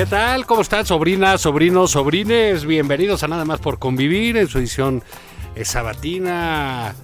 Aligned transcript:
¿Qué 0.00 0.06
tal? 0.06 0.46
¿Cómo 0.46 0.62
están, 0.62 0.86
sobrinas, 0.86 1.42
sobrinos, 1.42 1.90
sobrines? 1.90 2.64
Bienvenidos 2.64 3.22
a 3.22 3.28
Nada 3.28 3.44
más 3.44 3.60
por 3.60 3.78
convivir 3.78 4.38
en 4.38 4.48
su 4.48 4.56
edición 4.56 5.02
eh, 5.54 5.66
sabatina. 5.66 6.94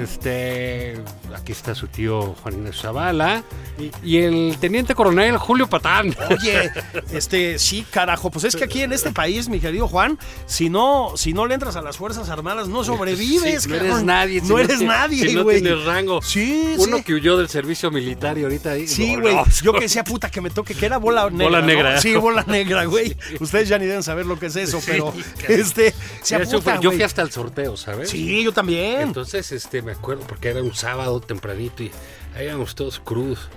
Este, 0.00 0.94
aquí 1.34 1.52
está 1.52 1.74
su 1.74 1.86
tío 1.86 2.34
Juan 2.42 2.54
Inés 2.54 2.76
Zavala 2.80 3.42
y, 3.78 3.90
y 4.02 4.18
el 4.18 4.56
teniente 4.60 4.94
coronel 4.94 5.36
Julio 5.36 5.68
Patán. 5.68 6.14
Oye, 6.30 6.70
este, 7.12 7.58
sí, 7.58 7.84
carajo, 7.90 8.30
pues 8.30 8.44
es 8.44 8.56
que 8.56 8.64
aquí 8.64 8.82
en 8.82 8.92
este 8.92 9.10
país, 9.12 9.48
mi 9.48 9.60
querido 9.60 9.88
Juan, 9.88 10.18
si 10.46 10.70
no, 10.70 11.12
si 11.16 11.32
no 11.32 11.46
le 11.46 11.54
entras 11.54 11.76
a 11.76 11.82
las 11.82 11.96
Fuerzas 11.96 12.28
Armadas, 12.28 12.68
no 12.68 12.84
sobrevives, 12.84 13.64
Sí, 13.64 13.68
no 13.68 13.74
eres 13.76 14.02
nadie. 14.02 14.40
si 14.40 14.48
No 14.48 14.58
eres 14.58 14.80
nadie, 14.80 15.28
si 15.28 15.34
no 15.34 15.44
tienes 15.44 15.84
rango. 15.84 16.22
Sí, 16.22 16.74
Uno 16.78 16.98
sí. 16.98 17.02
que 17.04 17.14
huyó 17.14 17.36
del 17.36 17.48
servicio 17.48 17.90
militar 17.90 18.38
y 18.38 18.44
ahorita 18.44 18.72
ahí. 18.72 18.86
Sí, 18.88 19.16
güey. 19.16 19.34
no, 19.34 19.44
Yo 19.62 19.72
que 19.74 19.80
decía, 19.80 20.04
puta, 20.04 20.30
que 20.30 20.40
me 20.40 20.50
toque, 20.50 20.74
que 20.74 20.86
era 20.86 20.98
bola 20.98 21.28
negra. 21.30 21.44
Bola 21.44 21.62
negra. 21.62 22.00
Sí, 22.00 22.14
bola 22.14 22.44
negra, 22.46 22.84
güey. 22.84 23.16
Ustedes 23.40 23.68
ya 23.68 23.78
ni 23.78 23.86
deben 23.86 24.02
saber 24.02 24.26
lo 24.26 24.38
que 24.38 24.46
es 24.46 24.56
eso, 24.56 24.80
pero 24.86 25.12
este, 25.48 25.94
sea 26.22 26.38
Mira, 26.38 26.80
yo 26.80 26.92
fui 26.92 27.02
hasta 27.02 27.22
el 27.22 27.30
sorteo, 27.30 27.76
¿sabes? 27.76 28.10
Sí, 28.10 28.42
yo 28.42 28.52
también. 28.52 29.00
Entonces, 29.02 29.50
este, 29.52 29.71
me 29.80 29.92
acuerdo 29.92 30.26
porque 30.26 30.48
era 30.48 30.62
un 30.62 30.74
sábado 30.74 31.20
tempranito 31.20 31.82
y 31.84 31.90
ahí 32.34 32.46
íbamos 32.46 32.74
todos 32.74 33.00
cruz 33.00 33.48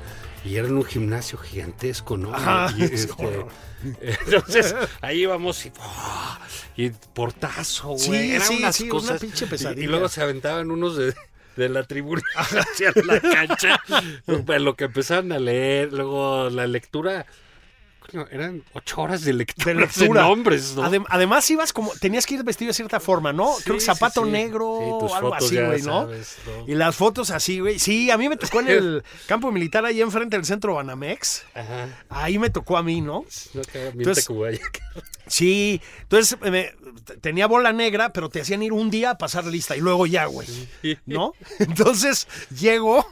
y 0.46 0.56
era 0.56 0.68
en 0.68 0.78
un 0.78 0.86
gimnasio 0.86 1.38
gigantesco, 1.40 2.16
¿no? 2.18 2.32
Y, 2.78 2.84
es 2.84 2.92
este, 2.92 3.46
entonces, 4.02 4.76
ahí 5.02 5.22
íbamos 5.24 5.66
y, 5.66 5.72
¡oh! 5.80 6.38
y 6.78 6.90
portazo, 6.90 7.90
güey. 7.90 8.00
Sí, 8.00 8.32
Eran 8.32 8.48
sí, 8.48 8.58
unas 8.58 8.76
sí, 8.76 8.84
una 8.84 8.92
cosas. 8.92 9.22
pinche 9.22 9.46
y- 9.46 9.48
pesadilla. 9.48 9.84
Y, 9.84 9.88
luego 9.88 10.08
se 10.08 10.22
aventaban 10.22 10.72
unos 10.72 10.96
de, 10.96 11.14
de 11.56 11.70
la 11.70 11.84
tribuna 11.84 12.22
hacia 12.36 12.94
la 13.04 13.20
cancha. 13.20 13.80
Lo 14.28 14.76
que 14.76 14.86
empezaban 14.86 15.32
a 15.32 15.40
leer, 15.40 15.92
luego 15.94 16.50
la 16.50 16.68
lectura. 16.68 17.26
Eran 18.32 18.64
ocho 18.74 19.02
horas 19.02 19.24
de 19.24 19.34
lectura, 19.34 19.74
de 19.74 19.80
lectura. 19.82 20.22
nombres, 20.24 20.76
¿no? 20.76 20.84
Adem- 20.84 21.06
además 21.10 21.50
ibas 21.50 21.74
como, 21.74 21.92
tenías 21.96 22.26
que 22.26 22.36
ir 22.36 22.44
vestido 22.44 22.70
de 22.70 22.74
cierta 22.74 23.00
forma, 23.00 23.34
¿no? 23.34 23.56
Sí, 23.58 23.64
Creo 23.64 23.76
que 23.78 23.82
zapato 23.84 24.26
sí. 24.26 24.32
negro 24.32 24.78
Sí, 24.80 24.86
o 24.90 25.16
algo 25.16 25.34
así, 25.34 25.56
güey, 25.60 25.82
¿no? 25.82 26.02
sabes, 26.04 26.38
¿no? 26.46 26.68
Y 26.68 26.76
las 26.76 26.96
fotos 26.96 27.32
así, 27.32 27.60
güey. 27.60 27.80
Sí, 27.80 28.12
a 28.12 28.18
mí 28.18 28.30
me 28.30 28.38
tocó 28.38 28.60
en 28.62 28.68
el 28.70 29.04
campo 29.28 29.52
militar 29.52 29.86
ahí 29.86 30.02
enfrente 30.02 30.38
del 30.38 30.46
centro 30.46 30.76
Banamex. 30.76 31.44
Ajá. 31.54 31.88
Ahí 32.10 32.40
me 32.40 32.50
tocó 32.50 32.78
a 32.78 32.84
mí, 32.84 33.02
¿no? 33.02 33.26
Entonces-. 33.74 34.28
Sí, 35.28 35.82
entonces 36.04 36.38
me- 36.42 36.74
tenía 37.22 37.48
bola 37.48 37.74
negra, 37.74 38.14
pero 38.14 38.30
te 38.30 38.42
hacían 38.42 38.62
ir 38.64 38.74
un 38.74 38.90
día 38.92 39.12
a 39.12 39.18
pasar 39.18 39.46
lista 39.46 39.76
y 39.76 39.82
luego 39.82 40.06
ya, 40.06 40.26
güey. 40.26 40.48
¿No? 41.06 41.34
Entonces 41.60 42.28
llego. 42.56 43.06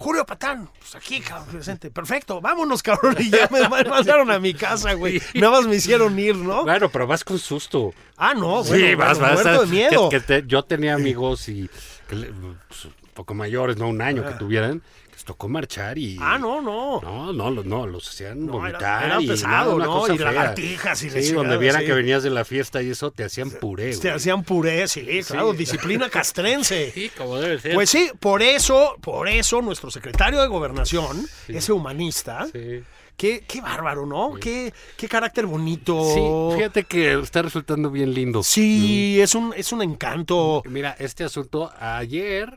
Julio 0.00 0.24
Patán, 0.24 0.70
pues 0.78 0.94
aquí, 0.94 1.18
cabrón, 1.20 1.48
presente. 1.48 1.90
Perfecto, 1.90 2.40
vámonos, 2.40 2.84
cabrón. 2.84 3.16
Y 3.18 3.30
ya 3.30 3.48
me 3.50 3.68
mandaron 3.68 4.30
a 4.30 4.38
mi 4.38 4.54
casa, 4.54 4.92
güey. 4.94 5.20
Nada 5.34 5.58
más 5.58 5.66
me 5.66 5.74
hicieron 5.74 6.16
ir, 6.16 6.36
¿no? 6.36 6.62
Bueno, 6.62 6.88
pero 6.88 7.08
vas 7.08 7.24
con 7.24 7.36
susto. 7.38 7.92
Ah, 8.16 8.32
no, 8.32 8.62
bueno, 8.62 8.76
sí, 8.86 8.94
vas, 8.94 9.18
bueno, 9.18 9.34
vas. 9.34 9.44
muerto 9.44 9.60
de 9.62 9.66
miedo. 9.66 10.08
que 10.08 10.20
te- 10.20 10.44
yo 10.46 10.62
tenía 10.62 10.94
amigos 10.94 11.48
y 11.48 11.68
pues, 12.08 12.84
un 12.84 12.92
poco 13.12 13.34
mayores, 13.34 13.76
no 13.76 13.88
un 13.88 14.00
año 14.00 14.24
que 14.24 14.34
tuvieran, 14.34 14.82
les 15.18 15.24
tocó 15.24 15.48
marchar 15.48 15.98
y. 15.98 16.16
Ah, 16.20 16.38
no, 16.38 16.60
no. 16.62 17.00
No, 17.00 17.32
no, 17.32 17.50
los- 17.50 17.66
no, 17.66 17.88
los 17.88 18.08
hacían 18.08 18.46
No, 18.46 18.52
era- 18.64 18.78
vomitar. 18.78 19.04
era 19.04 19.20
y, 19.20 19.26
pesado, 19.26 19.74
una 19.74 19.86
¿no? 19.86 19.98
cosa 19.98 20.14
Y 20.14 20.18
lagartijas 20.18 21.02
y 21.02 21.10
Sí, 21.10 21.32
donde 21.32 21.58
vieran 21.58 21.80
sí. 21.80 21.86
que 21.88 21.92
venías 21.92 22.22
de 22.22 22.30
la 22.30 22.44
fiesta 22.44 22.80
y 22.82 22.90
eso, 22.90 23.10
te 23.10 23.24
hacían 23.24 23.50
puré. 23.50 23.90
Te 23.96 23.96
güey. 23.96 24.14
hacían 24.14 24.44
puré, 24.44 24.86
sí, 24.86 25.04
claro, 25.26 25.52
disciplina 25.54 26.08
castrense. 26.08 26.92
Sí, 26.94 27.10
como 27.18 27.36
debe 27.38 27.58
ser. 27.58 27.74
Pues 27.74 27.90
sí, 27.90 28.10
por 28.20 28.42
eso, 28.42 28.94
por 29.00 29.28
eso 29.28 29.60
nuestro 29.60 29.90
secretario 29.90 30.40
de 30.40 30.46
gobernación, 30.46 31.26
ese 31.48 31.72
humanista, 31.72 32.46
Sí. 32.52 32.82
qué, 33.16 33.44
qué 33.48 33.60
bárbaro, 33.60 34.06
¿no? 34.06 34.34
Qué, 34.40 34.72
qué 34.96 35.08
carácter 35.08 35.46
bonito. 35.46 36.04
Sí, 36.14 36.56
fíjate 36.58 36.84
que 36.84 37.14
está 37.18 37.42
resultando 37.42 37.90
bien 37.90 38.14
lindo. 38.14 38.44
Sí, 38.44 39.20
es 39.20 39.34
un, 39.34 39.52
es 39.56 39.72
un 39.72 39.82
encanto. 39.82 40.62
Mira, 40.66 40.94
este 41.00 41.24
asunto, 41.24 41.72
ayer 41.80 42.56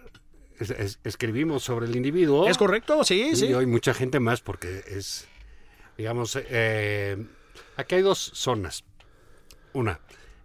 es- 0.61 0.69
es- 0.71 0.99
escribimos 1.03 1.63
sobre 1.63 1.87
el 1.87 1.95
individuo. 1.95 2.47
¿Es 2.47 2.57
correcto? 2.57 3.03
Sí, 3.03 3.29
Y 3.31 3.35
sí. 3.35 3.53
hoy 3.53 3.65
mucha 3.65 3.93
gente 3.93 4.19
más 4.19 4.41
porque 4.41 4.83
es, 4.87 5.27
digamos, 5.97 6.37
eh, 6.39 7.17
aquí 7.77 7.95
hay 7.95 8.01
dos 8.01 8.31
zonas. 8.33 8.83
Una, 9.73 9.99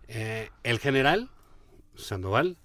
eh, 0.09 0.51
el 0.63 0.79
general 0.79 1.31
Sandoval 1.97 2.57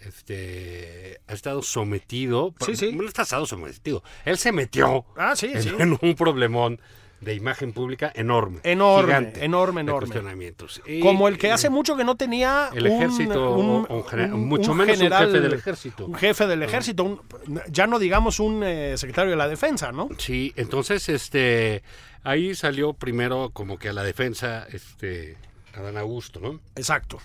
este, 0.00 1.20
ha 1.26 1.32
estado 1.34 1.62
sometido, 1.62 2.54
Sí, 2.64 2.74
sí. 2.76 2.92
no 2.92 3.06
está 3.06 3.22
estado 3.22 3.46
sometido, 3.46 4.02
él 4.24 4.38
se 4.38 4.50
metió 4.52 5.04
Ah, 5.16 5.36
sí, 5.36 5.50
en, 5.52 5.62
sí. 5.62 5.70
en 5.78 5.98
un 6.00 6.14
problemón 6.14 6.80
de 7.20 7.34
imagen 7.34 7.72
pública 7.72 8.10
enorme. 8.14 8.60
Enorme, 8.62 9.06
gigante 9.08 9.44
enorme, 9.44 9.80
de 9.82 9.90
enorme. 9.90 10.08
cuestionamientos. 10.08 10.80
Y, 10.86 11.00
Como 11.00 11.28
el 11.28 11.36
que 11.36 11.52
hace 11.52 11.68
mucho 11.68 11.96
que 11.96 12.04
no 12.04 12.16
tenía 12.16 12.70
el 12.74 12.86
un- 12.86 12.92
ejército, 12.92 13.54
un, 13.56 13.86
un- 13.90 14.48
mucho 14.48 14.72
un 14.72 14.78
menos 14.78 14.94
un 14.96 14.98
general, 14.98 15.26
jefe 15.26 15.40
del 15.40 15.52
ejército. 15.52 16.06
Un 16.06 16.14
jefe 16.14 16.46
del 16.46 16.62
ejército, 16.62 17.04
un- 17.04 17.20
ya 17.68 17.86
no 17.86 17.98
digamos 17.98 18.40
un 18.40 18.62
eh, 18.64 18.94
secretario 18.96 19.30
de 19.32 19.36
la 19.36 19.48
defensa, 19.48 19.92
¿no? 19.92 20.08
Sí, 20.16 20.52
entonces 20.56 21.08
este 21.10 21.82
ahí 22.24 22.54
salió 22.54 22.92
primero 22.94 23.50
como 23.52 23.78
que 23.78 23.90
a 23.90 23.92
la 23.92 24.02
defensa 24.02 24.66
este 24.72 25.36
Adán 25.74 25.96
Augusto, 25.98 26.40
¿no? 26.40 26.58
Exacto. 26.74 27.18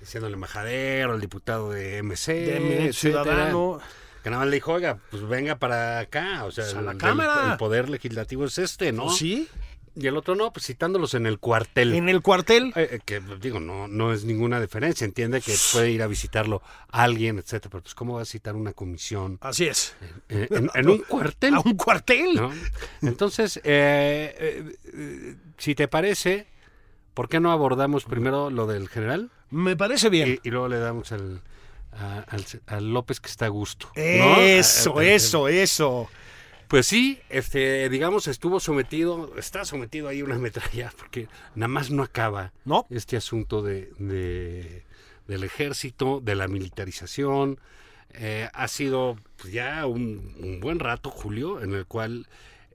Diciendo 0.00 0.28
el 0.28 0.34
embajadero, 0.34 1.14
el 1.14 1.20
diputado 1.20 1.70
de 1.72 1.98
MC, 2.04 2.32
De 2.32 2.56
M- 2.56 2.86
etcétera, 2.86 3.24
Ciudadano. 3.24 3.80
Que 4.28 4.32
nada 4.32 4.42
más 4.42 4.50
le 4.50 4.56
dijo, 4.56 4.72
oiga, 4.74 4.98
pues 5.10 5.26
venga 5.26 5.56
para 5.58 6.00
acá, 6.00 6.44
o 6.44 6.50
sea, 6.50 6.64
Pues 6.64 6.74
a 6.76 6.82
la 6.82 6.92
el, 6.92 6.98
cámara. 6.98 7.44
el- 7.46 7.50
el 7.52 7.56
poder 7.56 7.88
legislativo 7.88 8.44
es 8.44 8.58
este, 8.58 8.92
¿no? 8.92 9.08
Sí. 9.08 9.48
Y 9.96 10.06
el 10.06 10.18
otro 10.18 10.34
no, 10.34 10.52
pues 10.52 10.66
citándolos 10.66 11.14
en 11.14 11.24
el 11.24 11.38
cuartel. 11.38 11.94
En 11.94 12.10
el 12.10 12.20
cuartel. 12.20 12.74
Eh, 12.76 12.88
eh, 12.92 13.00
que 13.02 13.22
pues, 13.22 13.40
digo, 13.40 13.58
no, 13.58 13.88
no 13.88 14.12
es 14.12 14.24
ninguna 14.26 14.60
diferencia, 14.60 15.06
entiende 15.06 15.40
que 15.40 15.54
puede 15.72 15.90
ir 15.92 16.02
a 16.02 16.06
visitarlo 16.06 16.60
alguien, 16.90 17.38
etcétera, 17.38 17.70
pero 17.70 17.82
pues 17.82 17.94
cómo 17.94 18.16
va 18.16 18.22
a 18.22 18.24
citar 18.26 18.54
una 18.54 18.74
comisión 18.74 19.38
Así 19.40 19.66
es. 19.66 19.96
en, 20.28 20.68
en 20.74 20.88
un 20.90 20.98
cuartel. 20.98 21.54
A 21.54 21.60
un 21.60 21.74
cuartel. 21.74 22.34
¿no? 22.34 22.52
Entonces, 23.00 23.56
eh, 23.64 24.74
eh, 24.84 25.36
si 25.56 25.74
te 25.74 25.88
parece, 25.88 26.46
¿por 27.14 27.30
qué 27.30 27.40
no 27.40 27.50
abordamos 27.50 28.04
primero 28.04 28.50
lo 28.50 28.66
del 28.66 28.88
general 28.90 29.30
Me 29.48 29.74
parece 29.74 30.10
bien. 30.10 30.38
y, 30.44 30.48
y 30.48 30.50
luego 30.50 30.68
le 30.68 30.78
damos 30.80 31.12
al, 31.12 31.40
a- 31.92 32.24
al, 32.66 32.92
López 32.92 33.20
que 33.20 33.28
está 33.28 33.46
a 33.46 33.48
gusto? 33.48 33.90
Eso, 33.94 34.98
A- 34.98 35.00
a- 35.00 35.04
eso, 35.04 35.48
eso. 35.48 36.08
Pues 36.68 36.86
sí, 36.86 37.18
este, 37.30 37.88
digamos, 37.88 38.28
estuvo 38.28 38.60
sometido, 38.60 39.32
está 39.38 39.64
sometido 39.64 40.08
ahí 40.08 40.20
a 40.20 40.24
una 40.24 40.38
metralla, 40.38 40.92
porque 40.98 41.28
nada 41.54 41.68
más 41.68 41.90
no 41.90 42.02
acaba 42.02 42.52
No. 42.64 42.86
este 42.90 43.16
asunto 43.16 43.62
de, 43.62 43.90
de- 43.98 44.84
del 45.26 45.44
ejército, 45.44 46.20
de 46.22 46.34
la 46.34 46.46
militarización. 46.48 47.58
Eh, 48.14 48.48
ha 48.54 48.68
sido 48.68 49.18
pues, 49.36 49.52
ya 49.52 49.84
un, 49.86 50.34
un 50.40 50.60
buen 50.60 50.78
rato, 50.78 51.10
Julio, 51.10 51.60
en 51.62 51.74
el 51.74 51.84
cual 51.86 52.26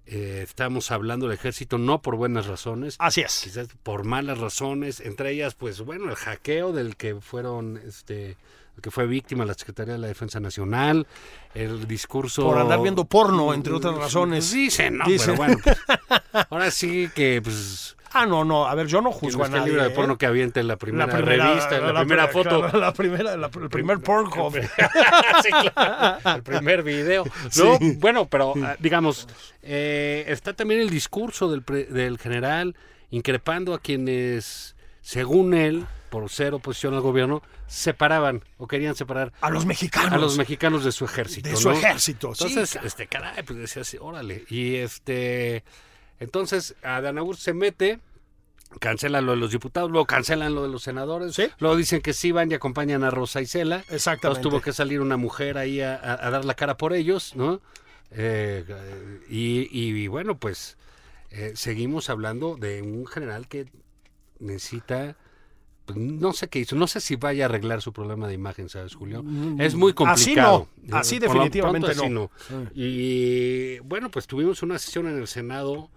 eh, 0.06 0.42
estamos 0.44 0.92
hablando 0.92 1.28
del 1.28 1.36
ejército 1.36 1.78
no 1.80 2.02
por 2.04 2.16
buenas 2.18 2.46
razones, 2.46 2.96
Así 3.00 3.22
es. 3.22 3.42
quizás 3.44 3.68
por 3.84 4.04
malas 4.06 4.38
razones, 4.38 5.00
entre 5.00 5.32
ellas, 5.32 5.56
pues 5.56 5.82
bueno, 5.82 6.10
el 6.10 6.16
hackeo 6.16 6.72
del 6.74 6.96
que 6.98 7.16
fueron 7.16 7.78
este, 7.88 8.38
que 8.82 8.92
fue 8.92 9.06
víctima 9.08 9.44
de 9.44 9.50
la 9.50 9.54
Secretaría 9.54 9.94
de 9.94 10.00
la 10.00 10.08
Defensa 10.08 10.40
Nacional, 10.40 11.08
el 11.54 11.88
discurso... 11.88 12.44
Por 12.44 12.58
andar 12.58 12.82
viendo 12.82 13.06
porno, 13.06 13.54
entre 13.54 13.74
otras 13.74 13.94
Pues 13.94 14.06
razones. 14.06 14.52
Dicen, 14.52 14.98
¿no? 14.98 15.06
Dicen. 15.06 15.36
Pero 15.36 15.38
bueno, 15.38 15.58
pues, 15.64 15.78
ahora 16.50 16.72
sí 16.72 17.10
que, 17.16 17.42
pues... 17.44 17.96
Ah, 18.16 18.28
no, 18.28 18.46
no, 18.46 18.68
a 18.68 18.76
ver, 18.76 18.86
yo 18.86 19.02
no 19.02 19.12
juzgo 19.12 19.44
a 19.44 19.48
busque 19.48 19.56
el 19.56 19.60
nadie. 19.62 19.72
libro 19.72 19.84
de 19.88 19.90
¿eh? 19.90 19.96
porno 19.96 20.18
que 20.20 20.28
aviente 20.28 20.60
en 20.60 20.68
la 20.68 20.76
primera, 20.76 21.08
la 21.08 21.14
primera 21.14 21.48
revista, 21.48 21.78
en 21.78 21.94
la, 21.94 22.00
primera 22.02 22.26
pri- 22.30 22.34
foto. 22.34 22.60
claro, 22.62 22.80
la 22.80 22.94
primera, 22.94 23.38
la- 23.38 23.50
el 23.62 23.70
primer 23.70 24.00
Pornhub. 24.04 24.54
sí, 25.42 25.50
claro. 25.74 26.20
El 26.36 26.44
primer 26.44 26.84
video. 26.84 27.24
No, 27.58 27.80
bueno, 27.98 28.28
pero 28.28 28.54
ah, 28.64 28.76
digamos, 28.80 29.28
eh, 29.64 30.26
está 30.28 30.54
también 30.54 30.82
el 30.82 30.92
discurso 30.92 31.50
del, 31.50 31.64
pre- 31.64 31.86
del 31.86 32.20
general 32.20 32.76
increpando 33.10 33.74
a 33.74 33.80
quienes, 33.80 34.76
según 35.02 35.56
él, 35.56 35.88
por 36.14 36.30
ser 36.30 36.54
oposición 36.54 36.94
al 36.94 37.02
gobierno, 37.02 37.42
separaban 37.66 38.44
o 38.60 38.68
querían 38.68 38.94
separar 38.94 39.34
A 39.42 39.50
los 39.50 39.66
mexicanos. 39.66 40.12
a 40.14 40.18
los 40.20 40.38
mexicanos 40.38 40.84
de 40.84 40.92
su 40.92 41.06
ejército. 41.06 41.50
De 41.50 41.56
su 41.56 41.70
¿no? 41.72 41.76
ejército, 41.76 42.36
sí, 42.36 42.44
Entonces, 42.46 42.80
este, 42.84 43.08
caray, 43.08 43.42
pues 43.42 43.58
decía 43.58 43.82
así, 43.82 43.98
órale. 44.00 44.46
Y 44.48 44.76
este, 44.76 45.64
entonces, 46.20 46.76
Adán 46.84 47.18
Augusto 47.18 47.42
se 47.46 47.56
mete, 47.56 48.00
cancelan 48.80 49.26
lo 49.26 49.32
de 49.32 49.40
los 49.40 49.50
diputados, 49.52 49.90
luego 49.90 50.06
cancelan 50.06 50.54
lo 50.54 50.62
de 50.62 50.70
los 50.70 50.84
senadores, 50.84 51.34
Sí. 51.34 51.48
luego 51.58 51.76
dicen 51.76 52.00
que 52.00 52.14
sí 52.14 52.32
van 52.32 52.52
y 52.52 52.54
acompañan 52.54 53.04
a 53.04 53.10
Rosa 53.10 53.42
Isela. 53.42 53.78
Exactamente. 53.90 54.28
Entonces 54.28 54.42
tuvo 54.44 54.62
que 54.62 54.72
salir 54.72 55.02
una 55.02 55.18
mujer 55.18 55.58
ahí 55.58 55.82
a, 55.82 55.96
a- 55.96 56.28
a 56.28 56.30
dar 56.30 56.46
la 56.46 56.54
cara 56.54 56.78
por 56.78 56.94
ellos, 56.94 57.36
¿no? 57.36 57.60
Eh, 58.12 58.64
y, 59.30 59.68
y 59.72 60.08
bueno, 60.08 60.38
pues 60.38 60.78
eh, 61.32 61.54
seguimos 61.56 62.12
hablando 62.12 62.56
de 62.56 62.84
un 62.84 63.08
general 63.08 63.48
que 63.48 63.66
necesita, 64.38 65.16
no 65.96 66.34
sé 66.34 66.48
qué 66.48 66.60
hizo, 66.60 66.76
no 66.76 66.88
sé 66.88 67.00
si 67.02 67.16
vaya 67.16 67.46
a 67.46 67.50
arreglar 67.50 67.82
su 67.82 67.92
problema 67.94 68.28
de 68.28 68.34
imagen, 68.36 68.70
¿sabes, 68.70 68.96
Julio? 68.96 69.24
Es 69.60 69.76
muy 69.76 69.92
Mm, 69.94 70.04
Así 70.08 70.26
complicado. 70.26 70.68
no, 70.84 70.98
así 70.98 71.20
definitivamente 71.20 71.88
pronto, 71.94 72.04
así 72.04 72.10
no. 72.14 72.70
Y 72.74 73.80
bueno, 73.80 74.10
pues 74.12 74.28
tuvimos 74.28 74.64
una 74.64 74.80
sesión 74.80 75.08
en 75.08 75.18
el 75.18 75.28
Senado 75.28 75.90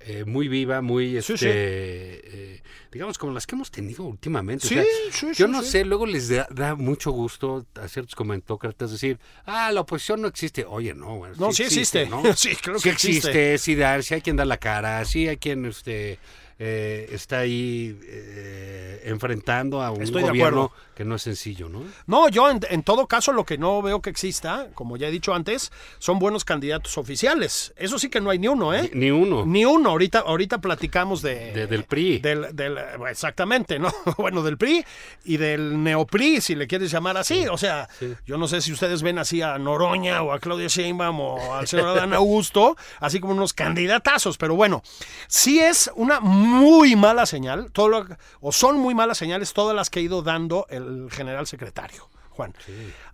eh, 0.00 0.24
muy 0.24 0.46
viva, 0.48 0.80
muy, 0.80 1.10
Sí, 1.22 1.32
este, 1.32 1.36
sí. 1.36 1.46
eh, 1.50 2.62
digamos, 2.92 3.18
como 3.18 3.32
las 3.34 3.46
que 3.46 3.56
hemos 3.56 3.70
tenido 3.70 4.04
últimamente. 4.04 4.64
O 4.66 4.68
Sí, 4.68 4.74
sea, 4.76 4.84
sí, 5.10 5.26
yo 5.34 5.46
sí, 5.46 5.52
no 5.52 5.62
sí. 5.62 5.70
sé, 5.70 5.84
luego 5.84 6.06
les 6.06 6.28
da, 6.28 6.46
da 6.50 6.76
mucho 6.76 7.10
gusto 7.10 7.66
a 7.74 7.88
ciertos 7.88 8.14
comentócratas 8.14 8.92
decir, 8.92 9.18
ah, 9.44 9.72
la 9.72 9.80
oposición 9.80 10.22
no 10.22 10.28
existe. 10.28 10.64
Oye, 10.64 10.94
no, 10.94 11.16
bueno, 11.18 11.34
No, 11.38 11.52
sí 11.52 11.64
existe. 11.64 12.06
¿no? 12.06 12.22
Sí, 12.36 12.50
sí 12.54 12.56
que 12.82 12.90
existe, 12.90 13.54
existe. 13.54 13.58
sí, 13.58 13.74
da, 13.74 14.00
sí 14.00 14.14
hay 14.14 14.20
quien 14.22 14.36
da 14.36 14.44
la 14.44 14.56
cara, 14.58 15.04
sí 15.04 15.26
hay 15.26 15.36
quien 15.36 15.66
este, 15.66 16.18
eh, 16.58 17.08
está 17.12 17.38
ahí 17.40 17.98
eh, 18.04 19.02
enfrentando 19.04 19.80
a 19.82 19.90
un 19.90 20.02
Estoy 20.02 20.22
gobierno 20.22 20.72
que 20.94 21.04
no 21.04 21.14
es 21.14 21.22
sencillo, 21.22 21.68
¿no? 21.68 21.82
No, 22.06 22.28
yo 22.28 22.50
en, 22.50 22.58
en 22.70 22.82
todo 22.82 23.06
caso 23.06 23.32
lo 23.32 23.44
que 23.44 23.56
no 23.56 23.80
veo 23.82 24.02
que 24.02 24.10
exista, 24.10 24.66
como 24.74 24.96
ya 24.96 25.06
he 25.06 25.10
dicho 25.12 25.32
antes, 25.32 25.70
son 26.00 26.18
buenos 26.18 26.44
candidatos 26.44 26.98
oficiales. 26.98 27.72
Eso 27.76 28.00
sí 28.00 28.08
que 28.08 28.20
no 28.20 28.30
hay 28.30 28.40
ni 28.40 28.48
uno, 28.48 28.74
¿eh? 28.74 28.90
Ni, 28.92 29.02
ni 29.06 29.10
uno. 29.12 29.46
Ni 29.46 29.64
uno. 29.64 29.90
Ahorita, 29.90 30.20
ahorita 30.20 30.58
platicamos 30.60 31.22
de, 31.22 31.52
De- 31.52 31.66
del 31.68 31.84
PRI. 31.84 32.18
Del, 32.18 32.48
del- 32.56 32.78
exactamente, 33.08 33.78
¿no? 33.78 33.92
Bueno, 34.18 34.42
del 34.42 34.58
PRI 34.58 34.84
y 35.24 35.36
del 35.36 35.80
neopri, 35.82 36.40
si 36.40 36.56
le 36.56 36.66
quieres 36.66 36.90
llamar 36.90 37.16
así. 37.16 37.46
O 37.46 37.56
sea, 37.58 37.88
yo 38.26 38.36
no 38.36 38.48
sé 38.48 38.60
si 38.60 38.72
ustedes 38.72 39.02
ven 39.02 39.18
así 39.20 39.40
a 39.42 39.56
Noroña 39.58 40.22
o 40.22 40.32
a 40.32 40.40
Claudia 40.40 40.66
Sheinbaum 40.66 41.20
o 41.20 41.54
al 41.54 41.68
señor 41.68 41.86
Adán 41.88 42.12
Augusto, 42.14 42.76
así 42.98 43.20
como 43.20 43.32
unos 43.34 43.52
candidatazos. 43.52 44.36
Pero 44.36 44.56
bueno, 44.56 44.82
sí 45.28 45.60
es 45.60 45.88
una 45.94 46.18
muy 46.18 46.47
mala 46.48 47.26
señal, 47.26 47.70
todo 47.72 47.88
lo- 47.88 48.06
o 48.40 48.52
son 48.52 48.78
muy 48.78 48.94
malas 48.94 49.18
señales 49.18 49.52
todas 49.52 49.74
las 49.76 49.90
que 49.90 50.00
ha 50.00 50.02
ido 50.02 50.22
dando 50.22 50.66
el 50.70 51.08
general 51.10 51.46
secretario, 51.46 52.08
Juan. 52.30 52.54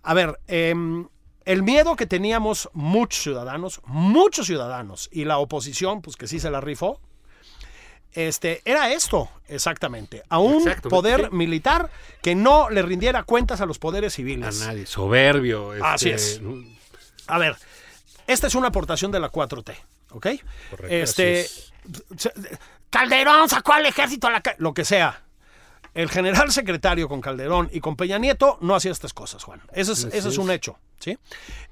A 0.03 0.13
ver, 0.13 0.39
em, 0.47 1.07
el 1.45 1.63
miedo 1.63 1.95
que 1.95 2.05
teníamos 2.05 2.69
muchos 2.73 3.21
ciudadanos, 3.23 3.81
muchos 3.85 4.47
ciudadanos, 4.47 5.09
y 5.11 5.25
la 5.25 5.37
oposición, 5.37 6.01
pues 6.01 6.15
que 6.15 6.27
sí 6.27 6.39
se 6.39 6.49
la 6.49 6.61
rifó, 6.61 6.99
este, 8.13 8.61
era 8.63 8.91
esto, 8.93 9.29
exactamente, 9.47 10.23
a 10.29 10.39
un 10.39 10.59
Exacto, 10.67 10.87
poder 10.89 11.27
sí. 11.29 11.35
militar 11.35 11.91
que 12.21 12.33
no 12.33 12.69
le 12.69 12.81
rindiera 12.81 13.23
cuentas 13.23 13.59
a 13.59 13.65
los 13.65 13.77
poderes 13.77 14.13
A 14.13 14.15
civiles. 14.15 14.59
nadie. 14.61 14.85
Soberbio. 14.85 15.71
Así 15.83 16.09
este, 16.09 16.35
es. 16.35 16.41
¿no? 16.41 16.63
A 17.27 17.37
ver, 17.39 17.57
esta 18.25 18.47
es 18.47 18.55
una 18.55 18.69
aportación 18.69 19.11
de 19.11 19.19
la 19.19 19.29
4T, 19.29 19.75
¿ok? 20.11 20.27
Correcto, 20.69 20.87
este, 20.87 21.41
así 21.41 21.71
Calderón 22.95 23.49
sacó 23.49 23.73
al 23.73 23.85
ejército 23.85 24.27
a 24.27 24.31
la 24.31 24.41
calle, 24.41 24.55
lo 24.59 24.73
que 24.73 24.85
sea. 24.85 25.21
El 25.93 26.09
general 26.09 26.51
secretario 26.51 27.09
con 27.09 27.19
Calderón 27.19 27.69
y 27.73 27.81
con 27.81 27.97
Peña 27.97 28.17
Nieto 28.17 28.57
no 28.61 28.73
hacía 28.73 28.91
estas 28.91 29.13
cosas, 29.13 29.43
Juan. 29.43 29.61
Eso 29.73 29.91
es, 29.91 30.05
eso 30.05 30.29
es 30.29 30.33
es. 30.33 30.37
un 30.37 30.49
hecho, 30.49 30.77
¿sí? 30.99 31.17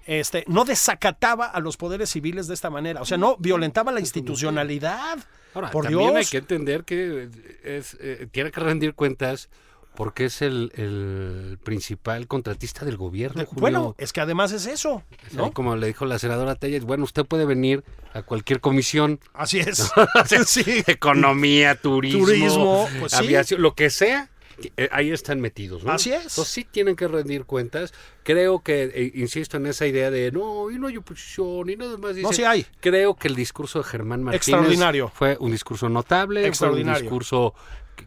Este, 0.06 0.44
no 0.48 0.66
desacataba 0.66 1.46
a 1.46 1.62
los 1.62 1.78
poderes 1.78 2.10
civiles 2.10 2.48
de 2.48 2.54
esta 2.54 2.70
manera, 2.70 3.02
o 3.02 3.06
sea, 3.06 3.18
no 3.18 3.38
violentaba 3.38 3.94
la 3.94 4.02
institucionalidad. 4.02 5.18
Ahora, 5.54 5.72
por 5.72 5.86
también 5.86 6.10
Dios. 6.10 6.16
hay 6.18 6.26
que 6.26 6.38
entender 6.38 6.84
que 6.84 7.30
es, 7.64 7.98
eh, 8.02 8.28
tiene 8.32 8.52
que 8.52 8.60
rendir 8.60 8.94
cuentas 8.94 9.50
porque 9.96 10.26
es 10.26 10.42
el, 10.42 10.72
el 10.76 11.58
principal 11.64 12.28
contratista 12.28 12.86
del 12.86 12.98
gobierno. 12.98 13.46
Julio. 13.46 13.62
Bueno, 13.62 13.96
es 13.98 14.12
que 14.14 14.22
además 14.22 14.52
es 14.52 14.66
eso, 14.66 15.04
¿no? 15.34 15.52
Como 15.52 15.76
le 15.76 15.88
dijo 15.88 16.06
la 16.06 16.20
senadora 16.20 16.56
Telles, 16.56 16.84
bueno, 16.84 17.04
usted 17.04 17.26
puede 17.26 17.46
venir 17.46 17.84
a 18.14 18.24
cualquier 18.24 18.60
comisión, 18.60 19.20
Así 19.34 19.60
es. 19.60 19.92
sí. 20.48 20.84
economía, 20.88 21.76
turismo, 21.76 22.26
Turismo, 22.26 22.90
pues 23.00 23.12
sí. 23.12 23.18
aviación, 23.18 23.62
lo 23.62 23.76
que 23.76 23.90
sea, 23.90 24.30
eh, 24.78 24.90
ahí 24.92 25.12
están 25.12 25.42
metidos. 25.42 25.84
¿no? 25.84 25.92
Así 25.92 26.12
es. 26.12 26.24
Entonces 26.24 26.48
sí 26.48 26.66
tienen 26.66 26.96
que 26.96 27.08
rendir 27.08 27.46
cuentas. 27.46 27.94
Creo 28.24 28.60
que, 28.60 28.84
eh, 28.94 29.12
insisto 29.16 29.58
en 29.58 29.66
esa 29.66 29.86
idea 29.86 30.10
de 30.12 30.32
no, 30.32 30.72
y 30.72 30.80
no 30.80 30.88
hay 30.88 30.98
oposición, 30.98 31.70
y 31.70 31.76
nada 31.76 31.98
más. 31.98 32.16
No, 32.18 32.34
sí 32.34 32.44
hay. 32.44 32.66
Creo 32.80 33.16
que 33.16 33.28
el 33.28 33.36
discurso 33.36 33.80
de 33.80 33.86
Germán 33.86 34.24
Martínez 34.24 34.48
Extraordinario. 34.48 35.12
fue 35.14 35.38
un 35.40 35.52
discurso 35.52 35.90
notable, 35.90 36.40
fue 36.42 36.46
un 36.46 36.50
Extraordinario. 36.50 37.02
discurso 37.02 37.54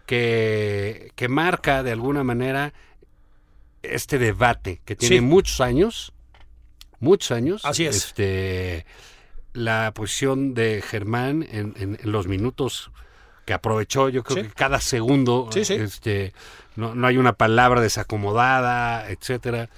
que, 0.06 1.10
que 1.14 1.28
marca 1.28 1.82
de 1.82 1.92
alguna 1.92 2.24
manera 2.24 2.72
este 3.82 4.18
debate 4.18 4.80
que 4.84 4.96
tiene 4.96 5.16
Sí. 5.16 5.20
muchos 5.22 5.60
años, 5.60 6.12
muchos 6.98 7.30
años. 7.30 7.64
Así 7.64 7.86
es. 7.86 7.96
Este, 7.96 8.86
la 9.52 9.92
posición 9.94 10.54
de 10.54 10.82
Germán 10.82 11.46
en, 11.50 11.74
en- 11.78 11.98
en 12.02 12.12
los 12.12 12.26
minutos 12.26 12.90
que 13.44 13.52
aprovechó, 13.54 14.08
yo 14.08 14.24
creo 14.24 14.42
Sí. 14.44 14.48
que 14.48 14.54
cada 14.54 14.80
segundo, 14.80 15.48
Sí, 15.52 15.60
este, 15.60 16.32
no, 16.74 16.94
no 16.94 17.06
hay 17.06 17.16
una 17.16 17.32
palabra 17.34 17.80
desacomodada, 17.80 19.08
etcétera. 19.08 19.68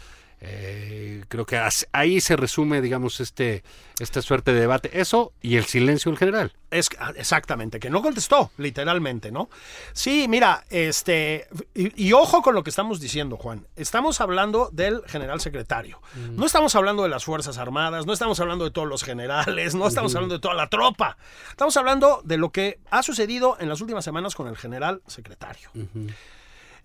Eh, 0.41 1.25
creo 1.29 1.45
que 1.47 1.61
ahí 1.93 2.21
se 2.21 2.37
resume, 2.37 2.81
digamos, 2.81 3.21
este, 3.21 3.65
esta 3.99 4.23
suerte 4.23 4.53
de 4.53 4.61
debate. 4.61 5.01
Eso 5.01 5.33
y 5.43 5.57
el 5.57 5.65
silencio 5.65 6.11
en 6.11 6.17
general. 6.17 6.53
Es, 6.71 6.91
ah, 6.99 7.13
exactamente, 7.17 7.81
que 7.81 7.91
no 7.91 8.03
contestó, 8.03 8.51
literalmente, 8.57 9.33
¿no? 9.33 9.49
Sí, 9.93 10.27
mira, 10.29 10.65
este, 10.71 11.49
y, 11.75 12.07
y 12.07 12.13
ojo 12.13 12.43
con 12.43 12.55
lo 12.55 12.63
que 12.63 12.71
estamos 12.71 13.01
diciendo, 13.01 13.37
Juan. 13.37 13.67
Estamos 13.75 14.21
hablando 14.21 14.69
del 14.73 15.03
general 15.07 15.41
secretario. 15.41 16.01
No 16.15 16.47
estamos 16.47 16.75
hablando 16.75 17.03
de 17.03 17.09
las 17.09 17.25
Fuerzas 17.25 17.59
Armadas, 17.59 18.07
no 18.07 18.13
estamos 18.13 18.39
hablando 18.39 18.65
de 18.65 18.71
todos 18.71 18.89
los 18.89 19.03
generales, 19.03 19.75
no 19.75 19.89
estamos 19.89 20.15
hablando 20.15 20.37
de 20.37 20.41
toda 20.41 20.55
la 20.55 20.69
tropa. 20.69 21.17
Estamos 21.51 21.77
hablando 21.77 22.21
de 22.25 22.37
lo 22.37 22.51
que 22.51 22.79
ha 22.91 23.03
sucedido 23.03 23.57
en 23.59 23.69
las 23.69 23.81
últimas 23.81 24.05
semanas 24.05 24.35
con 24.35 24.47
el 24.47 24.57
general 24.57 25.03
secretario. 25.07 25.71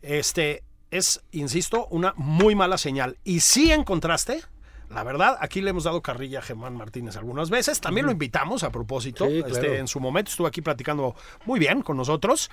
Este 0.02 0.64
es, 0.98 1.24
insisto, 1.32 1.88
una 1.90 2.14
muy 2.18 2.56
mala 2.56 2.78
señal. 2.78 3.18
Y 3.24 3.40
sí, 3.40 3.72
en 3.72 3.84
contraste, 3.84 4.42
la 4.90 5.04
verdad, 5.04 5.38
aquí 5.40 5.62
le 5.62 5.72
hemos 5.72 5.86
dado 5.86 6.02
carrilla 6.02 6.40
a 6.40 6.42
Germán 6.42 6.76
Martínez 6.76 7.18
algunas 7.18 7.50
veces. 7.50 7.82
También 7.82 8.06
lo 8.06 8.12
invitamos 8.12 8.64
a 8.64 8.72
propósito. 8.72 9.28
Sí, 9.28 9.44
Este, 9.46 9.80
en 9.80 9.88
su 9.88 10.00
momento 10.00 10.30
estuvo 10.30 10.46
aquí 10.46 10.62
platicando 10.62 11.16
muy 11.46 11.60
bien 11.60 11.82
con 11.82 11.98
nosotros. 11.98 12.52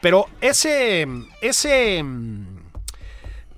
Pero 0.00 0.26
ese, 0.40 1.06
ese, 1.40 2.04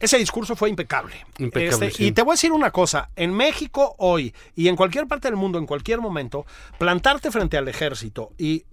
ese 0.00 0.18
discurso 0.18 0.56
fue 0.56 0.70
impecable. 0.70 1.16
Impecable, 1.38 1.88
Este, 1.88 1.98
sí. 1.98 2.06
Y 2.06 2.12
te 2.12 2.22
voy 2.22 2.32
a 2.32 2.34
decir 2.34 2.52
una 2.52 2.70
cosa. 2.70 3.10
En 3.16 3.32
México 3.34 3.94
hoy 3.98 4.34
y 4.56 4.68
en 4.68 4.76
cualquier 4.76 5.06
parte 5.06 5.28
del 5.28 5.36
mundo, 5.36 5.58
en 5.58 5.66
cualquier 5.66 6.00
momento, 6.00 6.46
plantarte 6.78 7.30
frente 7.30 7.58
al 7.58 7.68
ejército 7.68 8.32
y 8.38 8.64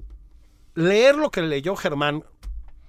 leer 0.75 1.15
lo 1.15 1.29
que 1.29 1.41
leyó 1.41 1.75
Germán 1.75 2.23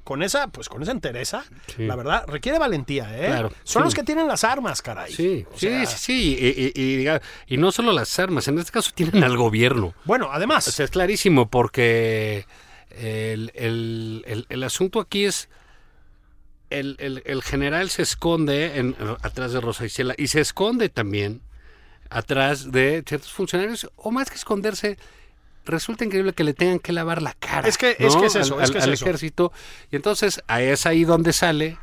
con 0.04 0.22
esa, 0.22 0.48
pues 0.48 0.68
con 0.68 0.82
esa 0.82 0.92
entereza, 0.92 1.44
Sí. 1.74 1.84
la 1.86 1.94
verdad, 1.96 2.24
requiere 2.26 2.58
valentía, 2.58 3.16
¿eh? 3.16 3.26
Claro, 3.26 3.52
Son 3.62 3.82
sí. 3.82 3.84
los 3.84 3.94
que 3.94 4.02
tienen 4.02 4.26
las 4.26 4.42
armas, 4.44 4.82
caray. 4.82 5.12
Sí, 5.12 5.46
O 5.52 5.58
sí, 5.58 5.68
sea, 5.68 5.86
sí, 5.86 5.96
sí. 5.98 6.36
Y, 6.40 6.46
y- 6.48 6.72
y, 6.74 6.96
diga- 7.04 7.22
y 7.46 7.56
no 7.56 7.70
solo 7.72 7.92
las 7.92 8.18
armas, 8.18 8.48
en 8.48 8.58
este 8.58 8.72
caso 8.72 8.90
tienen 8.94 9.22
al 9.22 9.36
gobierno. 9.36 9.94
Bueno, 10.04 10.28
además, 10.32 10.66
O 10.68 10.72
sea, 10.72 10.84
es 10.84 10.90
clarísimo 10.90 11.48
porque 11.48 12.46
el, 12.90 13.52
el- 13.54 14.24
el- 14.26 14.46
el 14.48 14.62
asunto 14.64 14.98
aquí 15.00 15.24
es 15.24 15.48
el, 16.70 16.96
el- 16.98 17.22
el 17.26 17.42
general 17.42 17.90
se 17.90 18.02
esconde 18.02 18.78
en- 18.78 18.96
atrás 19.22 19.52
de 19.52 19.60
Rosa 19.60 19.84
Isela 19.84 20.14
y 20.16 20.28
se 20.28 20.40
esconde 20.40 20.88
también 20.88 21.42
atrás 22.10 22.72
de 22.72 23.02
ciertos 23.06 23.32
funcionarios 23.32 23.90
o 23.96 24.10
más 24.10 24.28
que 24.30 24.36
esconderse 24.36 24.98
resulta 25.64 26.04
increíble 26.04 26.32
que 26.32 26.44
le 26.44 26.54
tengan 26.54 26.78
que 26.78 26.92
lavar 26.92 27.22
la 27.22 27.34
cara 27.34 27.68
Es 27.68 27.78
que- 27.78 27.96
es 27.98 28.14
¿no? 28.14 28.20
que 28.20 28.26
es 28.26 28.36
eso, 28.36 28.58
al, 28.58 28.64
es 28.64 28.70
que 28.70 28.78
es 28.78 28.84
al 28.84 28.92
eso. 28.92 29.04
ejército 29.04 29.52
y 29.90 29.96
entonces 29.96 30.42
es 30.58 30.86
ahí 30.86 31.04
donde 31.04 31.32
sale 31.32 31.78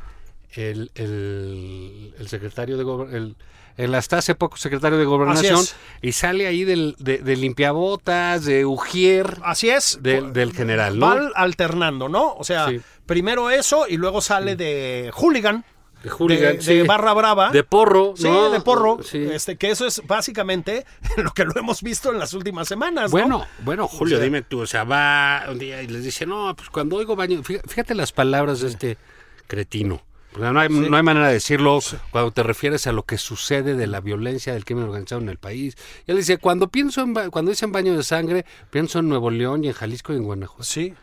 el, 0.52 0.90
el, 0.94 2.14
el 2.18 2.28
secretario 2.28 2.76
de 2.76 2.84
gober- 2.84 3.14
el, 3.14 3.36
el 3.76 3.94
hasta 3.94 4.18
hace 4.18 4.34
poco 4.34 4.56
secretario 4.56 4.98
de 4.98 5.04
gobernación 5.04 5.64
y 6.02 6.12
sale 6.12 6.46
ahí 6.46 6.64
del, 6.64 6.96
de, 6.98 7.18
de 7.18 7.36
limpiabotas, 7.36 8.44
de 8.44 8.66
Ujier, 8.66 9.38
Así 9.44 9.70
es. 9.70 9.98
del, 10.02 10.32
del 10.32 10.52
general, 10.52 10.98
¿no? 10.98 11.06
Van 11.06 11.30
alternando, 11.34 12.08
¿no? 12.08 12.34
O 12.34 12.44
sea, 12.44 12.68
Sí. 12.68 12.80
primero 13.06 13.48
eso 13.50 13.86
y 13.88 13.96
luego 13.96 14.20
sale 14.20 14.56
de 14.56 15.10
hooligan. 15.14 15.64
De 16.02 16.08
hooligan, 16.10 16.56
de, 16.56 16.62
sí. 16.62 16.74
de 16.76 16.82
barra 16.84 17.12
brava. 17.12 17.50
De 17.50 17.62
porro, 17.62 18.14
Sí, 18.16 18.24
¿no? 18.24 18.50
de 18.50 18.60
porro. 18.60 19.02
Sí. 19.02 19.18
Este, 19.18 19.56
que 19.56 19.70
eso 19.70 19.86
es 19.86 20.00
básicamente 20.06 20.86
lo 21.18 21.32
que 21.32 21.44
lo 21.44 21.52
hemos 21.58 21.82
visto 21.82 22.10
en 22.12 22.18
las 22.18 22.32
últimas 22.32 22.68
semanas. 22.68 23.04
¿no? 23.04 23.10
Bueno, 23.10 23.46
bueno, 23.64 23.86
Julio, 23.88 24.16
O 24.16 24.18
sea- 24.18 24.24
dime 24.24 24.42
tú, 24.42 24.60
o 24.62 24.66
sea, 24.66 24.84
va 24.84 25.44
un 25.50 25.58
día 25.58 25.82
y 25.82 25.86
les 25.88 26.02
dice, 26.04 26.24
no, 26.26 26.54
pues 26.56 26.70
cuando 26.70 26.96
oigo 26.96 27.16
baño, 27.16 27.42
fí- 27.42 27.60
fíjate 27.68 27.94
las 27.94 28.12
palabras 28.12 28.60
de 28.60 28.68
este 28.68 28.98
cretino. 29.46 30.02
O 30.34 30.38
sea, 30.38 30.52
no, 30.52 30.60
hay, 30.60 30.68
no 30.68 30.96
hay 30.96 31.02
manera 31.02 31.26
de 31.26 31.34
decirlo 31.34 31.80
cuando 32.12 32.30
te 32.30 32.44
refieres 32.44 32.86
a 32.86 32.92
lo 32.92 33.02
que 33.02 33.18
sucede 33.18 33.74
de 33.74 33.86
la 33.88 34.00
violencia 34.00 34.52
del 34.54 34.64
crimen 34.64 34.84
organizado 34.84 35.20
en 35.20 35.28
el 35.28 35.38
país. 35.38 35.76
Y 36.06 36.12
él 36.12 36.16
dice, 36.18 36.38
cuando 36.38 36.68
pienso 36.68 37.02
en 37.02 37.14
cuando 37.30 37.50
dicen 37.50 37.72
baño 37.72 37.96
de 37.96 38.04
sangre, 38.04 38.46
pienso 38.70 39.00
en 39.00 39.08
Nuevo 39.08 39.30
León 39.32 39.64
y 39.64 39.68
en 39.68 39.72
Jalisco 39.74 40.12
y 40.12 40.16
en 40.16 40.22
Guanajuato. 40.22 40.62
Sí. 40.62 40.94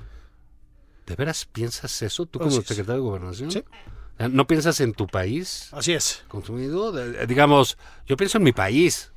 ¿De 1.05 1.15
veras 1.15 1.43
piensas 1.45 2.01
eso 2.01 2.25
tú 2.25 2.39
como 2.39 2.51
Así 2.51 2.59
es. 2.61 2.67
secretario 2.67 3.01
de 3.01 3.07
Gobernación? 3.07 3.51
Sí. 3.51 3.63
¿No 4.19 4.47
piensas 4.47 4.79
en 4.81 4.93
tu 4.93 5.07
país? 5.07 5.69
Así 5.71 5.93
es. 5.93 6.23
consumido. 6.27 6.97
Eh, 6.99 7.27
digamos, 7.27 7.77
yo 8.07 8.17
pienso 8.17 8.37
en 8.39 8.43
mi 8.43 8.51
país. 8.51 9.11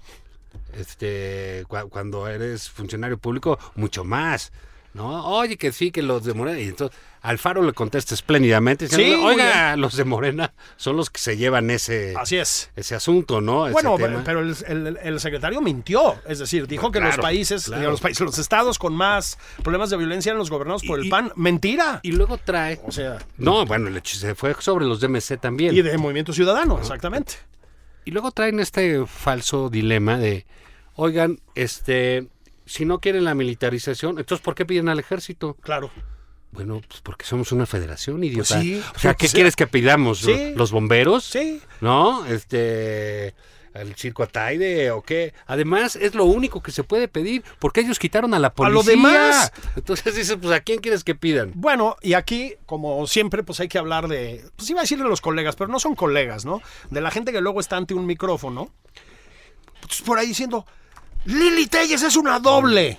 Este, 0.75 1.65
cua- 1.69 1.89
cuando 1.89 2.27
eres 2.29 2.69
funcionario 2.69 3.19
público, 3.19 3.59
mucho 3.77 4.05
más. 4.05 4.53
¿No? 4.93 5.25
Oye, 5.25 5.57
que 5.57 5.71
sí, 5.71 5.93
que 5.93 6.03
los 6.03 6.25
de 6.25 6.35
Morena. 6.35 6.59
Y 6.59 6.65
entonces 6.69 6.99
Alfaro 7.23 7.63
le 7.63 7.73
contesta 7.73 8.13
espléndidamente. 8.15 8.87
diciendo, 8.89 9.19
Sí, 9.19 9.25
Oiga, 9.25 9.77
los 9.77 9.97
de 9.97 10.05
Morena 10.05 10.53
son 10.77 10.97
los 10.97 11.11
que 11.11 11.21
se 11.21 11.37
llevan 11.37 11.71
ese, 11.71 12.15
Así 12.19 12.37
es. 12.39 12.71
ese 12.75 12.97
asunto, 12.97 13.41
¿no? 13.41 13.67
Ese 13.67 13.73
Bueno, 13.75 13.97
tema. 13.97 14.23
pero 14.25 14.41
el, 14.41 14.57
el- 14.67 14.99
el 15.01 15.21
secretario 15.21 15.61
mintió, 15.61 16.17
es 16.27 16.41
decir, 16.41 16.67
dijo 16.67 16.91
que 16.91 16.99
los 16.99 17.19
países, 17.19 17.67
claro. 17.67 17.91
los 17.93 18.01
países, 18.01 18.21
los 18.25 18.39
estados 18.39 18.79
con 18.81 18.95
más 18.97 19.39
problemas 19.63 19.91
de 19.91 19.97
violencia 19.97 20.31
eran 20.31 20.39
los 20.41 20.51
gobernados 20.51 20.83
por 20.83 20.99
Y- 20.99 21.03
el 21.03 21.07
y- 21.07 21.11
PAN. 21.11 21.33
Mentira. 21.37 22.01
Y 22.03 22.11
luego 22.13 22.39
trae. 22.39 22.81
o 22.85 22.91
sea, 22.91 23.19
No, 23.37 23.65
bueno, 23.67 23.87
el 23.89 23.97
hecho 23.97 24.17
se 24.17 24.35
fue 24.35 24.57
sobre 24.59 24.87
los 24.87 24.99
DMC 25.01 25.37
también. 25.37 25.73
y 25.77 25.83
de 25.83 25.97
Movimiento 25.99 26.33
Ciudadano, 26.33 26.79
exactamente. 26.81 27.35
Y 28.07 28.11
luego 28.11 28.33
traen 28.33 28.59
este 28.59 29.07
falso 29.07 29.69
dilema 29.71 30.17
de, 30.19 30.47
oigan, 30.97 31.39
este, 31.55 32.27
si 32.71 32.85
no 32.85 33.01
quieren 33.01 33.25
la 33.25 33.35
militarización, 33.35 34.21
entonces 34.21 34.45
¿por 34.45 34.55
qué 34.55 34.65
piden 34.65 34.89
al 34.89 35.01
ejército? 35.01 35.55
Claro. 35.61 35.91
Bueno, 36.53 36.81
pues 36.87 37.01
porque 37.01 37.25
somos 37.25 37.51
una 37.51 37.67
federación, 37.67 38.23
idiota. 38.23 38.55
Pues 38.55 38.65
sí. 38.65 38.83
O 38.95 38.99
sea, 38.99 39.15
¿qué 39.15 39.27
O 39.27 39.29
sea, 39.29 39.37
quieres 39.37 39.57
que 39.57 39.67
pidamos? 39.67 40.21
sí. 40.21 40.53
¿Los 40.55 40.71
bomberos? 40.71 41.25
Sí. 41.25 41.61
¿No? 41.81 42.25
Este. 42.27 43.35
¿El 43.75 43.95
circo 43.97 44.23
Ataide 44.23 44.93
o 44.93 45.03
qué? 45.03 45.35
Además, 45.47 45.97
es 45.97 46.15
lo 46.15 46.25
único 46.25 46.61
que 46.63 46.71
se 46.71 46.85
puede 46.85 47.09
pedir, 47.09 47.43
porque 47.59 47.81
ellos 47.81 47.99
quitaron 47.99 48.35
a 48.35 48.39
la 48.39 48.53
policía. 48.53 48.75
lo 48.75 48.83
demás. 48.85 49.53
Entonces 49.77 50.15
dices, 50.15 50.37
pues, 50.41 50.53
¿a 50.53 50.61
quién 50.61 50.81
quieres 50.81 51.03
que 51.03 51.15
pidan? 51.17 51.53
Bueno, 51.55 51.97
y 52.03 52.15
aquí, 52.15 52.55
como 52.67 53.05
siempre, 53.09 53.43
pues 53.43 53.59
hay 53.61 53.69
que 53.69 53.79
hablar 53.79 54.07
de, 54.07 54.45
pues 54.57 54.71
iba 54.71 54.81
a 54.81 54.83
decirle 54.83 55.09
los 55.09 55.21
colegas, 55.21 55.57
pero 55.57 55.71
no 55.71 55.79
son 55.81 55.95
colegas, 55.97 56.45
¿no? 56.45 56.63
De 56.91 57.01
la 57.01 57.11
gente 57.11 57.33
que 57.33 57.41
luego 57.41 57.59
está 57.61 57.77
ante 57.77 57.95
un 57.95 58.07
micrófono, 58.07 58.73
pues 59.83 60.03
por 60.03 60.19
ahí 60.19 60.27
diciendo, 60.27 60.67
Lili 61.25 61.67
Telles 61.67 62.03
es 62.03 62.17
una 62.17 62.39
doble, 62.39 62.99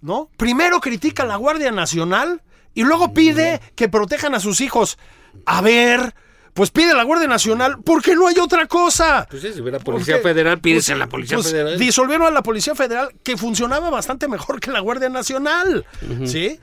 ¿no? 0.00 0.28
Primero 0.36 0.80
critica 0.80 1.22
a 1.22 1.26
la 1.26 1.36
Guardia 1.36 1.70
Nacional 1.70 2.42
y 2.74 2.82
luego 2.84 3.12
pide 3.12 3.60
que 3.74 3.88
protejan 3.88 4.34
a 4.34 4.40
sus 4.40 4.60
hijos. 4.60 4.98
A 5.46 5.60
ver, 5.60 6.14
pues 6.54 6.70
pide 6.70 6.92
a 6.92 6.94
la 6.94 7.04
Guardia 7.04 7.28
Nacional 7.28 7.78
porque 7.84 8.14
no 8.14 8.28
hay 8.28 8.38
otra 8.38 8.66
cosa. 8.66 9.26
Pues 9.30 9.42
sí, 9.42 9.52
si 9.52 9.60
hubiera 9.60 9.78
Policía 9.78 10.16
Porque, 10.16 10.28
Federal, 10.28 10.60
pídese 10.60 10.92
pues, 10.92 10.96
a 10.96 10.98
la 10.98 11.08
Policía 11.08 11.36
pues, 11.38 11.50
Federal. 11.50 11.78
Disolvieron 11.78 12.26
a 12.26 12.30
la 12.30 12.42
Policía 12.42 12.74
Federal 12.74 13.10
que 13.22 13.36
funcionaba 13.36 13.90
bastante 13.90 14.28
mejor 14.28 14.60
que 14.60 14.70
la 14.70 14.80
Guardia 14.80 15.08
Nacional. 15.08 15.86
¿Sí? 16.24 16.58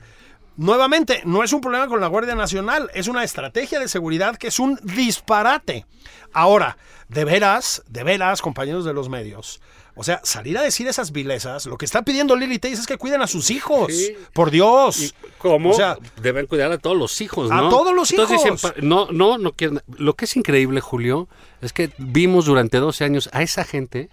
Nuevamente, 0.60 1.22
no 1.24 1.42
es 1.42 1.54
un 1.54 1.62
problema 1.62 1.88
con 1.88 2.02
la 2.02 2.06
Guardia 2.06 2.34
Nacional, 2.34 2.90
es 2.92 3.08
una 3.08 3.24
estrategia 3.24 3.80
de 3.80 3.88
seguridad 3.88 4.36
que 4.36 4.48
es 4.48 4.58
un 4.58 4.78
disparate. 4.82 5.86
Ahora, 6.34 6.76
de 7.08 7.24
veras, 7.24 7.82
de 7.88 8.04
veras, 8.04 8.42
compañeros 8.42 8.84
de 8.84 8.92
los 8.92 9.08
medios. 9.08 9.62
O 9.94 10.04
sea, 10.04 10.20
salir 10.22 10.58
a 10.58 10.62
decir 10.62 10.86
esas 10.86 11.12
vilezas, 11.12 11.64
lo 11.64 11.78
que 11.78 11.86
está 11.86 12.02
pidiendo 12.02 12.36
Lili 12.36 12.58
Telles 12.58 12.78
es 12.80 12.86
que 12.86 12.98
cuiden 12.98 13.22
a 13.22 13.26
sus 13.26 13.50
hijos. 13.50 13.90
Sí. 13.90 14.14
Por 14.34 14.50
Dios. 14.50 15.00
¿Y 15.00 15.12
¿Cómo? 15.38 15.70
O 15.70 15.72
sea, 15.72 15.96
Deben 16.20 16.46
cuidar 16.46 16.70
a 16.72 16.76
todos 16.76 16.94
los 16.96 17.18
hijos, 17.22 17.50
a 17.50 17.56
¿no? 17.56 17.70
todos 17.70 17.94
los 17.94 18.10
Entonces 18.10 18.44
hijos. 18.44 18.62
dicen, 18.62 18.86
no, 18.86 19.08
no, 19.10 19.38
no 19.38 19.52
quieren. 19.52 19.80
Lo 19.96 20.12
que 20.14 20.26
es 20.26 20.36
increíble, 20.36 20.82
Julio, 20.82 21.26
es 21.62 21.72
que 21.72 21.90
vimos 21.96 22.44
durante 22.44 22.76
12 22.76 23.02
años 23.02 23.30
a 23.32 23.40
esa 23.40 23.64
gente, 23.64 24.10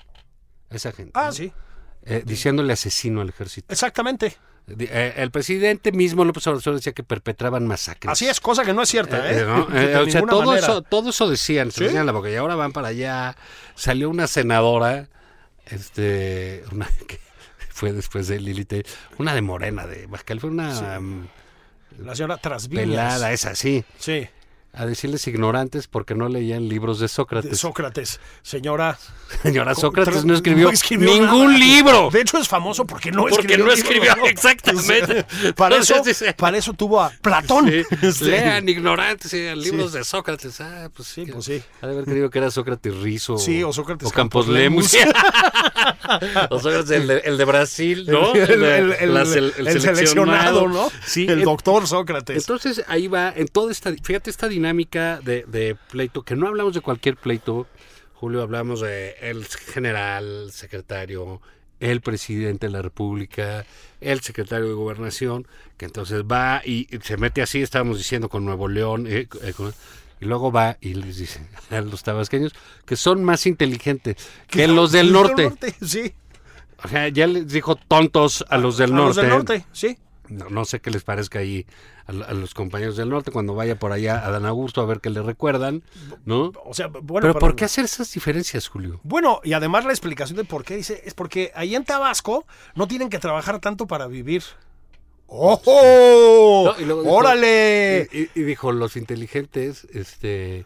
a 0.69 0.75
esa 0.75 0.93
gente, 0.93 1.11
ah, 1.13 1.25
¿no? 1.25 1.33
sí, 1.33 1.51
Eh, 2.03 2.23
diciéndole 2.25 2.71
asesino 2.71 3.19
al 3.19 3.27
ejército. 3.27 3.67
exactamente. 3.73 4.37
Eh, 4.67 5.13
el 5.17 5.31
presidente 5.31 5.91
mismo, 5.93 6.25
López 6.25 6.45
Obrador, 6.47 6.75
decía 6.75 6.91
que 6.91 7.03
perpetraban 7.03 7.65
masacres. 7.67 8.11
Así 8.11 8.27
es, 8.27 8.41
cosa 8.41 8.65
que 8.65 8.73
no 8.73 8.81
es 8.81 8.89
cierta, 8.89 9.31
¿eh? 9.31 9.39
Eh, 9.41 9.45
¿no? 9.45 9.65
De 9.65 9.93
Eh, 9.93 9.95
o 9.97 10.09
sea, 10.09 10.21
todo 10.23 10.43
manera. 10.43 10.67
eso, 10.67 10.81
todo 10.81 11.09
eso 11.11 11.29
decían, 11.29 11.71
se 11.71 11.77
¿Sí? 11.79 11.83
decían 11.85 12.05
la 12.05 12.11
boca, 12.11 12.29
y 12.29 12.35
ahora 12.35 12.55
van 12.55 12.73
para 12.73 12.89
allá. 12.89 13.35
Salió 13.75 14.09
una 14.09 14.27
senadora, 14.27 15.07
este, 15.67 16.63
una 16.71 16.87
que 17.07 17.19
fue 17.69 17.93
después 17.93 18.27
de 18.27 18.39
Lili, 18.39 18.65
Te- 18.65 18.85
una 19.17 19.33
de 19.33 19.41
Morena, 19.41 19.85
de 19.87 20.05
Baja 20.07 20.23
California, 20.25 20.67
una 20.69 20.99
mm, 20.99 21.27
La 22.03 22.15
señora 22.15 22.37
Trasviñas. 22.37 22.85
pelada, 22.87 23.31
esa, 23.31 23.55
sí, 23.55 23.83
Sí, 23.97 24.27
a 24.73 24.85
decirles 24.85 25.27
ignorantes 25.27 25.87
porque 25.87 26.13
no 26.13 26.29
leían 26.29 26.69
libros 26.69 26.99
de 26.99 27.07
de 27.07 27.09
Sócrates. 27.09 27.57
Sócrates. 27.59 28.19
Señora. 28.43 28.99
Señora 29.41 29.73
Sócrates 29.75 30.23
no 30.25 30.33
escribió, 30.33 30.69
escribió 30.69 31.09
ningún 31.13 31.47
nada. 31.53 31.57
libro. 31.57 32.09
De 32.11 32.21
hecho, 32.21 32.37
es 32.37 32.47
famoso 32.47 32.85
porque 32.85 33.11
no 33.11 33.23
Porque 33.23 33.35
escribió. 33.35 33.57
no 33.57 33.63
libros, 33.71 33.79
escribió, 33.79 34.15
¿no? 34.15 34.25
exactamente. 34.27 35.25
Para 35.55 35.77
eso, 35.77 35.95
para 36.37 36.57
eso 36.57 36.73
tuvo 36.73 37.01
a 37.01 37.09
Platón. 37.21 37.69
Sí, 37.69 38.25
Lean 38.25 38.67
ignorantes, 38.69 39.33
libros 39.57 39.93
de 39.93 40.03
Sócrates. 40.03 40.59
Ah, 40.61 40.89
pues 40.93 41.07
Sí, 41.07 41.25
pues 41.31 41.45
sí. 41.45 41.61
Ha 41.81 41.87
de 41.87 41.93
haber 41.93 42.05
creído 42.05 42.29
que 42.29 42.37
era 42.39 42.51
Sócrates 42.51 42.95
Rizo. 42.97 43.37
Sí, 43.37 43.63
o 43.63 43.71
Sócrates 43.73 44.07
O 44.07 44.11
Campos 44.11 44.47
Lemus. 44.47 44.95
O 46.49 46.59
Sócrates, 46.59 46.91
el 46.91 47.07
de, 47.07 47.17
el 47.19 47.37
de 47.37 47.45
Brasil, 47.45 48.05
¿no? 48.07 48.33
El, 48.33 48.47
de- 48.59 48.77
el- 48.77 48.93
el- 48.93 49.13
la 49.13 49.23
sel- 49.23 49.53
el 49.57 49.81
seleccionado, 49.81 50.67
¿no? 50.67 50.89
Sí. 51.05 51.25
El 51.27 51.43
doctor 51.43 51.87
Sócrates. 51.87 52.37
Entonces 52.37 52.83
ahí 52.87 53.07
va, 53.07 53.31
en 53.35 53.47
toda 53.47 53.71
esta, 53.71 53.91
fíjate 54.01 54.29
esta 54.29 54.47
dinámica 54.57 55.19
de, 55.23 55.43
de 55.47 55.75
pleito, 55.91 56.23
que 56.23 56.35
no 56.35 56.47
hablamos 56.47 56.73
de 56.73 56.81
cualquier 56.81 57.15
pleito, 57.15 57.67
Julio, 58.13 58.41
hablamos 58.41 58.81
de 58.81 59.15
el 59.21 59.45
general, 59.45 60.49
secretario, 60.51 61.41
el 61.79 62.01
presidente 62.01 62.65
de 62.67 62.71
la 62.73 62.81
República, 62.81 63.65
el 64.01 64.21
secretario 64.21 64.67
de 64.67 64.73
Gobernación, 64.73 65.47
que 65.77 65.85
entonces 65.85 66.23
va 66.23 66.61
y 66.65 66.87
se 67.03 67.17
mete 67.17 67.43
así, 67.43 67.61
estábamos 67.61 67.99
diciendo 67.99 68.29
con 68.29 68.43
Nuevo 68.45 68.67
León, 68.67 69.05
eh, 69.07 69.27
eh, 69.43 69.53
con- 69.55 69.73
y 70.19 70.25
luego 70.25 70.51
va 70.51 70.77
y 70.81 70.95
les 70.95 71.17
dice 71.17 71.45
a 71.69 71.81
los 71.81 72.01
tabasqueños 72.01 72.53
que 72.87 72.95
son 72.95 73.23
más 73.23 73.45
inteligentes 73.45 74.15
que 74.47 74.67
los 74.67 74.91
del 74.91 75.11
norte. 75.13 75.53
Sí. 75.85 76.13
O 76.83 76.87
sea, 76.87 77.07
ya 77.09 77.27
les 77.27 77.47
dijo 77.47 77.75
tontos 77.75 78.43
a 78.49 78.57
los 78.57 78.77
del 78.77 78.93
A 78.93 78.95
norte. 78.95 79.07
los 79.07 79.15
del 79.17 79.29
norte, 79.29 79.65
sí. 79.71 79.97
No, 80.29 80.49
no 80.49 80.65
sé 80.65 80.79
qué 80.79 80.91
les 80.91 81.03
parezca 81.03 81.39
ahí 81.39 81.65
a, 82.05 82.11
a 82.11 82.33
los 82.33 82.53
compañeros 82.53 82.97
del 82.97 83.09
norte 83.09 83.31
cuando 83.31 83.55
vaya 83.55 83.77
por 83.79 83.91
allá 83.91 84.25
a 84.25 84.31
Dan 84.31 84.45
Augusto 84.45 84.81
a 84.81 84.85
ver 84.85 84.99
qué 84.99 85.09
le 85.09 85.21
recuerdan, 85.21 85.83
¿no? 86.25 86.51
O 86.65 86.73
sea, 86.73 86.87
bueno. 86.87 87.21
Pero 87.21 87.33
pero- 87.33 87.39
¿por 87.39 87.55
qué 87.55 87.65
hacer 87.65 87.85
esas 87.85 88.11
diferencias, 88.13 88.67
Julio? 88.67 88.99
Bueno, 89.03 89.39
y 89.43 89.53
además 89.53 89.85
la 89.85 89.91
explicación 89.91 90.37
de 90.37 90.43
por 90.43 90.63
qué 90.63 90.75
dice 90.75 91.01
es 91.05 91.13
porque 91.13 91.51
ahí 91.55 91.75
en 91.75 91.83
Tabasco 91.85 92.45
no 92.75 92.87
tienen 92.87 93.09
que 93.09 93.19
trabajar 93.19 93.59
tanto 93.59 93.87
para 93.87 94.07
vivir. 94.07 94.43
¡Ojo! 95.29 96.63
No, 96.73 96.79
y 96.81 96.85
luego 96.85 97.01
dijo- 97.03 97.13
¡Órale! 97.15 98.07
Y 98.33 98.41
dijo, 98.43 98.71
los 98.71 98.95
inteligentes 98.95 99.85
este, 99.93 100.65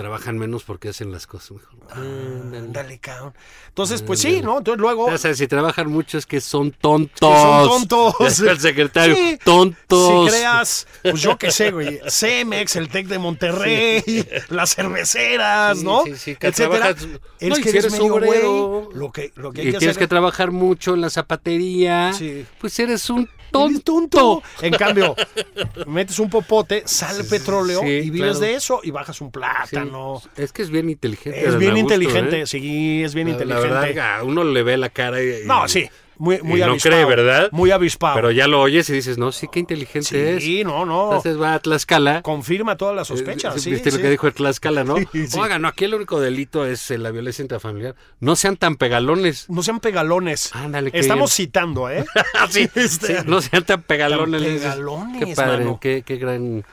trabajan 0.00 0.38
menos 0.38 0.62
porque 0.64 0.88
hacen 0.88 1.12
las 1.12 1.26
cosas 1.26 1.52
mejor. 1.52 1.74
Ándale, 1.90 2.98
cabrón. 3.00 3.34
Entonces, 3.68 4.00
pues 4.00 4.20
sí, 4.20 4.40
¿no? 4.40 4.58
Entonces 4.58 4.80
luego. 4.80 5.04
O 5.04 5.18
sea, 5.18 5.34
si 5.34 5.46
trabajan 5.46 5.90
mucho 5.90 6.16
es 6.16 6.24
que 6.24 6.40
son 6.40 6.70
tontos. 6.70 7.30
que 7.30 7.36
son 7.68 7.86
tontos. 7.88 8.40
El 8.40 8.58
secretario, 8.58 9.14
Sí, 9.14 9.38
tontos. 9.44 10.30
Si 10.30 10.36
creas, 10.36 10.86
pues 11.02 11.20
yo 11.20 11.36
qué 11.36 11.50
sé, 11.50 11.70
güey. 11.70 12.00
Cemex, 12.08 12.76
el 12.76 12.88
Tec 12.88 13.08
de 13.08 13.18
Monterrey, 13.18 14.02
las 14.48 14.74
cerveceras, 14.74 15.78
Sí, 15.78 15.84
¿no? 15.84 16.04
sí, 16.04 16.16
sí, 16.16 16.36
que 16.36 16.46
Etcétera. 16.46 16.94
trabajas- 16.94 17.08
Es 17.38 17.48
no, 17.50 17.56
que 17.56 17.62
si 17.62 17.68
eres 17.70 17.84
eres 17.84 17.92
medio 17.92 18.14
obrero, 18.14 18.52
güey. 18.84 18.98
Lo 18.98 19.12
que, 19.12 19.32
lo 19.36 19.52
que 19.52 19.60
hay 19.60 19.68
y 19.68 19.72
que 19.72 19.78
tienes 19.78 19.96
hacer 19.96 20.04
que 20.04 20.08
trabajar 20.08 20.50
mucho 20.50 20.94
en 20.94 21.02
la 21.02 21.10
zapatería, 21.10 22.12
Sí. 22.14 22.46
pues 22.58 22.78
eres 22.78 23.10
un 23.10 23.28
Eres 23.52 23.82
tonto. 23.84 24.42
En 24.62 24.72
cambio, 24.74 25.14
metes 25.86 26.18
un 26.18 26.30
popote, 26.30 26.82
sale 26.86 27.24
petróleo 27.24 27.80
Sí, 27.80 27.86
y 27.88 28.10
vives 28.10 28.38
claro. 28.38 28.38
de 28.40 28.54
eso 28.54 28.80
y 28.82 28.90
bajas 28.90 29.20
un 29.20 29.28
Sí, 29.28 29.32
plátano. 29.32 30.22
Es 30.36 30.52
que 30.52 30.62
es 30.62 30.70
bien 30.70 30.88
inteligente. 30.90 31.40
Es 31.46 31.56
bien 31.58 31.72
Augusto, 31.72 31.94
inteligente, 31.94 32.40
¿eh? 32.42 32.46
sí, 32.46 33.02
es 33.02 33.14
bien 33.14 33.28
La- 33.28 33.32
inteligente. 33.34 33.68
La 33.74 33.80
verdad, 33.80 34.22
uno 34.24 34.44
le 34.44 34.62
ve 34.62 34.76
la 34.76 34.88
cara 34.90 35.22
y... 35.22 35.28
y- 35.28 35.46
No, 35.46 35.66
sí. 35.68 35.88
Muy, 36.20 36.38
muy 36.42 36.58
Y 36.60 36.64
no 36.64 36.72
avispado. 36.72 36.94
cree, 36.96 37.04
¿verdad? 37.06 37.48
Muy 37.50 37.70
avispado. 37.70 38.14
Pero 38.14 38.30
ya 38.30 38.46
lo 38.46 38.60
oyes 38.60 38.90
y 38.90 38.92
dices, 38.92 39.16
no, 39.16 39.32
sí, 39.32 39.48
qué 39.50 39.58
inteligente 39.60 40.36
es. 40.36 40.42
sí, 40.44 40.64
no, 40.64 40.84
no. 40.84 41.04
Entonces 41.04 41.40
va 41.40 41.54
a 41.54 41.58
Tlaxcala. 41.60 42.20
Confirma 42.20 42.76
todas 42.76 42.94
las 42.94 43.08
sospechas. 43.08 43.56
Eh, 43.56 43.60
sí, 43.60 43.70
¿Viste 43.70 43.90
sí. 43.90 43.96
lo 43.96 44.02
que 44.02 44.10
dijo 44.10 44.30
Tlaxcala, 44.30 44.84
no? 44.84 44.96
Sí, 45.12 45.26
sí. 45.26 45.38
Oiga, 45.40 45.58
no, 45.58 45.68
aquí 45.68 45.86
el 45.86 45.94
único 45.94 46.20
delito 46.20 46.66
es 46.66 46.90
eh, 46.90 46.98
la 46.98 47.10
violencia 47.10 47.40
intrafamiliar. 47.42 47.94
No 48.20 48.36
sean 48.36 48.58
tan 48.58 48.76
pegalones. 48.76 49.48
No 49.48 49.62
sean 49.62 49.80
pegalones. 49.80 50.54
Ándale, 50.54 50.90
Estamos 50.92 51.34
bien. 51.36 51.46
citando, 51.46 51.88
¿eh? 51.88 52.04
sí, 52.50 52.68
Este- 52.74 53.06
sí, 53.20 53.22
no 53.26 53.40
sean 53.40 53.64
tan 53.64 53.80
pegalones. 53.82 54.42
Tan 54.42 54.72
pegalones, 54.72 55.24
Qué 55.24 55.34
padre, 55.34 55.58
mano. 55.64 55.78
qué, 55.80 56.02
qué 56.04 56.16
gran... 56.16 56.64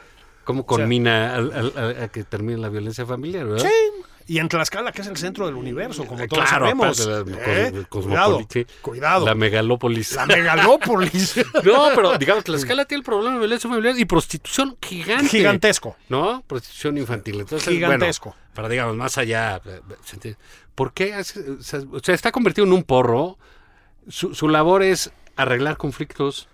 ¿Cómo 0.44 0.66
conmina 0.66 1.36
al- 1.36 1.51
al- 1.54 1.74
a, 2.00 2.04
a 2.04 2.08
que 2.10 2.24
termine 2.25 2.58
la 2.58 2.70
violencia 2.70 3.06
familiar, 3.06 3.46
verdad? 3.46 3.66
Sí. 3.66 4.04
Y 4.29 4.39
en 4.39 4.50
Tlaxcala, 4.50 4.91
que 4.91 5.01
es 5.01 5.07
el 5.07 5.15
centro 5.17 5.46
del 5.46 5.55
universo, 5.55 6.05
como 6.05 6.22
Eh, 6.24 6.27
todos 6.27 6.43
claro, 6.50 6.65
sabemos. 6.65 7.00
aparte 7.00 7.67
¿eh? 7.67 7.86
Cuidado, 7.89 8.46
cuidado. 8.81 9.25
La 9.25 9.31
La, 9.31 9.36
megalópolis. 9.36 10.17
megalópolis. 10.27 11.36
No, 11.63 11.89
pero 11.96 12.17
digamos, 12.17 12.43
Tlaxcala 12.46 12.86
tiene 12.86 13.00
el 13.00 13.05
problema 13.05 13.34
de 13.36 13.39
violencia 13.39 13.69
familiar 13.69 13.98
y 13.98 14.05
prostitución 14.05 14.77
gigante. 14.81 15.29
Gigantesco. 15.29 15.96
¿No? 16.10 16.43
Prostitución 16.46 16.98
infantil. 16.98 17.39
Entonces, 17.39 17.69
Gigantesco. 17.69 18.31
Bueno, 18.31 18.51
pero 18.53 18.69
digamos, 18.69 18.96
más 18.96 19.17
allá. 19.17 19.62
eh, 19.65 19.81
¿se? 20.03 20.36
¿Por 20.75 20.93
qué? 20.93 21.24
sea, 21.24 21.79
o 21.91 22.00
sea, 22.00 22.13
está 22.15 22.31
convertido 22.31 22.67
en 22.67 22.74
un 22.74 22.84
porro. 22.84 23.38
Su, 24.10 24.36
su 24.36 24.48
labor 24.50 24.84
es 24.84 25.12
arreglar 25.36 25.77
conflictos 25.77 26.48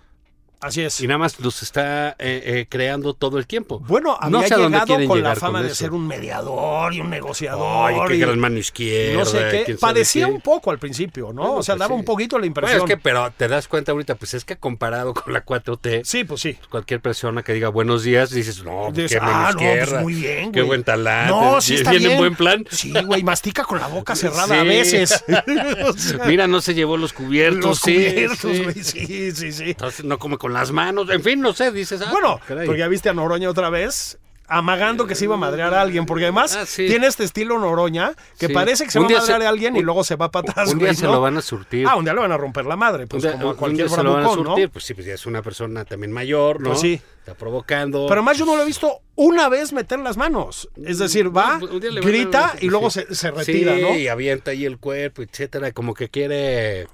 Así 0.64 0.82
es. 0.82 1.00
y 1.00 1.06
nada 1.06 1.18
más 1.18 1.38
los 1.40 1.62
está 1.62 2.10
eh, 2.10 2.14
eh, 2.18 2.66
creando 2.68 3.14
todo 3.14 3.38
el 3.38 3.46
tiempo. 3.46 3.80
Bueno, 3.86 4.16
había 4.20 4.30
no 4.40 4.42
sé 4.46 4.56
llegado 4.56 5.06
con 5.06 5.22
la 5.22 5.34
fama 5.36 5.62
de 5.62 5.74
ser 5.74 5.92
un 5.92 6.06
mediador 6.06 6.92
y 6.94 7.00
un 7.00 7.10
negociador. 7.10 7.92
Ay, 7.92 7.96
qué 8.08 8.16
y 8.16 8.18
gran 8.20 8.38
mano 8.38 8.58
izquierda. 8.58 9.18
no 9.18 9.24
sé 9.26 9.64
qué. 9.66 9.74
Parecía 9.74 10.26
qué. 10.26 10.32
un 10.32 10.40
poco 10.40 10.70
al 10.70 10.78
principio, 10.78 11.32
¿no? 11.32 11.42
Bueno, 11.42 11.54
o 11.56 11.62
sea, 11.62 11.74
pues 11.74 11.80
daba 11.80 11.94
sí. 11.94 11.98
un 12.00 12.04
poquito 12.04 12.36
la 12.36 12.40
Bueno, 12.40 12.46
impresión. 12.46 12.80
es 12.82 12.86
que, 12.86 12.96
pero 12.96 13.30
te 13.36 13.48
das 13.48 13.68
cuenta 13.68 13.92
ahorita, 13.92 14.14
pues 14.14 14.34
es 14.34 14.44
que 14.44 14.56
comparado 14.56 15.12
con 15.14 15.32
la 15.32 15.44
4T, 15.44 16.02
Sí, 16.04 16.24
pues 16.24 16.40
sí. 16.40 16.56
cualquier 16.70 17.00
persona 17.00 17.42
que 17.42 17.52
diga 17.52 17.68
buenos 17.68 18.02
días, 18.02 18.30
dices, 18.30 18.64
no, 18.64 18.90
pues, 18.94 19.12
qué 19.12 19.20
mano 19.20 19.32
ah, 19.34 19.52
no, 19.52 19.58
pues 19.58 20.02
muy 20.02 20.14
bien, 20.14 20.52
Qué 20.52 20.60
güey. 20.60 20.68
buen 20.68 20.84
talante. 20.84 21.30
No, 21.32 21.60
sí 21.60 21.74
está 21.74 21.92
en 21.92 21.98
bien. 21.98 22.18
buen 22.18 22.36
plan. 22.36 22.64
Sí, 22.70 22.92
güey, 23.04 23.22
mastica 23.22 23.64
con 23.64 23.78
la 23.80 23.86
boca 23.88 24.16
cerrada 24.16 24.60
a 24.60 24.62
veces. 24.64 25.22
O 25.84 25.92
sea, 25.92 26.24
Mira, 26.26 26.46
no 26.46 26.60
se 26.60 26.74
llevó 26.74 26.96
los 26.96 27.12
cubiertos. 27.12 27.64
los 27.64 27.78
sí, 27.80 27.94
cubiertos, 27.94 28.38
sí. 28.40 28.62
güey. 28.62 28.74
Sí, 28.82 29.32
sí, 29.32 29.52
sí. 29.52 29.64
Entonces 29.70 30.04
no 30.04 30.18
come 30.18 30.38
con 30.38 30.52
las 30.54 30.72
manos. 30.72 31.08
En 31.10 31.22
fin, 31.22 31.40
no 31.40 31.52
sé, 31.52 31.70
dices. 31.72 32.00
ah, 32.00 32.08
Bueno, 32.10 32.40
caray. 32.48 32.66
porque 32.66 32.78
ya 32.80 32.88
viste 32.88 33.08
a 33.10 33.14
Noroña 33.14 33.50
otra 33.50 33.68
vez. 33.70 34.18
Amagando 34.46 35.06
que 35.06 35.14
se 35.14 35.24
iba 35.24 35.36
a 35.36 35.38
madrear 35.38 35.72
a 35.72 35.80
alguien, 35.80 36.04
porque 36.04 36.24
además 36.24 36.54
Ah, 36.54 36.66
sí. 36.66 36.86
tiene 36.86 37.06
este 37.06 37.24
estilo 37.24 37.58
Noroña 37.58 38.12
que 38.38 38.48
Sí. 38.48 38.52
parece 38.52 38.84
que 38.84 38.90
se 38.90 38.98
Un 38.98 39.04
va 39.06 39.08
a 39.08 39.18
madrear 39.20 39.40
se- 39.40 39.46
a 39.46 39.48
alguien 39.48 39.74
y 39.74 39.80
luego 39.80 40.04
se 40.04 40.16
va 40.16 40.30
para 40.30 40.50
atrás. 40.50 40.70
un 40.70 40.78
día 40.78 40.88
güey, 40.88 40.96
se 40.96 41.06
¿no? 41.06 41.12
lo 41.12 41.22
van 41.22 41.38
a 41.38 41.40
surtir. 41.40 41.86
Ah, 41.88 41.96
un 41.96 42.04
día 42.04 42.12
le 42.12 42.20
van 42.20 42.30
a 42.30 42.36
romper 42.36 42.66
la 42.66 42.76
madre, 42.76 43.06
pues 43.06 43.22
día- 43.22 43.32
como 43.32 43.48
a 43.50 43.56
cualquier 43.56 43.88
se 43.88 44.02
lo 44.02 44.10
van 44.12 44.18
a 44.18 44.20
bravucón, 44.24 44.44
¿no? 44.44 44.50
surtir. 44.50 44.68
Pues 44.68 44.84
sí, 44.84 44.92
pues 44.92 45.06
ya 45.06 45.14
es 45.14 45.24
una 45.24 45.40
persona 45.40 45.86
también 45.86 46.12
mayor, 46.12 46.60
¿no? 46.60 46.68
Pues 46.70 46.80
sí. 46.82 47.00
Está 47.20 47.32
provocando. 47.32 48.04
Pero 48.06 48.20
además 48.20 48.36
yo 48.36 48.44
no 48.44 48.54
lo 48.54 48.62
he 48.64 48.66
visto 48.66 49.00
una 49.14 49.48
vez 49.48 49.72
meter 49.72 49.98
las 50.00 50.18
manos. 50.18 50.68
Es 50.84 50.98
decir, 50.98 51.34
va, 51.34 51.54
a- 51.54 51.58
grita 51.58 52.54
y 52.60 52.68
luego 52.68 52.90
se, 52.90 53.14
se 53.14 53.30
retira, 53.30 53.74
sí, 53.76 53.80
¿no? 53.80 53.94
y 53.96 54.08
avienta 54.08 54.50
ahí 54.50 54.66
el 54.66 54.76
cuerpo, 54.76 55.22
etcétera. 55.22 55.72
Como 55.72 55.94
que 55.94 56.10
quiere 56.10 56.86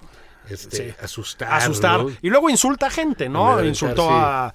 este, 0.50 0.76
Sí. 0.90 0.94
asustar. 1.02 1.52
Asustar. 1.52 2.00
¿no? 2.04 2.10
Y 2.22 2.30
luego 2.30 2.50
insulta 2.50 2.86
a 2.86 2.90
gente, 2.90 3.28
¿no? 3.28 3.62
Insultó 3.64 4.10
a, 4.10 4.52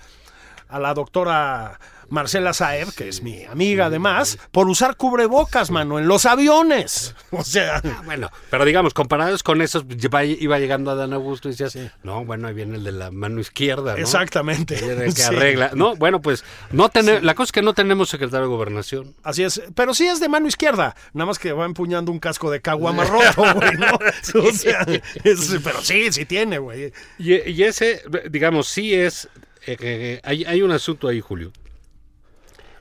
a 0.70 0.80
la 0.80 0.94
doctora 0.94 1.80
Marcela 2.10 2.54
Saeb, 2.54 2.94
que 2.94 3.10
es 3.10 3.22
mi 3.24 3.44
amiga 3.46 3.88
además, 3.88 4.38
por 4.52 4.68
usar 4.68 4.96
cubrebocas, 4.98 5.72
mano, 5.72 6.00
en 6.00 6.08
los 6.08 6.26
aviones. 6.26 7.16
O 7.32 7.44
sea, 7.44 7.82
Ah, 7.84 8.02
bueno, 8.06 8.32
pero 8.50 8.64
digamos, 8.66 8.94
comparados 8.94 9.44
con 9.44 9.62
esos, 9.62 9.84
iba, 10.40 10.58
llegando 10.60 10.92
Adán 10.92 11.12
Augusto 11.14 11.50
y 11.50 11.52
decías, 11.52 11.78
no, 12.04 12.24
bueno, 12.24 12.48
ahí 12.48 12.54
viene 12.54 12.78
el 12.78 12.84
de 12.84 12.92
la 12.94 13.12
mano 13.12 13.42
izquierda, 13.42 13.94
¿no? 13.94 13.98
exactamente. 13.98 14.76
Que 14.76 15.12
Sí. 15.16 15.22
arregla. 15.24 15.72
No, 15.76 15.96
bueno, 15.96 16.22
pues 16.22 16.44
no 16.72 16.90
tener, 16.90 17.24
la 17.24 17.36
cosa 17.36 17.50
es 17.50 17.52
que 17.52 17.62
no 17.62 17.74
tenemos 17.74 18.10
secretario 18.10 18.44
de 18.48 18.50
gobernación. 18.50 19.16
Así 19.24 19.44
es, 19.44 19.62
pero 19.76 19.94
sí 19.94 20.08
es 20.08 20.20
de 20.20 20.30
mano 20.30 20.48
izquierda, 20.48 20.96
nada 21.14 21.26
más 21.26 21.40
que 21.40 21.52
va 21.52 21.66
empuñando 21.66 22.12
un 22.12 22.20
casco 22.20 22.50
de 22.52 22.62
caguama 22.62 23.04
roto, 23.04 23.44
güey, 23.56 23.74
¿no? 23.78 23.88
O 24.48 24.52
sea, 24.54 24.86
es- 25.24 25.56
pero 25.64 25.82
sí, 25.82 26.12
sí 26.12 26.26
tiene, 26.26 26.58
güey. 26.60 26.94
Y, 27.20 27.34
y 27.52 27.64
ese, 27.64 28.02
digamos, 28.30 28.68
sí 28.68 28.94
es, 28.94 29.28
eh, 29.68 29.76
eh, 29.80 30.22
hay, 30.24 30.46
hay 30.46 30.62
un 30.62 30.72
asunto 30.72 31.08
ahí, 31.08 31.20
Julio. 31.22 31.52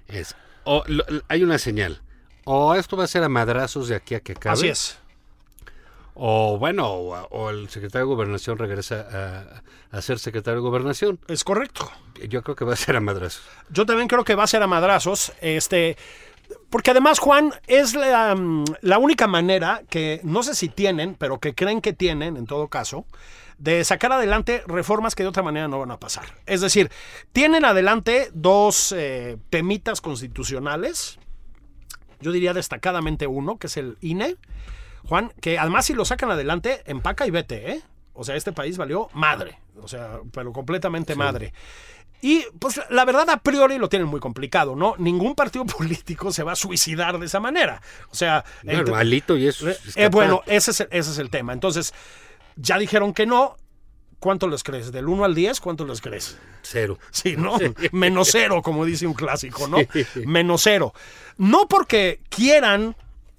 Es, 0.08 0.34
o, 0.64 0.82
lo- 0.86 1.04
hay 1.28 1.42
una 1.42 1.58
señal. 1.58 2.00
O 2.44 2.74
esto 2.74 2.96
va 2.96 3.04
a 3.04 3.08
ser 3.08 3.22
a 3.24 3.28
madrazos 3.28 3.88
de 3.88 3.94
aquí 3.96 4.14
a 4.14 4.20
que 4.20 4.32
acabe. 4.32 4.54
Así 4.54 4.68
es. 4.68 4.98
O 6.16 6.58
bueno, 6.58 6.86
o, 6.92 7.14
o 7.30 7.50
el 7.50 7.68
secretario 7.70 8.06
de 8.06 8.14
gobernación 8.14 8.56
regresa 8.58 9.62
a, 9.90 9.96
a 9.96 10.02
ser 10.02 10.18
secretario 10.20 10.60
de 10.60 10.68
gobernación. 10.68 11.18
Es 11.26 11.42
correcto. 11.42 11.90
Yo 12.28 12.42
creo 12.42 12.54
que 12.54 12.64
va 12.64 12.74
a 12.74 12.76
ser 12.76 12.94
a 12.96 13.00
madrazos. 13.00 13.42
Yo 13.70 13.84
también 13.84 14.06
creo 14.08 14.24
que 14.24 14.36
va 14.36 14.44
a 14.44 14.46
ser 14.46 14.62
a 14.62 14.68
madrazos, 14.68 15.32
este, 15.40 15.96
porque 16.70 16.92
además 16.92 17.18
Juan 17.18 17.52
es 17.66 17.94
la, 17.94 18.32
mm, 18.36 18.64
la 18.82 18.98
única 18.98 19.26
manera 19.26 19.82
que 19.90 20.20
no 20.22 20.44
sé 20.44 20.54
si 20.54 20.68
tienen, 20.68 21.16
pero 21.16 21.40
que 21.40 21.54
creen 21.56 21.80
que 21.80 21.92
tienen, 21.92 22.36
en 22.36 22.46
todo 22.46 22.68
caso, 22.68 23.06
de 23.58 23.84
sacar 23.84 24.12
adelante 24.12 24.62
reformas 24.66 25.14
que 25.14 25.22
de 25.22 25.28
otra 25.28 25.42
manera 25.42 25.68
no 25.68 25.78
van 25.78 25.90
a 25.90 25.98
pasar. 26.00 26.24
Es 26.46 26.60
decir, 26.60 26.90
tienen 27.32 27.64
adelante 27.64 28.30
dos 28.34 28.92
eh, 28.96 29.36
temitas 29.50 30.00
constitucionales, 30.00 31.18
yo 32.20 32.32
diría 32.32 32.52
destacadamente 32.54 33.26
uno, 33.26 33.58
que 33.58 33.66
es 33.68 33.76
el 33.76 33.96
INE, 34.00 34.36
Juan, 35.06 35.32
que 35.40 35.58
además 35.58 35.86
si 35.86 35.94
lo 35.94 36.04
sacan 36.04 36.30
adelante, 36.30 36.82
empaca 36.86 37.26
y 37.26 37.30
vete, 37.30 37.72
¿eh? 37.72 37.82
O 38.14 38.24
sea, 38.24 38.36
este 38.36 38.52
país 38.52 38.76
valió 38.78 39.08
madre, 39.12 39.58
o 39.82 39.88
sea, 39.88 40.20
pero 40.32 40.52
completamente 40.52 41.14
madre. 41.16 41.52
Y 42.22 42.42
pues 42.58 42.80
la 42.88 43.04
verdad 43.04 43.28
a 43.28 43.36
priori 43.38 43.76
lo 43.76 43.88
tienen 43.90 44.08
muy 44.08 44.18
complicado, 44.20 44.74
¿no? 44.76 44.94
Ningún 44.98 45.34
partido 45.34 45.66
político 45.66 46.32
se 46.32 46.42
va 46.42 46.52
a 46.52 46.56
suicidar 46.56 47.18
de 47.18 47.26
esa 47.26 47.40
manera. 47.40 47.82
O 48.10 48.14
sea, 48.14 48.44
el 48.62 48.68
Bueno, 48.76 48.84
te- 48.84 48.94
Alito 48.94 49.36
y 49.36 49.46
eso. 49.48 49.68
es 49.68 49.96
eh, 49.96 50.08
bueno, 50.08 50.40
ese 50.46 50.70
es, 50.70 50.80
el, 50.80 50.88
ese 50.90 51.10
es 51.10 51.18
el 51.18 51.28
tema. 51.28 51.52
Entonces, 51.52 51.92
ya 52.56 52.78
dijeron 52.78 53.12
que 53.12 53.26
no. 53.26 53.56
¿Cuánto 54.18 54.48
les 54.48 54.62
crees? 54.62 54.90
¿Del 54.90 55.06
1 55.06 55.24
al 55.24 55.34
10? 55.34 55.60
¿Cuánto 55.60 55.84
les 55.84 56.00
crees? 56.00 56.38
Cero. 56.62 56.98
Sí, 57.10 57.36
¿no? 57.36 57.58
Menos 57.92 58.28
cero, 58.32 58.62
como 58.62 58.84
dice 58.86 59.06
un 59.06 59.12
clásico, 59.12 59.68
¿no? 59.68 59.78
Menos 60.24 60.62
cero. 60.62 60.94
No 61.36 61.68
porque 61.68 62.20
quieran 62.30 62.96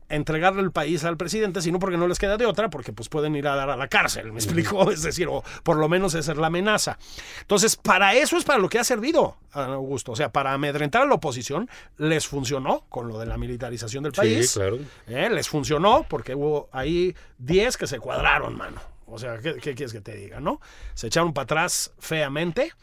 entregarle 0.10 0.62
el 0.62 0.72
país 0.72 1.04
al 1.04 1.18
presidente, 1.18 1.62
sino 1.62 1.80
porque 1.80 1.98
no 1.98 2.08
les 2.08 2.20
queda 2.20 2.38
de 2.38 2.46
otra, 2.46 2.70
porque 2.70 2.94
pues 2.94 3.10
pueden 3.10 3.36
ir 3.36 3.48
a 3.48 3.56
dar 3.56 3.70
a 3.70 3.76
la 3.76 3.88
cárcel, 3.88 4.32
¿me 4.32 4.40
explico? 4.40 4.92
Es 4.96 5.02
decir, 5.02 5.28
o 5.28 5.44
por 5.64 5.78
lo 5.78 5.90
menos 5.90 6.14
esa 6.14 6.32
es 6.32 6.38
la 6.38 6.48
amenaza. 6.48 6.98
Entonces, 7.42 7.76
para 7.76 8.14
eso 8.14 8.38
es 8.38 8.44
para 8.44 8.60
lo 8.60 8.70
que 8.70 8.80
ha 8.80 8.84
servido, 8.84 9.38
Augusto. 9.52 10.12
O 10.12 10.16
sea, 10.16 10.32
para 10.32 10.54
amedrentar 10.54 11.02
a 11.02 11.06
la 11.06 11.16
oposición, 11.16 11.70
les 11.98 12.28
funcionó 12.28 12.86
con 12.90 13.08
lo 13.08 13.20
de 13.20 13.26
la 13.26 13.38
militarización 13.38 14.04
del 14.04 14.14
país. 14.14 14.52
Sí, 14.52 14.60
claro. 14.60 14.80
¿eh? 15.08 15.30
Les 15.30 15.50
funcionó 15.50 16.06
porque 16.08 16.36
hubo 16.36 16.70
ahí 16.72 17.16
10 17.40 17.78
que 17.78 17.88
se 17.88 18.00
cuadraron, 18.00 18.56
mano. 18.56 18.95
O 19.06 19.18
sea, 19.20 19.38
¿qué, 19.38 19.56
qué 19.56 19.76
quieres 19.76 19.94
que 19.94 20.02
te 20.02 20.16
diga, 20.16 20.40
no? 20.40 20.60
Se 20.94 21.08
echaron 21.08 21.34
para 21.34 21.44
atrás 21.44 21.92
feamente. 22.00 22.74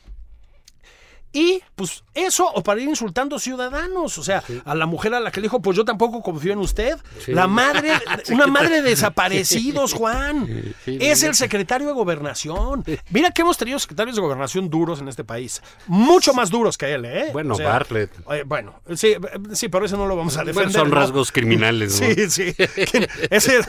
Y 1.32 1.62
pues 1.74 2.04
eso, 2.14 2.46
o 2.52 2.62
para 2.62 2.80
ir 2.80 2.88
insultando 2.88 3.38
ciudadanos, 3.38 4.18
o 4.18 4.22
sea, 4.22 4.42
a 4.64 4.74
la 4.74 4.86
mujer 4.86 5.14
a 5.14 5.20
la 5.20 5.30
que 5.30 5.40
le 5.40 5.46
dijo, 5.46 5.62
pues 5.62 5.76
yo 5.76 5.84
tampoco 5.84 6.22
confío 6.22 6.52
en 6.52 6.58
usted. 6.58 6.98
Sí. 7.24 7.32
La 7.32 7.46
madre, 7.46 7.92
una 8.30 8.46
madre 8.46 8.82
de 8.82 8.90
desaparecidos, 8.90 9.94
Juan. 9.94 10.74
Sí, 10.84 10.98
es 11.00 11.22
el 11.22 11.34
secretario 11.34 11.86
de 11.86 11.94
gobernación. 11.94 12.84
Mira 13.10 13.30
que 13.30 13.42
hemos 13.42 13.56
tenido 13.56 13.78
secretarios 13.78 14.16
de 14.16 14.22
gobernación 14.22 14.68
duros 14.68 15.00
en 15.00 15.08
este 15.08 15.24
país. 15.24 15.62
Mucho 15.86 16.34
más 16.34 16.50
duros 16.50 16.76
que 16.76 16.92
él, 16.92 17.04
¿eh? 17.06 17.30
Bueno, 17.32 17.54
O 17.54 17.56
sea, 17.56 17.68
Bartlett. 17.68 18.10
eh, 18.30 18.44
bueno, 18.46 18.80
sí, 18.94 19.14
sí, 19.52 19.68
pero 19.68 19.86
eso 19.86 19.96
no 19.96 20.06
lo 20.06 20.16
vamos 20.16 20.36
a 20.36 20.44
defender. 20.44 20.66
Bueno, 20.66 20.78
son 20.78 20.90
¿no? 20.90 20.96
rasgos 20.96 21.32
criminales, 21.32 22.00
¿no? 22.00 22.06
Sí, 22.12 22.30
sí. 22.30 22.54
Ese, 23.30 23.60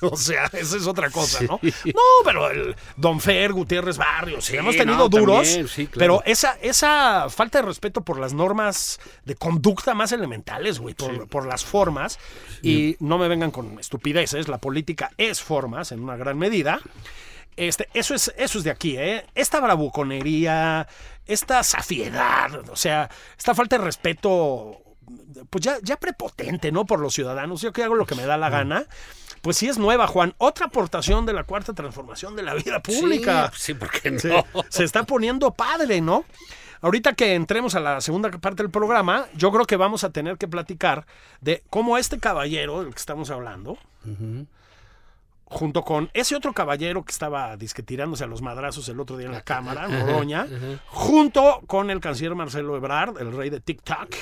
o 0.00 0.16
sea, 0.16 0.46
esa 0.52 0.76
es 0.76 0.86
otra 0.86 1.10
cosa, 1.10 1.40
¿no? 1.44 1.60
No, 1.62 2.02
pero 2.24 2.50
el 2.50 2.74
Don 2.96 3.20
Fer, 3.20 3.52
Gutiérrez 3.52 3.98
Barrios, 3.98 4.48
hemos 4.50 4.76
tenido 4.76 4.96
no, 4.96 5.08
duros, 5.08 5.46
también, 5.46 5.68
sí, 5.68 5.86
claro. 5.86 6.20
pero 6.20 6.22
esa, 6.24 6.56
esa 6.62 7.01
falta 7.28 7.60
de 7.60 7.66
respeto 7.66 8.02
por 8.02 8.18
las 8.18 8.32
normas 8.32 9.00
de 9.24 9.34
conducta 9.34 9.94
más 9.94 10.12
elementales, 10.12 10.78
güey, 10.78 10.94
por, 10.94 11.28
por 11.28 11.46
las 11.46 11.64
formas, 11.64 12.18
y 12.62 12.96
no 13.00 13.18
me 13.18 13.28
vengan 13.28 13.50
con 13.50 13.78
estupideces, 13.78 14.48
la 14.48 14.58
política 14.58 15.10
es 15.18 15.40
formas 15.40 15.92
en 15.92 16.02
una 16.02 16.16
gran 16.16 16.38
medida. 16.38 16.80
Este, 17.56 17.88
eso 17.92 18.14
es, 18.14 18.32
eso 18.36 18.58
es 18.58 18.64
de 18.64 18.70
aquí, 18.70 18.96
¿eh? 18.96 19.26
Esta 19.34 19.60
bravuconería, 19.60 20.88
esta 21.26 21.62
safiedad, 21.62 22.68
o 22.70 22.76
sea, 22.76 23.10
esta 23.36 23.54
falta 23.54 23.76
de 23.76 23.84
respeto, 23.84 24.80
pues 25.50 25.62
ya, 25.62 25.76
ya 25.82 25.96
prepotente, 25.98 26.72
¿no? 26.72 26.86
Por 26.86 27.00
los 27.00 27.12
ciudadanos. 27.12 27.60
Yo 27.60 27.72
que 27.72 27.82
hago 27.82 27.94
lo 27.94 28.06
que 28.06 28.14
me 28.14 28.24
da 28.24 28.36
la 28.36 28.48
gana. 28.48 28.86
Pues 29.42 29.56
sí 29.56 29.68
es 29.68 29.76
nueva, 29.76 30.06
Juan. 30.06 30.34
Otra 30.38 30.66
aportación 30.66 31.26
de 31.26 31.32
la 31.32 31.42
cuarta 31.42 31.74
transformación 31.74 32.36
de 32.36 32.44
la 32.44 32.54
vida 32.54 32.80
pública. 32.80 33.50
Sí, 33.52 33.60
sí, 33.66 33.74
¿por 33.74 33.90
qué 33.90 34.12
no? 34.12 34.20
Se, 34.20 34.44
se 34.68 34.84
está 34.84 35.02
poniendo 35.02 35.52
padre, 35.52 36.00
¿no? 36.00 36.24
Ahorita 36.82 37.12
que 37.14 37.34
entremos 37.34 37.74
a 37.76 37.80
la 37.80 38.00
segunda 38.00 38.30
parte 38.32 38.62
del 38.62 38.70
programa, 38.70 39.26
yo 39.34 39.50
creo 39.52 39.64
que 39.64 39.76
vamos 39.76 40.02
a 40.04 40.10
tener 40.10 40.36
que 40.36 40.48
platicar 40.48 41.06
de 41.40 41.62
cómo 41.70 41.96
este 41.96 42.18
caballero 42.18 42.82
del 42.82 42.92
que 42.92 42.98
estamos 42.98 43.30
hablando, 43.30 43.78
junto 45.44 45.82
con 45.82 46.10
ese 46.14 46.34
otro 46.34 46.52
caballero 46.52 47.04
que 47.04 47.12
estaba 47.12 47.56
disque 47.56 47.82
tirándose 47.82 48.24
a 48.24 48.26
los 48.26 48.42
madrazos 48.42 48.88
el 48.88 48.98
otro 48.98 49.16
día 49.16 49.26
en 49.28 49.32
la 49.32 49.42
cámara, 49.42 49.86
Noroña, 49.86 50.46
junto 50.86 51.60
con 51.66 51.90
el 51.90 52.00
canciller 52.00 52.34
Marcelo 52.34 52.76
Ebrard, 52.76 53.20
el 53.20 53.32
rey 53.36 53.48
de 53.50 53.60
TikTok, 53.60 54.14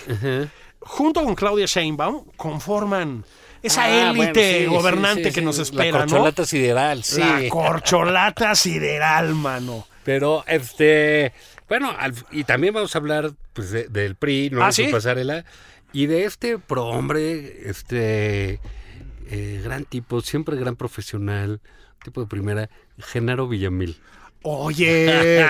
junto 0.81 1.25
con 1.25 1.35
Claudia 1.35 1.67
Sheinbaum, 1.67 2.25
conforman 2.37 3.25
esa 3.63 3.85
Ah, 3.85 4.13
bueno, 4.13 4.23
élite 4.23 4.61
sí, 4.61 4.67
gobernante 4.67 5.25
sí, 5.25 5.29
sí, 5.31 5.35
que 5.35 5.43
nos 5.43 5.57
La 5.59 5.63
espera, 5.63 5.99
¿no? 6.01 6.07
corcholata 6.07 6.45
sideral, 6.45 7.05
sí. 7.05 7.21
La 7.21 7.49
corcholata 7.49 8.55
sideral, 8.55 9.35
mano. 9.35 9.87
Pero, 10.05 10.45
este, 10.47 11.33
bueno, 11.69 11.95
al- 11.99 12.15
y 12.31 12.45
también 12.45 12.75
vamos 12.75 12.95
a 12.95 12.99
hablar 12.99 13.33
pues, 13.53 13.71
de- 13.71 13.89
del 13.89 14.15
PRI, 14.17 14.51
¿no? 14.51 14.63
Ah, 14.63 14.67
En 14.67 14.73
su 14.73 14.83
¿sí? 14.85 14.89
pasarela. 14.91 15.45
Y 15.93 16.07
de 16.07 16.25
este 16.25 16.59
prohombre, 16.59 17.69
este, 17.69 18.61
eh, 19.29 19.61
gran 19.65 19.85
tipo, 19.85 20.21
siempre 20.21 20.57
gran 20.57 20.77
profesional, 20.77 21.61
tipo 22.05 22.21
de 22.21 22.27
primera, 22.27 22.71
Genaro 22.99 23.49
Villamil. 23.49 24.01
Oye. 24.43 25.45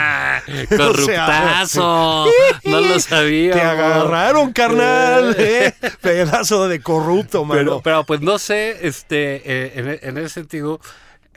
Corruptazo. 0.77 2.27
no 2.65 2.81
lo 2.81 2.99
sabía. 3.01 3.53
Te 3.53 3.61
agarraron, 3.61 4.53
carnal. 4.53 5.37
¿eh? 5.39 5.73
Pedazo 6.01 6.69
de 6.69 6.81
corrupto, 6.81 7.45
mano. 7.45 7.59
Pero, 7.61 7.81
pero 7.83 8.05
pues 8.05 8.21
no 8.21 8.39
sé, 8.39 8.87
este, 8.87 9.43
eh, 9.45 9.73
en, 9.77 9.99
en 10.09 10.19
ese 10.19 10.31
sentido, 10.31 10.81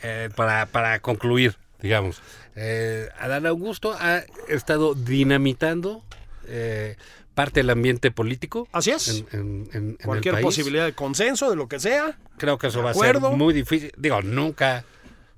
eh, 0.02 0.30
para, 0.36 0.66
para 0.66 1.00
concluir, 1.00 1.56
digamos, 1.82 2.22
eh, 2.56 3.10
Adán 3.20 3.46
Augusto 3.46 3.96
ha 4.00 4.24
estado 4.48 4.94
dinamitando 4.94 6.04
eh, 6.48 6.98
parte 7.34 7.62
del 7.62 7.70
ambiente 7.72 8.12
político. 8.12 8.68
Así 8.72 8.92
es. 8.92 9.26
En, 9.32 9.98
Cualquier 10.04 10.40
posibilidad 10.42 10.86
de 10.86 10.94
consenso, 10.94 11.50
de 11.50 11.56
lo 11.56 11.68
que 11.68 11.80
sea. 11.80 12.18
Creo 12.38 12.58
que 12.58 12.68
eso 12.68 12.80
de 12.80 12.86
va 12.86 12.92
a 12.92 12.94
ser 12.94 13.20
muy 13.20 13.54
difícil. 13.54 13.92
Digo, 13.98 14.22
nunca, 14.22 14.86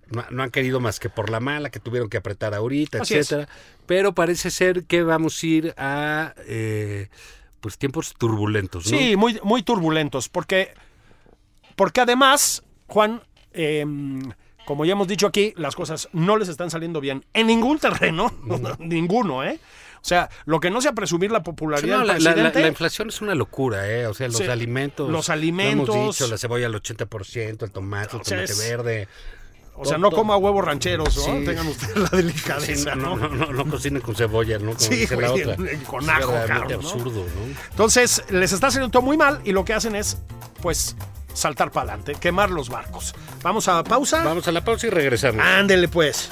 no, 0.10 0.26
no 0.30 0.44
han 0.44 0.52
querido 0.52 0.80
más 0.80 1.00
que 1.00 1.10
por 1.10 1.30
la 1.30 1.40
mala, 1.40 1.70
que 1.70 1.80
tuvieron 1.80 2.10
que 2.10 2.18
apretar 2.18 2.54
ahorita, 2.54 3.02
Así 3.02 3.14
es. 3.14 3.32
etcétera. 3.32 3.50
Pero 3.86 4.14
parece 4.14 4.52
ser 4.52 4.84
que 4.84 5.04
vamos 5.04 5.42
a 5.42 5.46
ir 5.46 5.74
a 5.78 6.34
eh, 6.48 7.10
pues 7.62 7.78
tiempos 7.78 8.14
turbulentos, 8.18 8.92
¿no? 8.92 8.98
Sí, 8.98 9.16
muy, 9.16 9.40
muy 9.44 9.64
turbulentos. 9.64 10.28
Porque, 10.28 10.74
porque 11.76 12.02
además, 12.02 12.64
Juan, 12.88 13.22
eh, 13.54 13.86
como 14.66 14.84
ya 14.86 14.94
hemos 14.94 15.08
dicho 15.08 15.28
aquí, 15.28 15.54
las 15.58 15.76
cosas 15.76 16.10
no 16.14 16.38
les 16.38 16.50
están 16.50 16.70
saliendo 16.72 17.00
bien 17.00 17.24
en 17.34 17.48
ningún 17.48 17.80
terreno. 17.80 18.34
Ninguno, 18.80 19.44
¿eh? 19.44 19.60
O 20.02 20.08
sea, 20.08 20.30
lo 20.46 20.60
que 20.60 20.70
no 20.70 20.82
sea 20.82 20.94
presumir 20.94 21.32
la 21.32 21.40
Sí, 21.40 21.44
popularidad 21.46 21.96
no, 22.00 22.00
del 22.00 22.08
la, 22.08 22.14
la- 22.14 22.20
la- 22.20 22.32
presidente. 22.34 22.62
la 22.62 22.68
inflación 22.68 23.10
es 23.10 23.22
una 23.22 23.34
locura, 23.34 23.90
¿eh? 23.90 24.06
O 24.06 24.14
sea, 24.14 24.28
los 24.28 24.38
Sí, 24.38 24.44
alimentos. 24.46 25.10
los 25.10 25.28
lo 25.30 25.34
alimentos. 25.34 25.96
hemos 25.96 26.16
dicho, 26.18 26.28
la 26.30 26.38
cebolla 26.38 26.68
al 26.68 26.76
80%, 26.76 27.64
el 27.64 27.72
tomate, 27.72 28.18
el 28.18 28.22
tomate 28.24 28.44
es- 28.44 28.58
verde. 28.60 29.08
o 29.78 29.84
sea, 29.84 29.98
no 29.98 30.12
coma 30.12 30.38
huevos 30.38 30.64
rancheros, 30.64 31.16
¿no? 31.18 31.24
Sí. 31.24 31.46
Tengan 31.46 31.68
ustedes 31.68 31.98
la 31.98 32.08
Sí, 32.10 32.16
delicadeza, 32.18 32.96
no, 32.96 33.16
¿no? 33.18 33.28
no, 33.30 33.46
no, 33.48 33.52
no 33.52 33.66
cocinen 33.72 34.02
con 34.02 34.16
cebolla, 34.16 34.60
¿no? 34.60 34.68
Como 34.74 34.80
Sí, 34.80 34.96
dice 34.96 35.16
la 35.18 35.30
güey, 35.30 35.42
otra. 35.44 35.58
con 35.88 36.08
ajo, 36.10 36.34
cabrón, 36.48 36.74
absurdo, 36.74 37.24
¿no? 37.26 37.56
Entonces, 37.72 38.24
les 38.30 38.52
está 38.54 38.70
saliendo 38.70 38.92
todo 38.92 39.02
muy 39.02 39.18
mal 39.18 39.42
y 39.44 39.52
lo 39.54 39.66
que 39.66 39.74
hacen 39.74 39.96
es, 39.96 40.18
pues, 40.62 40.96
saltar 41.36 41.72
para 41.72 41.92
adelante, 41.92 42.16
quemar 42.20 42.50
los 42.50 42.70
barcos. 42.70 43.14
Vamos 43.44 43.68
a 43.68 43.84
pausa. 43.84 44.24
Vamos 44.24 44.48
a 44.48 44.52
la 44.52 44.64
pausa 44.64 44.88
y 44.88 44.90
regresamos. 44.90 45.46
Ándele, 45.46 45.88
pues. 45.88 46.32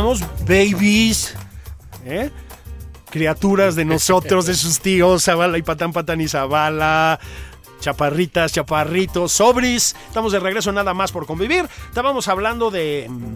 Estamos 0.00 0.22
babies. 0.48 1.34
¿eh? 2.06 2.30
Criaturas 3.10 3.74
de 3.76 3.84
nosotros, 3.84 4.46
de 4.46 4.54
sus 4.54 4.80
tíos, 4.80 5.24
Zavala 5.24 5.58
y 5.58 5.62
Patán, 5.62 5.92
Patán 5.92 6.22
y 6.22 6.26
Zavala. 6.26 7.20
Chaparritas, 7.80 8.50
chaparritos, 8.50 9.30
sobris. 9.32 9.94
Estamos 10.08 10.32
de 10.32 10.40
regreso 10.40 10.72
nada 10.72 10.94
más 10.94 11.12
por 11.12 11.26
convivir. 11.26 11.68
Estábamos 11.90 12.28
hablando 12.28 12.70
de. 12.70 13.08
mm, 13.10 13.34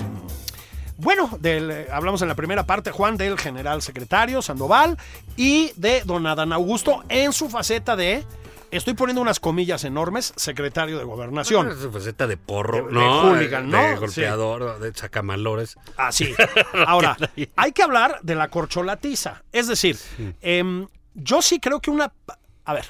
Bueno, 0.97 1.29
del, 1.39 1.87
hablamos 1.93 2.23
en 2.23 2.29
la 2.29 2.35
primera 2.35 2.65
parte, 2.65 2.93
Juan, 2.93 3.19
del 3.19 3.39
general 3.39 3.83
secretario 3.83 4.41
Sandoval 4.41 4.97
y 5.37 5.71
de 5.77 6.01
don 6.07 6.27
Adán 6.27 6.55
Augusto 6.55 7.05
en 7.11 7.35
su 7.35 7.51
faceta 7.51 7.95
de, 7.95 8.25
estoy 8.77 8.95
poniendo 8.95 9.21
unas 9.23 9.41
comillas 9.41 9.85
enormes, 9.85 10.33
secretario 10.37 10.99
de 10.99 11.05
gobernación. 11.05 11.77
Su 11.81 11.91
faceta 11.93 12.27
de 12.27 12.37
porro, 12.37 12.79
De- 12.79 12.89
de 12.89 12.93
¿no? 12.93 13.23
hooligan, 13.23 13.71
¿no? 13.71 13.83
De 13.83 13.95
Sí. 13.95 14.01
golpeador, 14.01 14.79
de 14.81 14.93
sacamalores. 14.95 15.77
Así. 15.97 16.35
Ahora, 16.87 17.17
hay 17.57 17.73
que 17.73 17.83
hablar 17.83 18.19
de 18.23 18.35
la 18.35 18.49
corcholatiza. 18.49 19.43
Es 19.53 19.69
decir, 19.69 19.99
em, 20.41 20.87
yo 21.15 21.43
sí 21.43 21.61
creo 21.61 21.81
que 21.81 21.91
una... 21.91 22.13
A 22.65 22.73
ver, 22.75 22.87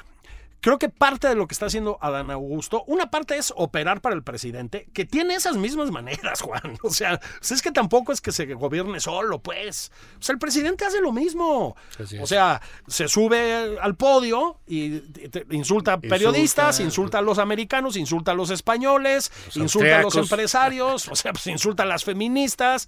creo 0.65 0.79
que 0.79 0.89
parte 0.89 1.27
de 1.27 1.35
lo 1.35 1.45
que 1.47 1.53
está 1.53 1.67
haciendo 1.67 1.99
Adán 2.01 2.31
Augusto, 2.31 2.83
una 2.87 3.11
parte 3.11 3.37
es 3.37 3.53
operar 3.55 4.01
para 4.01 4.15
el 4.15 4.23
presidente, 4.23 4.87
que 4.95 5.05
tiene 5.05 5.35
esas 5.35 5.57
mismas 5.57 5.91
maneras, 5.91 6.41
Juan. 6.41 6.75
O 6.81 6.89
sea, 6.89 7.19
pues 7.37 7.51
es 7.51 7.61
que 7.61 7.71
tampoco 7.71 8.11
es 8.11 8.19
que 8.19 8.31
se 8.31 8.51
gobierne 8.55 8.99
solo, 8.99 9.37
pues. 9.37 9.91
O 10.19 10.23
sea, 10.23 10.33
el 10.33 10.39
presidente 10.39 10.83
hace 10.83 11.01
lo 11.01 11.11
mismo. 11.11 11.75
O 12.19 12.25
sea, 12.25 12.63
se 12.87 13.07
sube 13.07 13.77
al 13.79 13.95
podio 13.95 14.57
y 14.65 15.03
insulta 15.51 15.93
a 15.93 15.99
periodistas, 15.99 16.79
Insulta. 16.79 16.83
insulta 16.83 17.17
a 17.19 17.21
los 17.21 17.37
americanos, 17.37 17.95
insulta 17.95 18.31
a 18.31 18.33
los 18.33 18.49
españoles, 18.49 19.31
insulta 19.53 19.99
a 19.99 20.01
los 20.01 20.15
empresarios, 20.15 21.07
o 21.09 21.15
sea, 21.15 21.31
pues 21.31 21.45
insulta 21.45 21.83
a 21.83 21.85
las 21.85 22.03
feministas. 22.03 22.87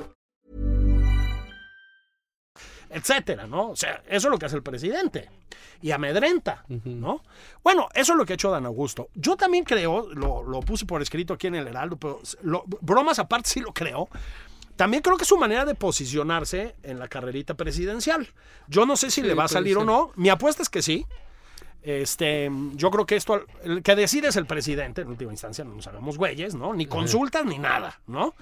etcétera, 2.91 3.47
¿no? 3.47 3.69
O 3.69 3.75
sea, 3.75 4.01
eso 4.07 4.27
es 4.27 4.31
lo 4.31 4.37
que 4.37 4.45
hace 4.45 4.55
el 4.55 4.63
presidente. 4.63 5.29
Y 5.81 5.91
amedrenta, 5.91 6.63
¿no? 6.85 7.23
Bueno, 7.63 7.87
eso 7.95 8.13
es 8.13 8.17
lo 8.17 8.25
que 8.25 8.33
ha 8.33 8.35
hecho 8.35 8.51
Dan 8.51 8.65
Augusto. 8.67 9.09
Yo 9.15 9.35
también 9.35 9.63
creo, 9.63 10.07
lo, 10.13 10.43
lo 10.43 10.59
puse 10.59 10.85
por 10.85 11.01
escrito 11.01 11.33
aquí 11.33 11.47
en 11.47 11.55
el 11.55 11.67
Heraldo, 11.67 11.97
pero 11.97 12.21
lo- 12.43 12.63
bromas 12.81 13.17
aparte 13.17 13.49
sí 13.49 13.59
lo 13.61 13.73
creo. 13.73 14.07
También 14.75 15.01
creo 15.01 15.17
que 15.17 15.23
es 15.23 15.27
su 15.27 15.37
manera 15.37 15.65
de 15.65 15.73
posicionarse 15.75 16.75
en 16.83 16.99
la 16.99 17.07
carrerita 17.07 17.55
presidencial. 17.55 18.27
Yo 18.67 18.85
no 18.85 18.95
sé 18.95 19.09
si 19.11 19.21
le 19.21 19.33
va 19.33 19.45
a 19.45 19.47
salir 19.47 19.77
o 19.77 19.83
no. 19.85 20.11
Mi 20.15 20.29
apuesta 20.29 20.61
es 20.61 20.69
que 20.69 20.81
sí. 20.83 21.05
Este, 21.83 22.51
yo 22.75 22.91
creo 22.91 23.05
que 23.07 23.15
esto, 23.15 23.43
el 23.63 23.81
que 23.81 23.95
decide 23.95 24.27
es 24.27 24.35
el 24.35 24.45
presidente, 24.45 25.01
en 25.01 25.07
última 25.07 25.31
instancia, 25.31 25.63
no 25.63 25.73
nos 25.73 25.87
hagamos 25.87 26.17
güeyes, 26.17 26.53
¿no? 26.53 26.73
Ni 26.75 26.85
consultas 26.85 27.43
ni 27.45 27.57
nada, 27.57 27.99
¿no? 28.05 28.35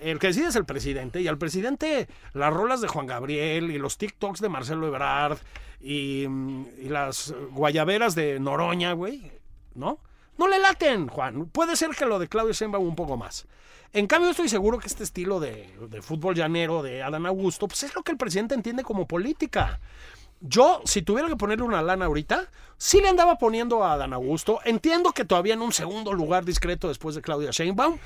El 0.00 0.18
que 0.18 0.28
decide 0.28 0.48
es 0.48 0.56
el 0.56 0.64
presidente, 0.64 1.20
y 1.20 1.28
al 1.28 1.38
presidente 1.38 2.08
las 2.32 2.52
rolas 2.52 2.80
de 2.80 2.88
Juan 2.88 3.06
Gabriel 3.06 3.70
y 3.70 3.78
los 3.78 3.98
TikToks 3.98 4.40
de 4.40 4.48
Marcelo 4.48 4.86
Ebrard 4.86 5.38
y, 5.80 6.26
mm, 6.28 6.66
y 6.82 6.88
las 6.88 7.34
guayaberas 7.50 8.14
de 8.14 8.40
Noroña, 8.40 8.92
güey, 8.92 9.32
¿no? 9.74 10.00
No 10.38 10.46
le 10.46 10.58
laten, 10.60 11.08
Juan. 11.08 11.46
Puede 11.46 11.74
ser 11.74 11.90
que 11.90 12.06
lo 12.06 12.18
de 12.20 12.28
Claudio 12.28 12.52
Sheinbaum 12.52 12.86
un 12.86 12.94
poco 12.94 13.16
más. 13.16 13.46
En 13.92 14.06
cambio, 14.06 14.30
estoy 14.30 14.48
seguro 14.48 14.78
que 14.78 14.86
este 14.86 15.02
estilo 15.02 15.40
de, 15.40 15.68
fútbol 16.02 16.34
llanero 16.34 16.82
de 16.82 17.02
Adán 17.02 17.26
Augusto, 17.26 17.66
pues 17.66 17.82
es 17.82 17.94
lo 17.94 18.02
que 18.02 18.12
el 18.12 18.18
presidente 18.18 18.54
entiende 18.54 18.84
como 18.84 19.08
política. 19.08 19.80
Yo, 20.40 20.82
si 20.84 21.02
tuviera 21.02 21.28
que 21.28 21.36
ponerle 21.36 21.64
una 21.64 21.82
lana 21.82 22.04
ahorita, 22.04 22.48
sí 22.76 23.00
le 23.00 23.08
andaba 23.08 23.38
poniendo 23.38 23.84
a 23.84 23.96
Dan 23.96 24.12
Augusto. 24.12 24.60
Entiendo 24.64 25.12
que 25.12 25.24
todavía 25.24 25.54
en 25.54 25.62
un 25.62 25.72
segundo 25.72 26.12
lugar 26.12 26.44
discreto 26.44 26.86
después 26.86 27.16
de 27.16 27.22
Claudia 27.22 27.50
Sheinbaum 27.50 27.98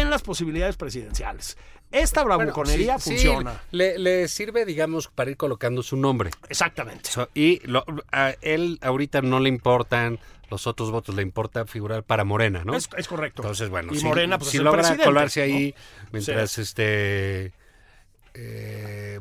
en 0.00 0.10
las 0.10 0.22
posibilidades 0.22 0.76
presidenciales. 0.76 1.56
Esta 1.92 2.24
bravuconería 2.24 2.98
sí, 2.98 3.10
funciona. 3.10 3.62
le, 3.70 3.98
le 3.98 4.26
sirve, 4.28 4.64
digamos, 4.64 5.08
para 5.08 5.30
ir 5.30 5.36
colocando 5.36 5.82
su 5.82 5.96
nombre. 5.96 6.30
Exactamente. 6.48 7.08
So- 7.10 7.28
y 7.34 7.60
lo- 7.66 7.84
a 8.10 8.34
él 8.42 8.78
ahorita 8.82 9.22
no 9.22 9.38
le 9.38 9.48
importan 9.48 10.18
los 10.50 10.66
otros 10.66 10.90
votos, 10.90 11.14
le 11.14 11.22
importa 11.22 11.66
figurar 11.66 12.02
para 12.02 12.24
Morena, 12.24 12.64
¿no? 12.64 12.74
Es, 12.74 12.88
es 12.96 13.06
correcto. 13.08 13.42
Entonces, 13.42 13.68
bueno, 13.70 13.92
y 13.94 13.98
si, 13.98 14.04
Morena, 14.04 14.38
pues 14.38 14.50
si 14.50 14.58
logra 14.58 14.80
presidente, 14.80 15.04
colarse 15.04 15.40
¿no? 15.48 15.54
ahí 15.54 15.74
mientras 16.12 16.58
este 16.58 17.52
eh, 18.34 18.73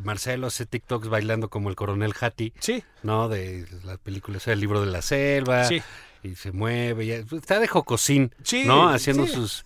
Marcelo 0.04 0.48
hace 0.48 0.66
TikToks 0.66 1.08
bailando 1.10 1.50
como 1.50 1.70
el 1.70 1.76
coronel 1.76 2.14
Hattie, 2.20 2.54
Sí. 2.60 2.84
¿no? 3.04 3.30
De 3.30 3.66
las 3.84 3.98
películas, 4.00 4.48
el 4.48 4.60
libro 4.60 4.82
de 4.82 4.92
la 4.92 5.02
selva. 5.02 5.66
Sí. 5.66 5.82
Y 6.26 6.36
se 6.36 6.54
mueve, 6.54 7.06
ya- 7.06 7.18
está 7.36 7.60
de 7.60 7.68
jocosín, 7.68 8.34
Sí, 8.44 8.64
¿no? 8.64 8.88
Haciendo 8.88 9.26
sí. 9.28 9.34
sus 9.34 9.66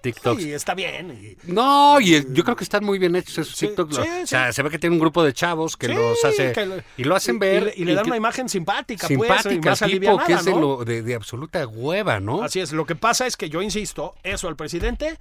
TikToks. 0.00 0.42
Sí, 0.42 0.50
está 0.52 0.74
bien. 0.74 1.36
y- 1.46 1.52
No, 1.52 2.00
y 2.00 2.12
yo 2.32 2.44
creo 2.44 2.56
que 2.56 2.64
están 2.64 2.82
muy 2.82 2.98
bien 2.98 3.14
hechos 3.14 3.36
esos 3.38 3.54
Sí, 3.56 3.66
TikToks. 3.66 3.96
sí, 3.96 4.02
o 4.22 4.26
sea, 4.26 4.50
se 4.54 4.62
ve 4.62 4.70
que 4.70 4.78
tiene 4.78 4.94
un 4.96 5.00
grupo 5.00 5.22
de 5.22 5.34
chavos 5.34 5.76
que 5.76 5.88
los 5.88 6.24
hace 6.24 6.52
que 6.52 6.64
lo- 6.64 6.76
y 6.96 7.04
lo 7.04 7.14
hacen 7.14 7.36
y- 7.36 7.38
ver 7.40 7.62
Y, 7.62 7.66
le- 7.66 7.74
y 7.76 7.84
le 7.84 7.94
dan 7.94 8.06
una 8.06 8.16
imagen 8.16 8.48
simpática, 8.48 9.06
pues, 9.06 9.10
y 9.18 9.20
simpática, 9.22 9.70
más 9.70 9.80
tipo 9.80 10.18
que 10.24 10.32
es 10.32 10.46
¿no? 10.46 10.58
lo- 10.60 10.84
de- 10.86 11.02
de 11.02 11.14
absoluta 11.14 11.66
hueva, 11.66 12.20
¿no? 12.20 12.42
Así 12.42 12.60
es. 12.60 12.72
Lo 12.72 12.86
que 12.86 12.96
pasa 12.96 13.26
es 13.26 13.36
que 13.36 13.50
yo 13.50 13.60
insisto, 13.60 14.14
eso 14.22 14.48
al 14.48 14.56
presidente 14.56 15.18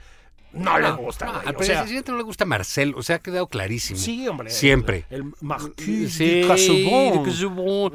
no 0.53 0.79
le 0.79 0.91
gusta. 0.91 1.25
No, 1.25 1.31
al 1.45 1.55
O 1.55 1.63
sea, 1.63 1.81
presidente 1.81 2.11
no 2.11 2.17
le 2.17 2.23
gusta 2.23 2.45
Marcel, 2.45 2.93
o 2.95 3.03
sea, 3.03 3.17
ha 3.17 3.19
quedado 3.19 3.47
clarísimo. 3.47 3.99
sí, 3.99 4.27
hombre. 4.27 4.49
Siempre. 4.49 5.05
El, 5.09 5.21
el 5.21 5.33
Marquis 5.41 6.13
Sí, 6.13 6.25
de. 6.25 6.45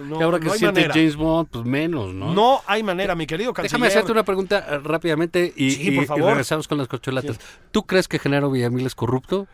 No, 0.07 0.21
y 0.21 0.23
ahora 0.23 0.39
que 0.39 0.47
no 0.47 0.53
se 0.53 0.59
siente 0.59 0.81
manera. 0.81 0.95
James 0.95 1.17
Bond, 1.17 1.49
pues 1.51 1.65
menos, 1.65 2.15
¿no? 2.15 2.33
No 2.35 2.61
hay 2.67 2.83
manera, 2.83 3.15
mi 3.15 3.27
querido 3.27 3.53
canciller. 3.53 3.73
Déjame 3.73 3.87
hacerte 3.89 4.13
una 4.13 4.25
pregunta 4.25 4.67
eh, 4.69 4.79
rápidamente 4.83 5.53
y, 5.57 5.71
Sí, 5.73 5.91
por 5.93 6.05
y 6.05 6.07
favor. 6.07 6.25
regresamos 6.31 6.69
con 6.69 6.79
las 6.79 6.89
cocholatas. 6.89 7.39
¿Tú 7.71 7.85
crees 7.85 8.09
que 8.09 8.19
Genaro 8.19 8.51
Villamil 8.51 8.87
es 8.87 8.95
corrupto? 8.95 9.47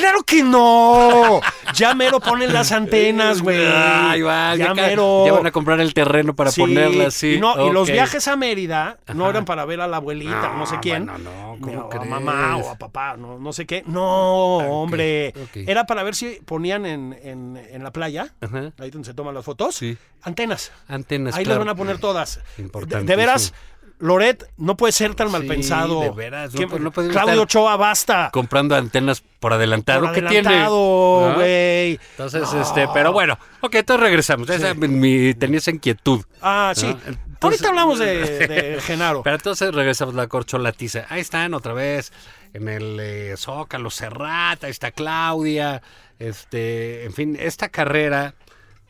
¡Claro 0.00 0.22
que 0.24 0.42
no! 0.42 1.40
Ya 1.74 1.94
mero 1.94 2.20
ponen 2.20 2.52
las 2.52 2.72
antenas, 2.72 3.42
güey. 3.42 3.64
Ay, 3.66 4.22
va, 4.22 4.56
ya, 4.56 4.66
ya 4.68 4.74
mero. 4.74 5.24
ya 5.26 5.32
van 5.34 5.46
a 5.46 5.50
comprar 5.52 5.80
el 5.80 5.92
terreno 5.94 6.34
para 6.34 6.50
Sí, 6.50 6.60
ponerlas, 6.62 7.14
sí. 7.14 7.34
Y, 7.34 7.40
no, 7.40 7.66
y 7.68 7.72
los 7.72 7.90
viajes 7.90 8.26
a 8.28 8.36
Mérida 8.36 8.98
no 9.14 9.28
eran 9.28 9.44
para 9.44 9.64
ver 9.64 9.80
a 9.80 9.86
la 9.86 9.98
abuelita 9.98 10.52
o 10.54 10.58
no 10.58 10.66
sé 10.66 10.76
No, 10.76 10.80
quién. 10.80 11.06
no, 11.06 11.18
ni 11.56 11.60
¿cómo 11.60 11.82
a 11.84 11.88
crees? 11.90 12.06
mamá 12.08 12.56
o 12.56 12.70
a 12.70 12.76
papá, 12.76 13.16
no, 13.16 13.38
no 13.38 13.52
sé 13.52 13.66
qué. 13.66 13.82
No, 13.86 14.56
hombre. 14.58 15.34
Era 15.54 15.84
para 15.84 16.02
ver 16.02 16.14
si 16.14 16.38
ponían 16.44 16.86
en, 16.86 17.16
en- 17.22 17.56
en 17.70 17.82
la 17.84 17.92
playa, 17.92 18.32
Ajá. 18.40 18.72
ahí 18.78 18.90
donde 18.90 19.06
se 19.06 19.14
toman 19.14 19.34
las 19.34 19.44
fotos, 19.44 19.74
Sí. 19.76 19.96
antenas. 20.22 20.72
Antenas, 20.88 21.34
Ahí 21.36 21.44
claro. 21.44 21.60
las 21.60 21.66
van 21.66 21.74
a 21.74 21.76
poner 21.78 21.98
todas. 21.98 22.40
De, 22.56 22.62
Importantísimo. 22.62 23.06
de 23.08 23.16
veras, 23.16 23.54
Loret 24.00 24.50
no 24.56 24.76
puede 24.76 24.92
ser 24.92 25.14
tan 25.14 25.30
mal 25.30 25.42
Sí, 25.42 25.48
pensado. 25.48 26.00
de 26.00 26.10
veras, 26.10 26.52
no 26.54 26.58
¿Qué- 26.58 26.66
puede- 26.66 26.82
no 26.82 26.90
puede 26.90 27.10
Claudio 27.10 27.42
Ochoa, 27.42 27.76
basta. 27.76 28.30
comprando 28.32 28.74
antenas 28.74 29.22
por 29.38 29.52
adelantado. 29.52 30.06
Por 30.06 30.14
¿Qué 30.14 30.22
tiene? 30.22 30.48
adelantado, 30.48 31.30
¿Ah? 31.30 31.34
güey. 31.34 32.00
Entonces, 32.12 32.52
este, 32.54 32.88
pero 32.94 33.12
bueno, 33.12 33.38
ok, 33.60 33.74
entonces 33.76 34.02
regresamos. 34.02 34.48
Esa, 34.50 34.74
mi, 34.74 35.34
tenía 35.34 35.58
esa 35.58 35.70
inquietud. 35.70 36.24
Ah, 36.40 36.72
sí. 36.74 36.86
¿no? 36.86 36.92
Entonces- 36.92 37.18
Ahorita 37.42 37.68
hablamos 37.68 37.98
de, 37.98 38.06
de 38.48 38.80
Genaro. 38.80 39.22
Pero 39.22 39.36
entonces 39.36 39.74
regresamos 39.74 40.14
a 40.14 40.16
la 40.18 40.26
corcholatiza. 40.28 41.06
Ahí 41.08 41.20
están 41.20 41.54
otra 41.54 41.72
vez 41.72 42.12
en 42.52 42.68
el 42.68 42.98
eh, 43.00 43.34
Zócalo, 43.36 43.90
Serrata, 43.90 44.66
ahí 44.66 44.70
está 44.70 44.90
Claudia. 44.92 45.82
Este, 46.18 47.04
en 47.04 47.12
fin, 47.14 47.36
esta 47.40 47.68
carrera 47.70 48.34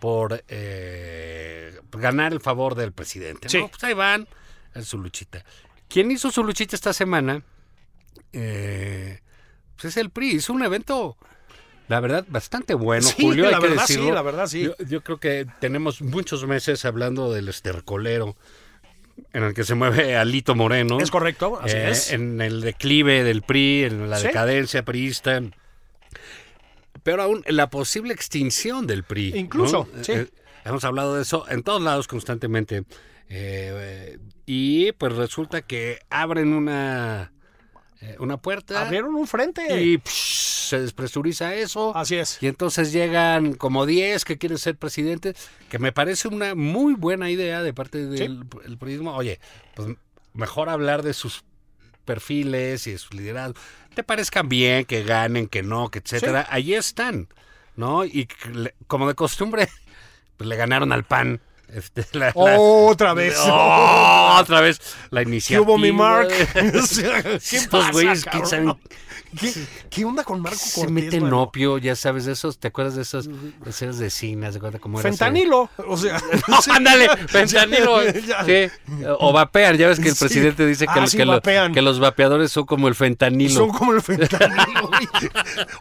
por 0.00 0.42
eh, 0.48 1.78
ganar 1.92 2.32
el 2.32 2.40
favor 2.40 2.74
del 2.74 2.92
presidente. 2.92 3.46
¿no? 3.46 3.50
Sí. 3.50 3.66
Pues 3.70 3.84
ahí 3.84 3.94
van, 3.94 4.26
en 4.74 4.84
su 4.84 4.98
luchita. 4.98 5.44
¿Quién 5.88 6.10
hizo 6.10 6.30
su 6.30 6.44
luchita 6.44 6.76
esta 6.76 6.92
semana? 6.92 7.42
Eh, 8.32 9.20
pues 9.76 9.86
es 9.86 9.96
el 9.96 10.10
PRI. 10.10 10.36
Hizo 10.36 10.52
un 10.52 10.62
evento, 10.62 11.16
la 11.88 12.00
verdad, 12.00 12.24
bastante 12.28 12.74
bueno, 12.74 13.06
Sí, 13.08 13.22
Julio. 13.22 13.46
hay 13.46 13.52
la 13.52 13.58
que 13.58 13.68
verdad 13.68 13.86
sí, 13.86 13.94
decirlo. 13.94 14.14
la 14.14 14.22
verdad 14.22 14.46
sí. 14.46 14.62
Yo, 14.64 14.74
yo 14.86 15.00
creo 15.02 15.18
que 15.18 15.46
tenemos 15.60 16.00
muchos 16.02 16.46
meses 16.46 16.84
hablando 16.84 17.32
del 17.32 17.48
estercolero 17.48 18.36
en 19.32 19.42
el 19.42 19.54
que 19.54 19.64
se 19.64 19.74
mueve 19.74 20.16
Alito 20.16 20.54
Moreno. 20.54 20.98
Es 21.00 21.10
correcto, 21.10 21.58
así 21.60 21.76
Eh, 21.76 21.90
es. 21.90 22.12
En 22.12 22.40
el 22.40 22.60
declive 22.60 23.22
del 23.24 23.42
PRI, 23.42 23.84
en 23.84 24.08
la 24.10 24.18
Sí. 24.18 24.28
decadencia 24.28 24.84
priista. 24.84 25.42
Pero 27.02 27.22
aún 27.22 27.42
en 27.46 27.56
la 27.56 27.70
posible 27.70 28.12
extinción 28.14 28.86
del 28.86 29.04
PRI. 29.04 29.32
Incluso, 29.36 29.88
¿no? 29.94 30.04
sí. 30.04 30.12
Eh, 30.12 30.28
hemos 30.64 30.84
hablado 30.84 31.16
de 31.16 31.22
eso 31.22 31.46
en 31.48 31.62
todos 31.62 31.80
lados 31.82 32.06
constantemente. 32.06 32.84
Eh, 33.30 34.18
y 34.44 34.92
pues 34.92 35.14
resulta 35.14 35.62
que 35.62 36.00
abren 36.10 36.52
una, 36.52 37.32
eh, 38.00 38.16
una 38.18 38.36
puerta 38.38 38.82
Abrieron 38.82 39.14
un 39.14 39.28
frente. 39.28 39.80
y 39.80 39.98
psh, 39.98 40.68
se 40.70 40.80
despresuriza 40.80 41.54
eso. 41.54 41.96
Así 41.96 42.16
es. 42.16 42.38
Y 42.40 42.48
entonces 42.48 42.92
llegan 42.92 43.54
como 43.54 43.86
10 43.86 44.24
que 44.24 44.38
quieren 44.38 44.58
ser 44.58 44.76
presidentes, 44.76 45.48
que 45.68 45.78
me 45.78 45.92
parece 45.92 46.28
una 46.28 46.54
muy 46.54 46.94
buena 46.94 47.30
idea 47.30 47.62
de 47.62 47.72
parte 47.72 48.04
del 48.06 48.44
el 48.64 48.78
periodismo. 48.78 49.14
Oye, 49.16 49.40
pues 49.74 49.88
mejor 50.32 50.68
hablar 50.68 51.02
de 51.02 51.14
sus 51.14 51.44
perfiles 52.04 52.86
y 52.86 52.92
de 52.92 52.98
sus 52.98 53.14
liderazgos. 53.14 53.60
Te 53.94 54.02
parezcan 54.02 54.48
bien, 54.48 54.84
que 54.84 55.02
ganen, 55.04 55.48
que 55.48 55.62
no, 55.62 55.90
que 55.90 56.00
etcétera. 56.00 56.46
Allí 56.50 56.74
están, 56.74 57.28
¿no? 57.76 58.04
Y 58.04 58.28
como 58.86 59.08
de 59.08 59.14
costumbre, 59.14 59.68
pues 60.36 60.48
le 60.48 60.56
ganaron 60.56 60.92
al 60.92 61.04
PAN. 61.04 61.40
Este, 61.74 62.04
la- 62.18 62.26
la- 62.26 62.32
Otra 62.58 63.14
vez. 63.14 63.36
¡Oh! 63.46 64.36
otra 64.40 64.60
vez 64.60 64.80
la 65.10 65.22
¿Qué 65.22 65.28
iniciativa. 65.28 65.62
hubo 65.62 65.78
mi 65.78 65.92
Mark? 65.92 66.28
¿Qué 66.54 67.36
Estos 67.36 67.66
pasa, 67.68 67.92
güeyes. 67.92 68.24
¿Qué, 69.38 69.52
qué 69.90 70.04
onda 70.04 70.24
con 70.24 70.40
Marco 70.42 70.58
Se 70.58 70.80
Cortés? 70.80 70.90
meten 70.92 71.22
mano? 71.22 71.42
opio, 71.42 71.78
ya 71.78 71.94
sabes 71.94 72.24
de 72.24 72.32
esos, 72.32 72.58
¿te 72.58 72.66
acuerdas 72.66 72.96
de 72.96 73.02
esos 73.02 73.28
escenas 74.00 74.54
de 74.54 74.58
acuerdas 74.58 74.80
cómo 74.80 74.98
era 74.98 75.08
ese- 75.08 75.18
Fentanilo. 75.18 75.70
O 75.86 75.96
sea. 75.96 76.20
No, 76.48 76.60
sí. 76.60 76.70
ándale, 76.74 77.08
fentanilo. 77.28 78.02
Ya. 78.10 78.44
Sí, 78.44 78.68
o 79.20 79.32
vapean, 79.32 79.76
ya 79.76 79.86
ves 79.86 80.00
que 80.00 80.08
el 80.08 80.16
Sí. 80.16 80.24
presidente 80.24 80.66
dice 80.66 80.84
que, 80.86 80.92
Ah, 80.98 81.00
lo- 81.02 81.06
sí, 81.06 81.16
que 81.16 81.24
lo- 81.24 81.40
que 81.72 81.80
los 81.82 82.00
vapeadores 82.00 82.50
son 82.50 82.66
como 82.66 82.88
el 82.88 82.96
fentanilo. 82.96 83.54
Son 83.54 83.68
como 83.70 83.92
el 83.92 84.02
fentanilo. 84.02 84.90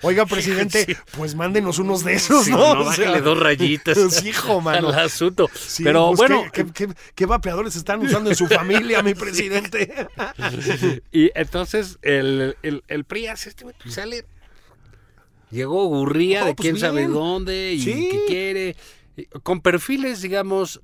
Oiga, 0.04 0.28
presidente, 0.28 0.95
pues 1.17 1.34
mándenos 1.34 1.80
unos 1.80 2.04
de 2.04 2.13
esos, 2.13 2.45
Sí, 2.45 2.52
¿no? 2.52 2.75
no, 2.75 2.82
O 2.89 2.93
sea, 2.93 3.19
dos 3.19 3.39
rayitas 3.39 3.97
Sí, 4.12 4.30
hijo, 4.30 4.62
mano. 4.62 4.89
al 4.89 4.99
asunto. 4.99 5.49
Sí, 5.79 5.83
Pero 5.85 6.07
pues, 6.07 6.17
bueno, 6.17 6.43
¿qué, 6.51 6.65
qué, 6.65 6.87
qué- 6.87 6.93
qué 7.15 7.25
vapeadores 7.25 7.75
están 7.77 8.01
usando 8.01 8.29
en 8.29 8.35
su 8.35 8.47
familia, 8.59 9.01
mi 9.01 9.13
presidente? 9.15 9.93
y 11.11 11.31
entonces 11.35 11.97
el, 12.01 12.57
el, 12.63 12.83
el 12.89 13.03
PRI 13.05 13.27
hace 13.27 13.49
este 13.49 13.63
pues, 13.63 13.93
sale. 13.93 14.25
Llegó 15.51 15.85
Gurría 15.87 16.43
Oh, 16.43 16.47
de 16.47 16.53
pues 16.55 16.63
quién 16.65 16.77
sabe 16.77 17.07
dónde 17.07 17.73
y 17.73 17.81
Sí. 17.81 18.09
qué 18.11 18.25
quiere. 18.27 18.75
Con 19.43 19.61
perfiles, 19.61 20.21
digamos, 20.21 20.81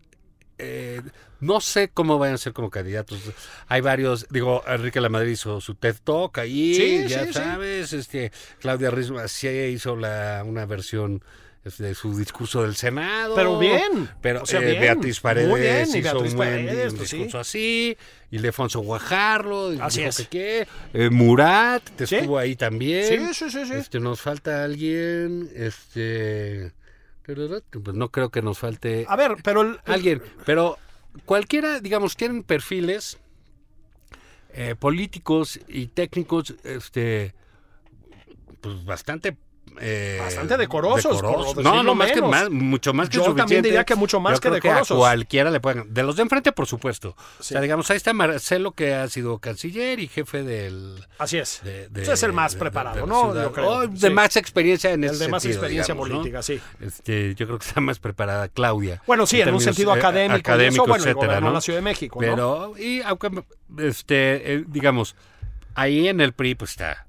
eh, 0.57 1.01
no 1.39 1.61
sé 1.61 1.89
cómo 1.89 2.17
vayan 2.17 2.35
a 2.35 2.37
ser 2.39 2.53
como 2.53 2.69
candidatos. 2.69 3.19
Hay 3.67 3.81
varios, 3.81 4.25
digo, 4.29 4.63
Enrique 4.67 4.99
Lamadrid 5.01 5.31
hizo 5.33 5.61
su 5.61 5.75
TED 5.75 5.97
Talk 6.03 6.37
ahí, 6.39 6.73
Sí, 6.75 7.05
ya 7.07 7.19
sí, 7.21 7.27
sí. 7.27 7.33
sabes. 7.33 7.93
Este, 7.93 8.31
Claudia 8.59 8.89
Risma 8.89 9.27
sí 9.27 9.47
hizo 9.49 9.95
la, 9.95 10.43
una 10.45 10.65
versión 10.65 11.21
este, 11.65 11.93
su 11.95 12.15
discurso 12.17 12.61
del 12.61 12.75
Senado. 12.75 13.35
Pero 13.35 13.59
bien, 13.59 14.09
Pero 14.21 14.43
o 14.43 14.45
sea, 14.45 14.61
eh, 14.61 14.65
bien, 14.67 14.79
Beatriz 14.81 15.19
Paredes 15.19 15.49
muy 15.49 15.59
bien, 15.61 15.81
hizo 15.83 15.91
Beatriz 16.01 16.31
un 16.31 16.37
buen 16.37 16.65
Paredes, 16.67 16.93
pues, 16.93 17.09
sí. 17.09 17.17
discurso 17.17 17.39
así. 17.39 17.97
Y 18.31 18.37
Lefonso 18.39 18.79
Guajarlo. 18.81 19.71
Así 19.81 19.99
dijo 19.99 20.09
es. 20.09 20.17
que 20.17 20.27
qué. 20.27 20.67
Eh, 20.93 21.09
Murat 21.09 21.83
te 21.97 22.07
Sí. 22.07 22.15
estuvo 22.15 22.37
ahí 22.37 22.55
también. 22.55 23.05
Sí, 23.07 23.33
sí, 23.33 23.49
sí, 23.51 23.65
sí. 23.65 23.73
Este, 23.73 23.99
nos 23.99 24.21
falta 24.21 24.63
alguien. 24.63 25.49
Este. 25.55 26.71
Pues 27.25 27.95
no 27.95 28.09
creo 28.11 28.29
que 28.29 28.43
nos 28.43 28.59
falte 28.59 29.05
A 29.09 29.15
ver, 29.15 29.37
pero 29.43 29.61
el- 29.63 29.79
alguien. 29.85 30.21
Pero 30.45 30.77
cualquiera, 31.25 31.79
digamos, 31.79 32.15
tienen 32.15 32.43
perfiles 32.43 33.17
eh, 34.53 34.75
políticos 34.77 35.59
y 35.67 35.87
técnicos, 35.87 36.53
este, 36.63 37.33
pues 38.61 38.85
bastante. 38.85 39.35
Eh, 39.81 40.17
Bastante 40.19 40.57
decorosos, 40.57 41.21
No, 41.63 41.83
no, 41.83 41.95
más 41.95 42.11
que 42.11 42.21
más, 42.21 42.49
mucho 42.49 42.93
más 42.93 43.09
que 43.09 43.17
Yo 43.17 43.33
también 43.35 43.61
diría 43.61 43.83
que 43.83 43.95
mucho 43.95 44.19
más 44.19 44.33
Yo 44.35 44.39
que 44.41 44.49
creo 44.49 44.53
decorosos. 44.55 44.95
a 44.97 44.99
cualquiera 44.99 45.49
le 45.51 45.59
pueden. 45.59 45.93
De 45.93 46.03
los 46.03 46.15
de 46.15 46.23
enfrente, 46.23 46.51
por 46.51 46.67
supuesto. 46.67 47.15
O 47.39 47.43
Sí. 47.43 47.53
sea, 47.53 47.61
digamos, 47.61 47.89
ahí 47.91 47.97
está 47.97 48.13
Marcelo, 48.13 48.71
que 48.71 48.93
ha 48.93 49.07
sido 49.07 49.39
canciller 49.39 49.99
y 49.99 50.07
jefe 50.07 50.43
del. 50.43 51.05
así 51.17 51.37
es. 51.37 51.61
de- 51.63 51.89
de- 51.89 52.01
Ese 52.03 52.13
es 52.13 52.23
el 52.23 52.33
más 52.33 52.53
de- 52.53 52.59
preparado, 52.59 53.05
¿no? 53.05 53.31
ciudad. 53.31 53.43
Yo 53.43 53.51
creo. 53.53 53.67
O 53.69 53.87
de 53.87 53.97
Sí. 53.97 54.09
más 54.13 54.35
experiencia 54.35 54.91
en 54.91 55.03
El 55.03 55.11
ese 55.11 55.25
de 55.25 55.29
más 55.29 55.41
sentido, 55.43 55.59
experiencia 55.61 55.93
digamos, 55.93 56.09
¿no? 56.09 56.15
política, 56.17 56.41
sí. 56.43 56.59
Este, 56.81 57.35
yo 57.35 57.45
creo 57.47 57.59
que 57.59 57.65
está 57.67 57.81
más 57.81 57.99
preparada 57.99 58.47
Claudia. 58.49 59.01
Bueno, 59.07 59.25
sí, 59.25 59.41
en 59.41 59.53
un 59.53 59.61
sentido 59.61 59.95
eh, 59.95 59.99
académico, 59.99 60.37
y 60.37 60.41
eso, 60.41 60.51
académico, 60.51 60.85
bueno, 60.87 61.03
etcétera, 61.03 61.39
¿no? 61.41 61.51
la 61.51 61.61
Ciudad 61.61 61.77
de 61.79 61.83
México, 61.83 62.19
¿no? 62.21 62.27
Pero, 62.27 62.73
y 62.77 63.01
aunque, 63.01 63.43
este, 63.79 64.53
eh, 64.55 64.63
digamos, 64.67 65.15
ahí 65.75 66.07
en 66.07 66.21
el 66.21 66.33
PRI, 66.33 66.55
pues 66.55 66.71
está 66.71 67.05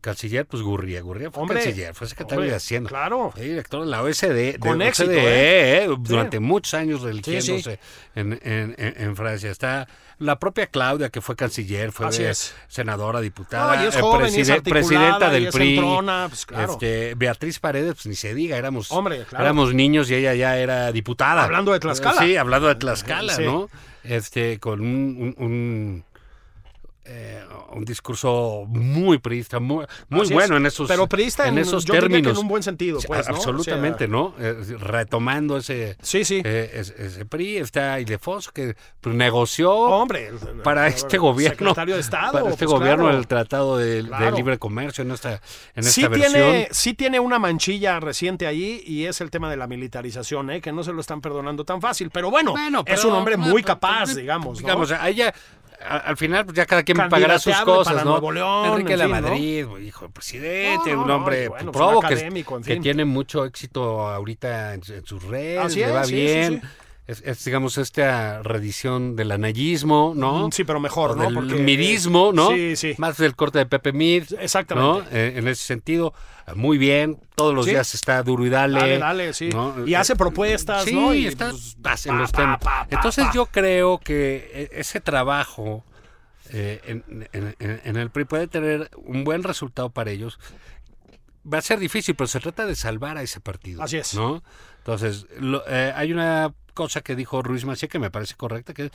canciller, 0.00 0.46
pues 0.46 0.62
Gurría. 0.62 1.00
Gurría 1.02 1.30
fue 1.30 1.42
Hombre, 1.42 1.62
canciller, 1.62 1.94
fue 1.94 2.06
secretario 2.08 2.38
hombre, 2.38 2.50
de 2.50 2.56
Hacienda. 2.56 2.88
claro. 2.88 3.30
Fue 3.34 3.42
director 3.44 3.80
de 3.84 3.86
la 3.90 4.02
OSD. 4.02 4.58
Con 4.58 4.78
de 4.78 4.88
éxito, 4.88 5.10
OCDE, 5.10 5.18
¿eh? 5.20 5.84
eh, 5.84 5.96
durante 5.98 6.40
muchos 6.40 6.74
años 6.74 7.02
religiéndose 7.02 7.56
Sí, 7.62 7.62
sí. 7.70 7.78
En, 8.14 8.32
en- 8.42 8.74
en- 8.78 8.94
en 9.02 9.16
Francia. 9.16 9.50
Está 9.50 9.86
la 10.18 10.38
propia 10.38 10.66
Claudia, 10.66 11.08
que 11.08 11.20
fue 11.20 11.34
canciller, 11.36 11.92
fue 11.92 12.06
Así 12.06 12.22
de- 12.22 12.30
es. 12.30 12.54
senadora, 12.68 13.20
diputada, 13.20 13.76
No, 13.76 13.84
y 13.84 13.86
es 13.88 13.96
eh, 13.96 14.00
joven, 14.00 14.34
y 14.34 14.40
es 14.40 14.50
presidenta 14.62 15.28
y 15.28 15.32
del 15.32 15.46
es 15.46 15.54
PRI. 15.54 15.74
entrona, 15.78 16.26
pues, 16.28 16.44
claro. 16.46 16.72
este, 16.72 17.14
Beatriz 17.14 17.58
Paredes, 17.58 17.94
pues 17.94 18.06
ni 18.06 18.14
se 18.16 18.34
diga, 18.34 18.56
éramos, 18.58 18.90
Hombre, 18.92 19.24
claro. 19.24 19.44
éramos 19.44 19.72
niños 19.74 20.10
y 20.10 20.14
ella 20.16 20.34
ya 20.34 20.58
era 20.58 20.92
diputada. 20.92 21.44
Hablando 21.44 21.72
de 21.72 21.80
Tlaxcala. 21.80 22.20
Sí, 22.20 22.36
hablando 22.36 22.68
de 22.68 22.74
Tlaxcala. 22.74 23.38
¿no? 23.38 23.70
Este, 24.04 24.58
con 24.58 24.80
un, 24.80 25.34
un, 25.38 25.44
un, 25.44 26.04
eh, 27.12 27.42
un 27.72 27.84
discurso 27.84 28.64
muy 28.68 29.18
priista, 29.18 29.58
muy, 29.58 29.84
muy 30.08 30.22
Así 30.22 30.32
bueno 30.32 30.54
es. 30.54 30.60
en 30.60 30.66
esos, 30.66 30.88
Pero 30.88 31.08
priista 31.08 31.48
en 31.48 31.54
en- 31.54 31.64
esos 31.64 31.84
yo 31.84 31.94
diría 31.94 32.08
que 32.08 32.12
términos. 32.14 32.38
en 32.38 32.42
un 32.44 32.48
buen 32.48 32.62
sentido, 32.62 33.00
pues, 33.06 33.28
¿no? 33.28 33.34
Absolutamente, 33.34 34.04
O 34.04 34.06
sea- 34.06 34.08
¿no? 34.08 34.34
Eh, 34.38 34.76
retomando 34.78 35.56
ese, 35.56 35.96
Sí, 36.02 36.24
sí. 36.24 36.40
eh, 36.44 36.70
ese, 36.74 36.94
ese 37.04 37.24
PRI, 37.24 37.56
está 37.56 37.98
Ildefonso, 38.00 38.52
que 38.52 38.76
negoció 39.04 39.72
Hombre, 39.72 40.30
para 40.62 40.86
este 40.88 41.18
gobierno. 41.18 41.56
Secretario 41.58 41.94
de 41.94 42.00
Estado. 42.00 42.32
Para 42.32 42.50
este 42.50 42.64
pues, 42.66 42.78
gobierno 42.78 43.04
claro. 43.04 43.18
el 43.18 43.26
Tratado 43.26 43.76
de. 43.78 44.02
Libre 44.36 44.58
Comercio 44.58 45.02
en 45.02 45.10
esta, 45.10 45.40
en 45.74 45.82
sí 45.82 46.02
esta 46.02 46.08
versión. 46.10 46.32
tiene, 46.32 46.68
sí 46.70 46.94
tiene 46.94 47.18
una 47.20 47.38
manchilla 47.38 47.98
reciente 48.00 48.46
ahí 48.46 48.82
y 48.86 49.06
es 49.06 49.20
el 49.20 49.30
tema 49.30 49.50
de 49.50 49.56
la 49.56 49.66
militarización, 49.66 50.50
¿eh? 50.50 50.60
que 50.60 50.72
no 50.72 50.82
se 50.84 50.92
lo 50.92 51.00
están 51.00 51.20
perdonando 51.20 51.64
tan 51.64 51.80
fácil. 51.80 52.10
Pero 52.10 52.30
bueno, 52.30 52.52
Bueno, 52.52 52.82
es 52.86 53.04
un 53.04 53.12
hombre 53.12 53.36
muy 53.36 53.62
capaz, 53.62 54.14
digamos. 54.14 54.60
¿no? 54.60 54.66
Digamos, 54.68 54.92
a 54.92 55.08
ella, 55.08 55.34
al 55.86 56.16
final, 56.16 56.44
pues 56.44 56.56
ya 56.56 56.66
cada 56.66 56.82
quien 56.82 56.96
pagará 57.08 57.38
sus 57.38 57.56
cosas, 57.60 58.04
¿no? 58.04 58.12
Nuevo 58.12 58.32
León, 58.32 58.66
Enrique 58.66 58.92
en 58.92 58.98
la 58.98 59.04
fin, 59.06 59.14
¿no? 59.14 59.20
Madrid, 59.22 59.66
hijo 59.82 60.04
del 60.04 60.12
presidente, 60.12 60.90
No, 60.90 60.96
no, 60.96 61.04
un 61.04 61.10
hombre 61.10 61.48
bueno, 61.48 61.72
pues, 61.72 61.76
probo 61.76 62.02
que, 62.02 62.62
que 62.64 62.76
tiene 62.80 63.04
mucho 63.04 63.44
éxito 63.44 64.06
ahorita 64.06 64.74
en, 64.74 64.82
en 64.88 65.04
sus 65.04 65.22
redes, 65.24 65.76
le 65.76 65.90
va 65.90 66.04
sí, 66.04 66.10
sí, 66.10 66.14
bien. 66.14 66.60
sí. 66.62 66.68
Es, 67.10 67.22
es, 67.24 67.44
digamos, 67.44 67.76
esta 67.78 68.42
redición 68.42 69.16
del 69.16 69.32
anayismo, 69.32 70.12
¿no? 70.16 70.48
Sí, 70.52 70.64
pero 70.64 70.78
mejor, 70.78 71.12
O 71.12 71.16
¿no? 71.16 71.24
del 71.24 71.34
Porque- 71.34 71.54
midismo, 71.56 72.32
¿no? 72.32 72.50
Sí, 72.50 72.76
sí. 72.76 72.94
Más 72.98 73.16
del 73.16 73.34
corte 73.34 73.58
de 73.58 73.66
Pepe 73.66 73.92
Mid. 73.92 74.24
Exactamente. 74.38 75.10
¿no? 75.10 75.16
Eh, 75.16 75.34
en 75.36 75.48
ese 75.48 75.64
sentido, 75.64 76.14
muy 76.54 76.78
bien. 76.78 77.18
Todos 77.34 77.54
los 77.54 77.64
Sí. 77.64 77.72
días 77.72 77.94
está 77.94 78.22
duro 78.22 78.46
y 78.46 78.48
dale. 78.50 78.78
Dale, 78.78 78.98
dale, 78.98 79.32
sí. 79.34 79.48
¿no? 79.50 79.86
Y 79.86 79.94
hace 79.94 80.14
propuestas, 80.14 80.84
sí, 80.84 80.94
¿no? 80.94 81.12
Y, 81.14 81.26
está 81.26 81.50
pues, 81.82 82.06
en 82.06 82.16
los 82.18 82.30
temas. 82.30 82.60
pa, 82.60 82.86
pa, 82.86 82.94
Entonces 82.94 83.26
yo 83.34 83.46
creo 83.46 83.98
que 83.98 84.68
e- 84.72 84.80
ese 84.80 85.00
trabajo 85.00 85.84
eh, 86.52 86.80
en, 86.86 87.28
en- 87.32 87.54
en- 87.60 87.80
en 87.84 87.96
el 87.96 88.10
PRI 88.10 88.24
puede 88.24 88.46
tener 88.48 88.90
un 88.96 89.24
buen 89.24 89.42
resultado 89.42 89.90
para 89.90 90.10
ellos. 90.10 90.38
Va 91.50 91.58
a 91.58 91.62
ser 91.62 91.78
difícil, 91.78 92.14
pero 92.14 92.28
se 92.28 92.38
trata 92.40 92.66
de 92.66 92.74
salvar 92.76 93.16
a 93.16 93.22
ese 93.22 93.40
partido. 93.40 93.82
Así 93.82 93.96
es. 93.96 94.14
¿no? 94.14 94.42
Entonces, 94.78 95.26
lo- 95.38 95.62
eh, 95.68 95.92
hay 95.94 96.12
una 96.12 96.52
cosa 96.84 97.00
que 97.02 97.14
dijo 97.16 97.42
Ruiz 97.42 97.64
Macía 97.64 97.88
que 97.88 97.98
me 97.98 98.10
parece 98.10 98.34
correcta, 98.34 98.72
que 98.74 98.86
es, 98.86 98.90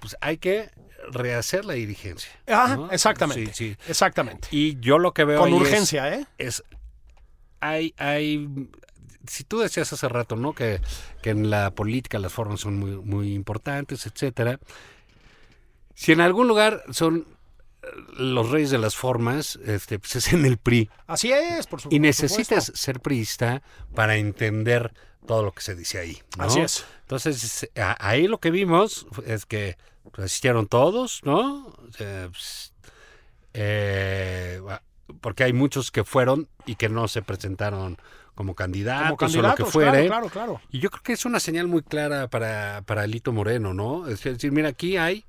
pues 0.00 0.16
hay 0.20 0.38
que 0.38 0.70
rehacer 1.10 1.64
la 1.64 1.74
dirigencia. 1.74 2.30
Ah, 2.46 2.74
¿no? 2.76 2.90
exactamente. 2.90 3.52
Sí, 3.54 3.70
sí. 3.74 3.76
Exactamente. 3.88 4.48
Y 4.50 4.78
yo 4.80 4.98
lo 4.98 5.12
que 5.12 5.24
veo 5.24 5.40
Con 5.40 5.48
ahí 5.48 5.54
es- 5.56 5.60
urgencia, 5.60 6.14
¿eh? 6.14 6.26
es 6.38 6.62
hay 7.60 7.94
hay 7.98 8.48
si 9.28 9.44
tú 9.44 9.58
decías 9.58 9.92
hace 9.92 10.08
rato 10.08 10.36
no 10.36 10.52
que, 10.54 10.80
que 11.22 11.30
en 11.30 11.50
la 11.50 11.70
política 11.72 12.18
las 12.18 12.32
formas 12.32 12.60
son 12.60 12.78
muy 12.78 12.92
muy 12.96 13.32
importantes 13.34 14.06
etcétera 14.06 14.60
si 15.94 16.12
en 16.12 16.20
algún 16.20 16.48
lugar 16.48 16.84
son 16.90 17.26
eh, 17.82 17.86
los 18.18 18.50
reyes 18.50 18.70
de 18.70 18.78
las 18.78 18.94
formas 18.94 19.58
este 19.64 19.98
pues 19.98 20.16
es 20.20 20.32
en 20.32 20.44
el 20.44 20.58
PRI 20.58 20.90
Así 21.06 21.32
es, 21.32 21.66
por, 21.66 21.80
su- 21.80 21.88
y 21.88 21.92
por 21.98 22.00
necesitas 22.02 22.66
supuesto. 22.66 22.76
ser 22.76 23.00
priista 23.00 23.62
para 23.94 24.16
entender 24.16 24.92
todo 25.26 25.42
lo 25.42 25.52
que 25.52 25.60
se 25.60 25.74
dice 25.74 25.98
ahí 25.98 26.18
¿no? 26.38 26.44
Así 26.44 26.60
es. 26.60 26.84
entonces 27.02 27.68
a- 27.76 27.96
ahí 28.08 28.26
lo 28.28 28.38
que 28.38 28.50
vimos 28.50 29.06
es 29.26 29.44
que 29.46 29.76
asistieron 30.18 30.66
todos 30.66 31.20
no 31.24 31.72
pues, 31.98 32.72
eh, 33.54 34.60
porque 35.20 35.44
hay 35.44 35.52
muchos 35.52 35.90
que 35.90 36.04
fueron 36.04 36.48
y 36.66 36.74
que 36.76 36.88
no 36.88 37.08
se 37.08 37.22
presentaron 37.22 37.96
como 38.34 38.54
candidatos, 38.54 39.16
Como 39.32 39.38
o 39.38 39.42
lo 39.48 39.54
que 39.54 39.64
fuere. 39.64 40.06
claro, 40.08 40.28
claro, 40.28 40.54
claro. 40.56 40.60
Y 40.70 40.78
yo 40.80 40.90
creo 40.90 41.02
que 41.02 41.12
es 41.14 41.24
una 41.24 41.40
señal 41.40 41.68
muy 41.68 41.80
clara 41.82 42.28
para, 42.28 42.82
para 42.82 43.06
Lito 43.06 43.32
Moreno, 43.32 43.72
¿no? 43.72 44.06
Es 44.08 44.22
decir, 44.24 44.52
mira, 44.52 44.68
aquí 44.68 44.98
hay 44.98 45.24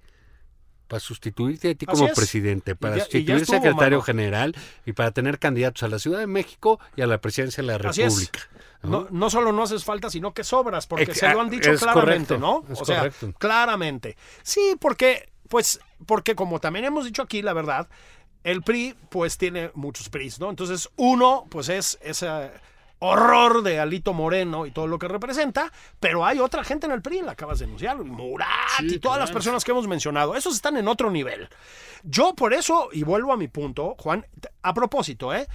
para 0.88 1.00
sustituirte 1.00 1.70
a 1.72 1.76
ti 1.76 1.86
Así 1.88 1.98
como 1.98 2.10
es. 2.10 2.16
presidente, 2.16 2.76
para 2.76 2.98
ya- 2.98 3.04
sustituir 3.04 3.38
estuvo, 3.42 3.56
secretario 3.58 3.98
mano. 3.98 4.02
general 4.02 4.56
y 4.86 4.94
para 4.94 5.12
tener 5.12 5.40
candidatos 5.40 5.84
a 5.84 5.88
la 5.88 6.00
Ciudad 6.00 6.20
de 6.20 6.28
México 6.28 6.80
y 6.96 7.02
a 7.02 7.08
la 7.08 7.20
presidencia 7.20 7.62
de 7.62 7.68
la. 7.68 7.78
República. 7.78 8.40
¿no? 8.84 8.90
No, 9.02 9.08
no 9.10 9.30
solo 9.30 9.52
no 9.52 9.64
haces 9.64 9.84
falta, 9.84 10.10
sino 10.10 10.34
que 10.34 10.44
sobras, 10.44 10.88
porque 10.88 11.06
Ex- 11.06 11.18
se 11.20 11.30
lo 11.34 11.42
han 11.42 11.50
dicho 11.50 11.74
claramente, 11.76 12.36
correcto, 12.36 12.38
¿no? 12.38 12.64
o 12.80 12.86
sea, 12.86 12.98
correcto. 13.00 13.34
claramente. 13.40 14.16
Sí, 14.44 14.76
porque, 14.80 15.30
pues, 15.50 15.80
porque 16.06 16.36
como 16.36 16.60
también 16.60 16.86
hemos 16.86 17.04
dicho 17.06 17.24
aquí, 17.24 17.42
la 17.42 17.54
verdad, 17.54 17.88
el 18.44 18.62
PRI, 18.62 18.96
pues, 19.10 19.38
tiene 19.38 19.72
muchos 19.74 20.10
PRIs, 20.10 20.40
¿no? 20.40 20.50
Entonces, 20.52 20.90
uno, 20.96 21.48
pues, 21.50 21.70
es 21.70 21.98
ese 22.02 22.52
horror 23.00 23.64
de 23.64 23.80
Alito 23.80 24.14
Moreno 24.14 24.66
y 24.66 24.72
todo 24.72 24.88
lo 24.88 24.98
que 25.00 25.08
representa, 25.08 25.72
pero 26.00 26.26
hay 26.26 26.40
otra 26.40 26.64
gente 26.64 26.86
en 26.88 26.94
el 26.94 27.02
PRI, 27.02 27.22
la 27.22 27.34
acabas 27.34 27.60
de 27.60 27.66
denunciar, 27.66 27.98
Murat 28.04 28.48
Sí, 28.80 28.96
y 28.96 29.00
todas 29.00 29.20
las 29.20 29.32
personas 29.32 29.64
que 29.64 29.72
hemos 29.72 29.88
mencionado, 29.88 30.36
esos 30.36 30.56
están 30.56 30.78
en 30.78 30.88
otro 30.88 31.12
nivel. 31.12 31.50
Yo 32.04 32.36
por 32.36 32.54
eso, 32.54 32.90
y 32.92 33.04
vuelvo 33.04 33.34
a 33.34 33.38
mi 33.38 33.48
punto, 33.48 33.96
Juan, 34.00 34.26
a 34.62 34.74
propósito, 34.74 35.34
¿eh? 35.34 35.48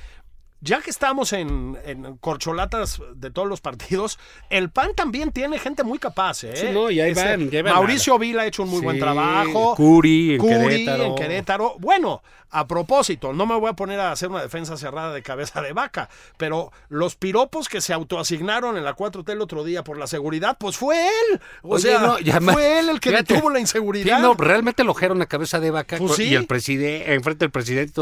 Ya 0.64 0.80
que 0.80 0.90
estamos 0.90 1.32
en, 1.32 1.76
en 1.84 2.16
corcholatas 2.18 3.02
de 3.16 3.30
todos 3.32 3.48
los 3.48 3.60
partidos, 3.60 4.18
el 4.48 4.70
PAN 4.70 4.94
también 4.94 5.32
tiene 5.32 5.58
gente 5.58 5.82
muy 5.82 5.98
capaz, 5.98 6.44
¿eh? 6.44 6.56
Sí, 6.56 6.66
no, 6.72 6.88
y 6.88 7.00
ahí 7.00 7.12
van, 7.14 7.50
y 7.52 7.56
ahí 7.56 7.62
van. 7.62 7.74
Mauricio 7.74 8.16
Vila 8.16 8.42
ha 8.42 8.46
hecho 8.46 8.62
un 8.62 8.68
muy 8.70 8.80
buen 8.80 8.98
trabajo. 9.00 9.74
Curi 9.74 10.34
en 10.34 10.38
Curi 10.38 10.52
Querétaro. 10.54 11.04
en 11.04 11.14
Querétaro. 11.16 11.74
Bueno, 11.80 12.22
a 12.50 12.68
propósito, 12.68 13.32
no 13.32 13.44
me 13.44 13.56
voy 13.58 13.70
a 13.70 13.72
poner 13.72 13.98
a 13.98 14.12
hacer 14.12 14.28
una 14.28 14.42
defensa 14.42 14.76
cerrada 14.76 15.12
de 15.12 15.22
cabeza 15.22 15.62
de 15.62 15.72
vaca, 15.72 16.08
pero 16.36 16.70
los 16.90 17.16
piropos 17.16 17.68
que 17.68 17.80
se 17.80 17.92
autoasignaron 17.92 18.76
en 18.76 18.84
la 18.84 18.94
4T 18.94 19.32
el 19.32 19.40
otro 19.40 19.64
día 19.64 19.82
por 19.82 19.98
la 19.98 20.06
seguridad, 20.06 20.58
pues 20.60 20.76
fue 20.76 21.06
él. 21.08 21.40
O 21.62 21.74
Oye, 21.74 21.82
sea, 21.90 22.00
no, 22.40 22.52
fue 22.52 22.78
él 22.78 22.88
el 22.90 23.00
que 23.00 23.10
fíjate, 23.10 23.34
detuvo 23.34 23.50
la 23.50 23.56
Sí, 23.56 23.62
inseguridad. 23.62 24.20
no, 24.20 24.34
realmente 24.34 24.84
lo 24.84 24.92
ojeron 24.92 25.22
a 25.22 25.26
cabeza 25.26 25.58
de 25.58 25.70
vaca 25.72 25.96
Pues 25.98 26.18
y 26.20 26.34
el 26.34 26.46
presidente, 26.46 27.14
enfrente 27.14 27.46
del 27.46 27.50
presidente. 27.50 28.00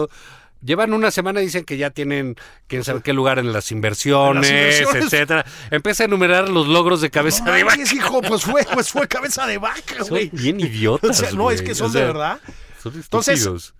Llevan 0.62 0.92
una 0.92 1.10
semana 1.10 1.40
y 1.40 1.44
dicen 1.44 1.64
que 1.64 1.76
ya 1.78 1.90
tienen 1.90 2.36
quién 2.66 2.84
sabe 2.84 3.00
qué 3.02 3.12
lugar 3.12 3.38
en 3.38 3.52
las 3.52 3.72
inversiones, 3.72 4.50
En 4.50 4.56
las 4.56 4.78
inversiones. 4.80 5.04
etcétera. 5.12 5.46
Empieza 5.70 6.04
a 6.04 6.06
enumerar 6.06 6.48
los 6.50 6.68
logros 6.68 7.00
de 7.00 7.10
cabeza 7.10 7.44
No 7.44 7.52
de 7.52 7.64
vaca. 7.64 7.80
hijo, 7.82 8.20
pues 8.22 8.42
fue, 8.42 8.64
pues 8.74 8.90
fue 8.90 9.08
cabeza 9.08 9.46
de 9.46 9.56
vaca, 9.58 9.98
Son 10.00 10.08
güey. 10.08 10.28
bien 10.32 10.60
idiotas. 10.60 11.10
O 11.10 11.14
sea, 11.14 11.32
no, 11.32 11.50
es 11.50 11.62
que 11.62 11.74
son 11.74 11.86
O 11.88 11.90
sea, 11.90 12.00
de 12.02 12.06
verdad. 12.08 12.40
Son 12.82 12.94
Entonces. 12.94 13.72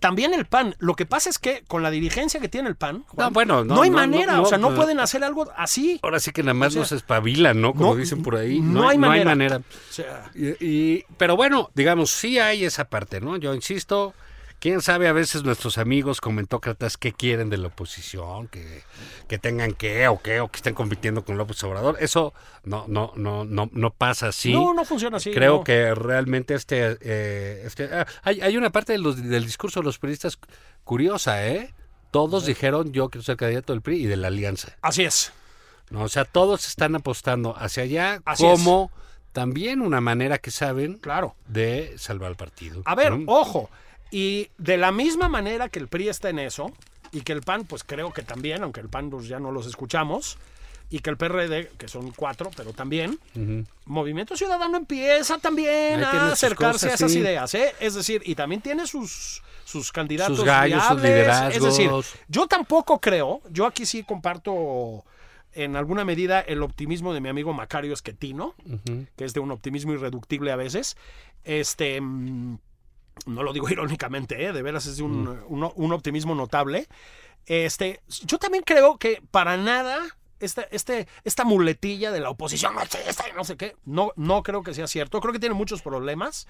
También 0.00 0.32
el 0.32 0.44
PAN. 0.44 0.76
Lo 0.78 0.94
que 0.94 1.06
pasa 1.06 1.28
es 1.28 1.40
que 1.40 1.64
con 1.66 1.82
la 1.82 1.90
dirigencia 1.90 2.38
que 2.38 2.48
tiene 2.48 2.68
el 2.68 2.76
PAN, 2.76 3.02
Juan, 3.08 3.26
No, 3.26 3.30
bueno, 3.32 3.64
no, 3.64 3.82
hay 3.82 3.90
no, 3.90 3.96
manera. 3.96 4.34
no, 4.36 4.42
o 4.42 4.46
sea, 4.46 4.56
no 4.56 4.72
pueden 4.74 5.00
hacer 5.00 5.24
algo 5.24 5.50
así. 5.56 5.98
Ahora 6.02 6.20
sí 6.20 6.30
que 6.30 6.42
nada 6.44 6.54
más 6.54 6.68
o 6.68 6.70
sea, 6.72 6.80
nos 6.82 6.92
espabilan, 6.92 7.60
¿no? 7.60 7.74
Como 7.74 7.96
dicen 7.96 8.22
por 8.22 8.36
ahí. 8.36 8.60
no 8.60 8.88
hay 8.88 8.96
manera. 8.96 9.24
manera. 9.24 9.56
O 9.56 9.92
sea, 9.92 10.30
Y, 10.36 10.64
y- 10.64 11.04
pero 11.16 11.34
bueno, 11.36 11.70
digamos, 11.74 12.12
sí 12.12 12.38
hay 12.38 12.64
esa 12.64 12.84
parte, 12.84 13.20
¿no? 13.20 13.38
Yo 13.38 13.52
insisto 13.54 14.14
quién 14.60 14.80
sabe 14.82 15.08
a 15.08 15.12
veces 15.12 15.44
nuestros 15.44 15.78
amigos 15.78 16.20
comentócratas 16.20 16.96
qué 16.96 17.12
quieren 17.12 17.50
de 17.50 17.58
la 17.58 17.68
oposición, 17.68 18.48
que, 18.48 18.82
que 19.28 19.38
tengan 19.38 19.72
que 19.72 20.08
o 20.08 20.20
qué, 20.20 20.40
o 20.40 20.48
que 20.48 20.56
estén 20.56 20.74
compitiendo 20.74 21.24
con 21.24 21.38
López 21.38 21.62
Obrador. 21.64 21.96
Eso 22.00 22.34
no, 22.64 22.84
no, 22.88 23.12
no, 23.16 23.44
no, 23.44 23.68
no 23.72 23.90
pasa 23.92 24.28
así. 24.28 24.52
No, 24.52 24.74
no 24.74 24.84
funciona 24.84 25.18
así. 25.18 25.30
Creo 25.32 25.58
no. 25.58 25.64
que 25.64 25.94
realmente 25.94 26.54
este, 26.54 26.98
eh, 27.00 27.62
este 27.64 27.84
ah, 27.92 28.06
hay, 28.22 28.40
hay 28.40 28.56
una 28.56 28.70
parte 28.70 28.92
de 28.92 28.98
los- 28.98 29.22
del 29.22 29.44
discurso 29.44 29.80
de 29.80 29.84
los 29.84 29.98
periodistas 29.98 30.38
curiosa, 30.84 31.46
¿eh? 31.46 31.74
Todos 32.10 32.46
dijeron 32.46 32.92
yo 32.92 33.10
quiero 33.10 33.22
ser 33.24 33.36
candidato 33.36 33.72
del 33.72 33.82
PRI 33.82 34.04
y 34.04 34.06
de 34.06 34.16
la 34.16 34.28
alianza. 34.28 34.76
Así 34.80 35.04
es. 35.04 35.32
¿no? 35.90 36.02
O 36.02 36.08
sea, 36.08 36.24
todos 36.24 36.66
están 36.66 36.94
apostando 36.94 37.54
hacia 37.56 37.82
allá 37.82 38.20
Así 38.26 38.42
como 38.44 38.90
también 39.32 39.80
una 39.82 40.00
manera 40.00 40.38
que 40.38 40.50
saben 40.50 40.94
Claro. 40.98 41.34
de 41.46 41.94
salvar 41.98 42.28
al 42.30 42.36
partido. 42.36 42.82
A 42.84 42.94
ver, 42.94 43.12
¿no? 43.16 43.30
ojo. 43.32 43.70
Y 44.10 44.50
de 44.58 44.76
la 44.76 44.92
misma 44.92 45.28
manera 45.28 45.68
que 45.68 45.78
el 45.78 45.88
PRI 45.88 46.08
está 46.08 46.30
en 46.30 46.38
eso, 46.38 46.72
y 47.12 47.22
que 47.22 47.32
el 47.32 47.42
PAN, 47.42 47.64
pues 47.64 47.84
creo 47.84 48.12
que 48.12 48.22
también, 48.22 48.62
aunque 48.62 48.80
el 48.80 48.88
PAN 48.88 49.10
pues, 49.10 49.28
ya 49.28 49.38
no 49.38 49.50
los 49.52 49.66
escuchamos, 49.66 50.38
y 50.90 51.00
que 51.00 51.10
el 51.10 51.16
PRD, 51.18 51.68
que 51.76 51.86
son 51.88 52.12
cuatro, 52.12 52.50
pero 52.56 52.72
también, 52.72 53.18
Movimiento 53.84 54.36
Ciudadano 54.36 54.76
empieza 54.76 55.38
también 55.38 56.02
a 56.02 56.32
acercarse 56.32 56.86
cosas, 56.86 56.92
a 56.92 56.94
esas 56.94 57.12
sí. 57.12 57.18
ideas, 57.18 57.52
¿eh? 57.54 57.74
Es 57.80 57.94
decir, 57.94 58.22
y 58.24 58.34
también 58.34 58.62
tiene 58.62 58.86
sus, 58.86 59.42
sus 59.64 59.92
candidatos 59.92 60.38
Sus 60.38 60.46
gallos, 60.46 60.82
sus 60.84 61.02
viables. 61.02 61.56
Es 61.56 61.62
decir, 61.62 61.86
liderazgos. 61.86 62.14
yo 62.28 62.46
tampoco 62.46 63.00
creo, 63.00 63.42
yo 63.50 63.66
aquí 63.66 63.84
sí 63.84 64.02
comparto 64.02 65.04
en 65.52 65.76
alguna 65.76 66.04
medida 66.06 66.40
el 66.40 66.62
optimismo 66.62 67.12
de 67.12 67.20
mi 67.20 67.28
amigo 67.28 67.52
Macario 67.52 67.92
Esquetino, 67.92 68.54
que 69.16 69.24
es 69.24 69.34
de 69.34 69.40
un 69.40 69.50
optimismo 69.50 69.92
irreductible 69.92 70.52
a 70.52 70.56
veces. 70.56 70.96
Este. 71.44 72.00
mm, 72.00 72.58
No 73.26 73.42
lo 73.42 73.52
digo 73.52 73.68
irónicamente, 73.70 74.44
¿eh? 74.44 74.52
de 74.52 74.62
veras 74.62 74.86
es 74.86 75.00
un, 75.00 75.28
un- 75.48 75.72
un 75.74 75.92
optimismo 75.92 76.34
notable. 76.34 76.88
Este, 77.46 78.00
yo 78.26 78.38
también 78.38 78.62
creo 78.64 78.98
que 78.98 79.22
para 79.30 79.56
nada 79.56 80.00
este, 80.40 80.68
este, 80.70 81.08
esta 81.24 81.44
muletilla 81.44 82.12
de 82.12 82.20
la 82.20 82.30
oposición 82.30 82.74
esta 83.08 83.28
y 83.28 83.32
no 83.32 83.42
sé 83.44 83.56
qué, 83.56 83.74
no, 83.84 84.12
no 84.16 84.42
creo 84.42 84.62
que 84.62 84.74
sea 84.74 84.86
cierto. 84.86 85.20
Creo 85.20 85.32
que 85.32 85.38
tiene 85.40 85.54
muchos 85.54 85.82
problemas. 85.82 86.46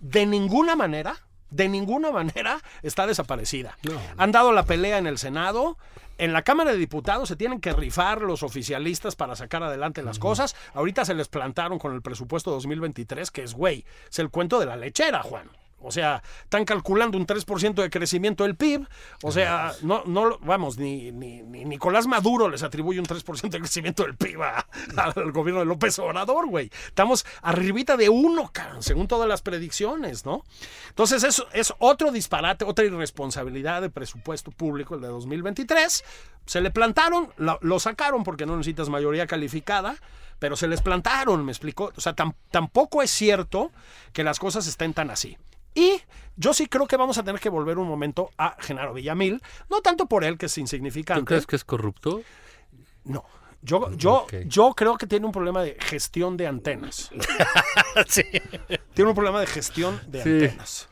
De 0.00 0.26
ninguna 0.26 0.76
manera, 0.76 1.16
de 1.50 1.68
ninguna 1.68 2.10
manera 2.12 2.60
está 2.82 3.06
desaparecida. 3.06 3.78
Han 4.18 4.32
dado 4.32 4.52
la 4.52 4.64
pelea 4.64 4.98
en 4.98 5.06
el 5.06 5.18
Senado. 5.18 5.78
En 6.18 6.32
la 6.34 6.42
Cámara 6.42 6.70
de 6.72 6.76
Diputados 6.76 7.28
se 7.28 7.36
tienen 7.36 7.58
que 7.60 7.72
rifar 7.72 8.20
los 8.20 8.42
oficialistas 8.42 9.16
para 9.16 9.34
sacar 9.34 9.62
adelante 9.62 10.02
las 10.02 10.18
cosas. 10.18 10.54
Ahorita 10.74 11.04
se 11.06 11.14
les 11.14 11.28
plantaron 11.28 11.78
con 11.78 11.94
el 11.94 12.02
presupuesto 12.02 12.50
2023, 12.50 13.30
que 13.30 13.42
es, 13.42 13.54
güey, 13.54 13.86
es 14.10 14.18
el 14.18 14.28
cuento 14.28 14.60
de 14.60 14.66
la 14.66 14.76
lechera, 14.76 15.22
Juan. 15.22 15.48
O 15.82 15.90
sea, 15.90 16.22
están 16.44 16.64
calculando 16.64 17.18
un 17.18 17.26
3% 17.26 17.74
de 17.74 17.90
crecimiento 17.90 18.44
del 18.44 18.56
PIB. 18.56 18.86
O 19.22 19.32
sea, 19.32 19.72
no, 19.82 20.02
no, 20.06 20.38
vamos, 20.40 20.78
ni, 20.78 21.10
ni, 21.12 21.42
ni 21.42 21.64
Nicolás 21.64 22.06
Maduro 22.06 22.48
les 22.48 22.62
atribuye 22.62 23.00
un 23.00 23.06
3% 23.06 23.50
de 23.50 23.58
crecimiento 23.58 24.02
del 24.04 24.16
PIB 24.16 24.40
al 24.42 25.32
gobierno 25.32 25.60
de 25.60 25.66
López 25.66 25.98
Obrador, 25.98 26.46
güey. 26.48 26.70
Estamos 26.86 27.26
arribita 27.42 27.96
de 27.96 28.08
uno, 28.08 28.50
según 28.80 29.08
todas 29.08 29.28
las 29.28 29.42
predicciones, 29.42 30.24
¿no? 30.24 30.44
Entonces, 30.88 31.24
eso 31.24 31.46
es 31.52 31.72
otro 31.78 32.12
disparate, 32.12 32.64
otra 32.64 32.84
irresponsabilidad 32.84 33.82
de 33.82 33.90
presupuesto 33.90 34.50
público, 34.50 34.94
el 34.94 35.00
de 35.00 35.08
2023. 35.08 36.04
Se 36.46 36.60
le 36.60 36.70
plantaron, 36.70 37.32
lo, 37.36 37.78
sacaron 37.80 38.24
porque 38.24 38.46
no 38.46 38.56
necesitas 38.56 38.88
mayoría 38.88 39.26
calificada 39.26 39.96
pero 40.38 40.56
se 40.56 40.66
les 40.66 40.82
plantaron, 40.82 41.44
me 41.44 41.52
explicó. 41.52 41.92
O 41.96 42.00
sea, 42.00 42.16
tam- 42.16 42.34
tampoco 42.50 43.00
es 43.00 43.12
cierto 43.12 43.70
que 44.12 44.24
las 44.24 44.40
cosas 44.40 44.66
estén 44.66 44.92
tan 44.92 45.08
así. 45.08 45.38
Y 45.74 46.00
yo 46.36 46.52
sí 46.54 46.66
creo 46.66 46.86
que 46.86 46.96
vamos 46.96 47.18
a 47.18 47.22
tener 47.22 47.40
que 47.40 47.48
volver 47.48 47.78
un 47.78 47.88
momento 47.88 48.30
a 48.38 48.56
Genaro 48.60 48.94
Villamil, 48.94 49.42
no 49.70 49.80
tanto 49.80 50.06
por 50.06 50.24
él, 50.24 50.36
que 50.38 50.46
es 50.46 50.54
¿Tú 50.54 50.60
insignificante. 50.60 51.24
crees 51.24 51.46
que 51.46 51.56
es 51.56 51.64
corrupto? 51.64 52.22
No. 53.04 53.24
Yo, 53.64 53.92
yo, 53.96 54.26
yo 54.46 54.74
creo 54.74 54.96
que 54.98 55.06
tiene 55.06 55.24
un 55.24 55.30
problema 55.30 55.62
de 55.62 55.76
gestión 55.78 56.36
de 56.36 56.48
antenas. 56.48 57.12
Tiene 58.94 59.08
un 59.10 59.14
problema 59.14 59.40
de 59.40 59.46
gestión 59.46 60.00
de 60.08 60.22
Sí. 60.22 60.30
antenas. 60.30 60.88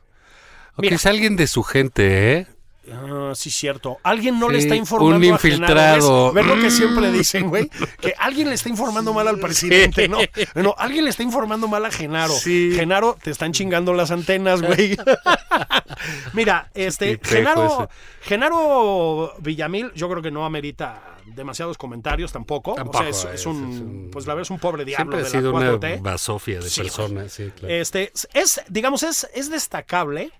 O 0.76 0.82
Mira. 0.82 0.90
que 0.90 0.94
es 0.94 1.06
alguien 1.06 1.34
de 1.36 1.46
su 1.48 1.62
gente, 1.64 2.36
¿eh? 2.38 2.46
Ah, 2.92 3.32
sí, 3.34 3.50
cierto. 3.50 3.98
Alguien 4.02 4.38
no 4.38 4.48
le 4.48 4.58
está 4.58 4.74
informando 4.76 5.26
un 5.28 5.34
a 5.34 5.38
Genaro. 5.38 5.56
infiltrado. 5.64 6.32
¿Ves? 6.32 6.44
¿Ves 6.46 6.56
lo 6.56 6.60
que 6.62 6.68
Mm. 6.68 6.70
siempre 6.76 7.12
dicen, 7.12 7.48
güey? 7.48 7.68
Que 8.00 8.14
alguien 8.18 8.48
le 8.48 8.54
está 8.54 8.68
informando 8.68 9.12
mal 9.12 9.28
al 9.28 9.38
presidente, 9.38 10.08
¿no? 10.08 10.18
No, 10.54 10.74
alguien 10.78 11.04
le 11.04 11.10
está 11.10 11.22
informando 11.22 11.68
mal 11.68 11.84
a 11.84 11.90
Genaro. 11.90 12.32
Sí. 12.34 12.72
Genaro, 12.74 13.16
te 13.22 13.30
están 13.30 13.52
chingando 13.52 13.92
las 13.94 14.10
antenas, 14.10 14.62
güey. 14.62 14.96
Mira, 16.32 16.70
este, 16.74 17.20
Genaro. 17.22 17.88
Genaro 18.22 19.34
Villamil, 19.38 19.92
yo 19.94 20.08
creo 20.08 20.22
que 20.22 20.30
no 20.30 20.44
amerita 20.44 21.02
demasiados 21.26 21.78
comentarios 21.78 22.32
tampoco. 22.32 22.74
Tampoco, 22.74 22.98
o 22.98 23.02
sea, 23.02 23.10
es, 23.10 23.24
es- 23.24 23.40
es 23.40 23.46
un, 23.46 23.72
es 23.72 23.80
un- 23.80 24.08
pues 24.12 24.26
la 24.26 24.34
verdad 24.34 24.42
es 24.46 24.50
un 24.50 24.58
pobre 24.58 24.84
diablo 24.84 25.16
ha 25.16 25.20
de 25.22 25.26
sido 25.30 25.52
la 25.52 25.58
una 25.58 25.70
4T. 25.72 26.00
basofia 26.02 26.60
de 26.60 26.70
personas, 26.70 27.32
sí, 27.32 27.50
claro. 27.56 27.74
Este, 27.74 28.12
es, 28.34 28.60
digamos, 28.68 29.02
es, 29.02 29.28
es 29.34 29.50
destacable 29.50 30.32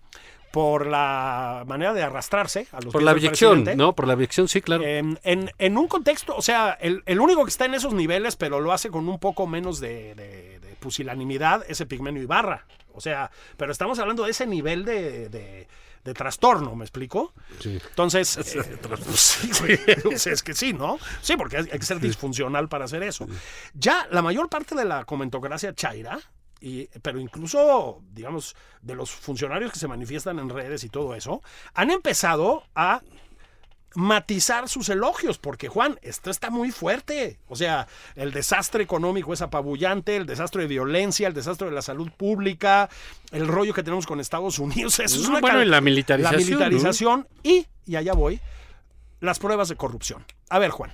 por 0.51 0.87
la 0.87 1.65
manera 1.67 1.93
de 1.93 2.03
arrastrarse 2.03 2.67
a 2.73 2.81
los 2.81 2.93
Por 2.93 3.03
la 3.03 3.13
presidente. 3.13 3.77
¿no? 3.77 3.95
Por 3.95 4.07
la 4.07 4.15
abyección, 4.15 4.49
sí, 4.49 4.61
claro. 4.61 4.83
En, 4.85 5.19
en- 5.23 5.51
en 5.59 5.79
un 5.79 5.87
contexto, 5.87 6.35
o 6.37 6.43
sea, 6.43 6.77
el, 6.81 7.03
el 7.07 7.21
único 7.21 7.45
que 7.45 7.51
está 7.51 7.67
en 7.67 7.75
esos 7.75 7.95
niveles, 7.95 8.37
pero 8.37 8.61
lo 8.61 8.73
hace 8.73 8.91
con 8.91 9.09
un 9.09 9.19
poco 9.19 9.47
menos 9.47 9.79
de, 9.81 10.15
de- 10.15 10.59
de 10.61 10.75
pusilanimidad, 10.81 11.65
es 11.69 11.81
Epigmenio 11.81 12.23
Ibarra. 12.23 12.67
O 12.93 13.01
sea, 13.01 13.31
pero 13.57 13.71
estamos 13.71 13.99
hablando 14.01 14.25
de 14.25 14.33
ese 14.33 14.47
nivel 14.47 14.85
de, 14.85 15.29
de- 15.29 15.69
de 16.03 16.15
trastorno, 16.15 16.75
¿me 16.75 16.85
explico? 16.85 17.35
Sí. 17.61 17.79
Entonces, 17.91 18.37
eh, 18.39 18.43
sí, 19.15 19.51
sea, 20.17 20.33
es 20.33 20.43
que 20.43 20.55
sí, 20.55 20.73
¿no? 20.73 20.99
Sí, 21.21 21.37
porque 21.37 21.59
hay 21.59 21.69
hay 21.71 21.79
que 21.79 21.85
ser 21.87 22.01
disfuncional 22.01 22.69
para 22.69 22.87
hacer 22.87 23.03
eso. 23.03 23.27
Ya 23.75 24.09
la 24.11 24.23
mayor 24.23 24.49
parte 24.49 24.75
de 24.75 24.85
la 24.87 25.05
comentocracia 25.05 25.75
chaira, 25.75 26.19
y, 26.61 26.87
pero 27.03 27.19
incluso, 27.19 28.03
digamos, 28.13 28.55
de 28.83 28.95
los 28.95 29.11
funcionarios 29.11 29.73
que 29.73 29.79
se 29.79 29.89
manifiestan 29.89 30.39
en 30.39 30.49
redes 30.49 30.85
y 30.85 30.89
todo 30.89 31.15
eso, 31.15 31.43
han 31.75 31.91
empezado 31.91 32.65
a 32.75 33.03
matizar 33.95 34.69
sus 34.69 34.89
elogios, 34.89 35.39
porque 35.39 35.69
Juan, 35.69 35.99
esto 36.03 36.31
está 36.31 36.51
muy 36.51 36.71
fuerte. 36.71 37.39
O 37.49 37.57
sea, 37.57 37.89
el 38.15 38.33
desastre 38.33 38.85
económico 38.85 39.33
es 39.33 39.43
apabullante, 39.43 40.17
el 40.17 40.27
desastre 40.27 40.63
de 40.63 40.69
violencia, 40.69 41.27
el 41.27 41.35
desastre 41.35 41.69
de 41.69 41.75
la 41.75 41.83
salud 41.83 42.11
pública, 42.17 42.89
el 43.33 43.49
rollo 43.49 43.75
que 43.75 43.83
tenemos 43.83 44.07
con 44.07 44.21
Estados 44.21 44.59
Unidos. 44.59 45.01
Eso 45.01 45.21
es 45.21 45.27
una 45.27 45.41
bueno, 45.41 45.65
la 45.65 45.81
militarización, 45.81 46.41
La 46.41 46.45
militarización 46.45 47.29
y, 47.43 47.67
y 47.87 47.97
allá 47.97 48.13
voy, 48.13 48.41
las 49.21 49.39
pruebas 49.39 49.69
de 49.69 49.77
corrupción. 49.77 50.25
A 50.51 50.59
ver, 50.59 50.71
Juan, 50.71 50.93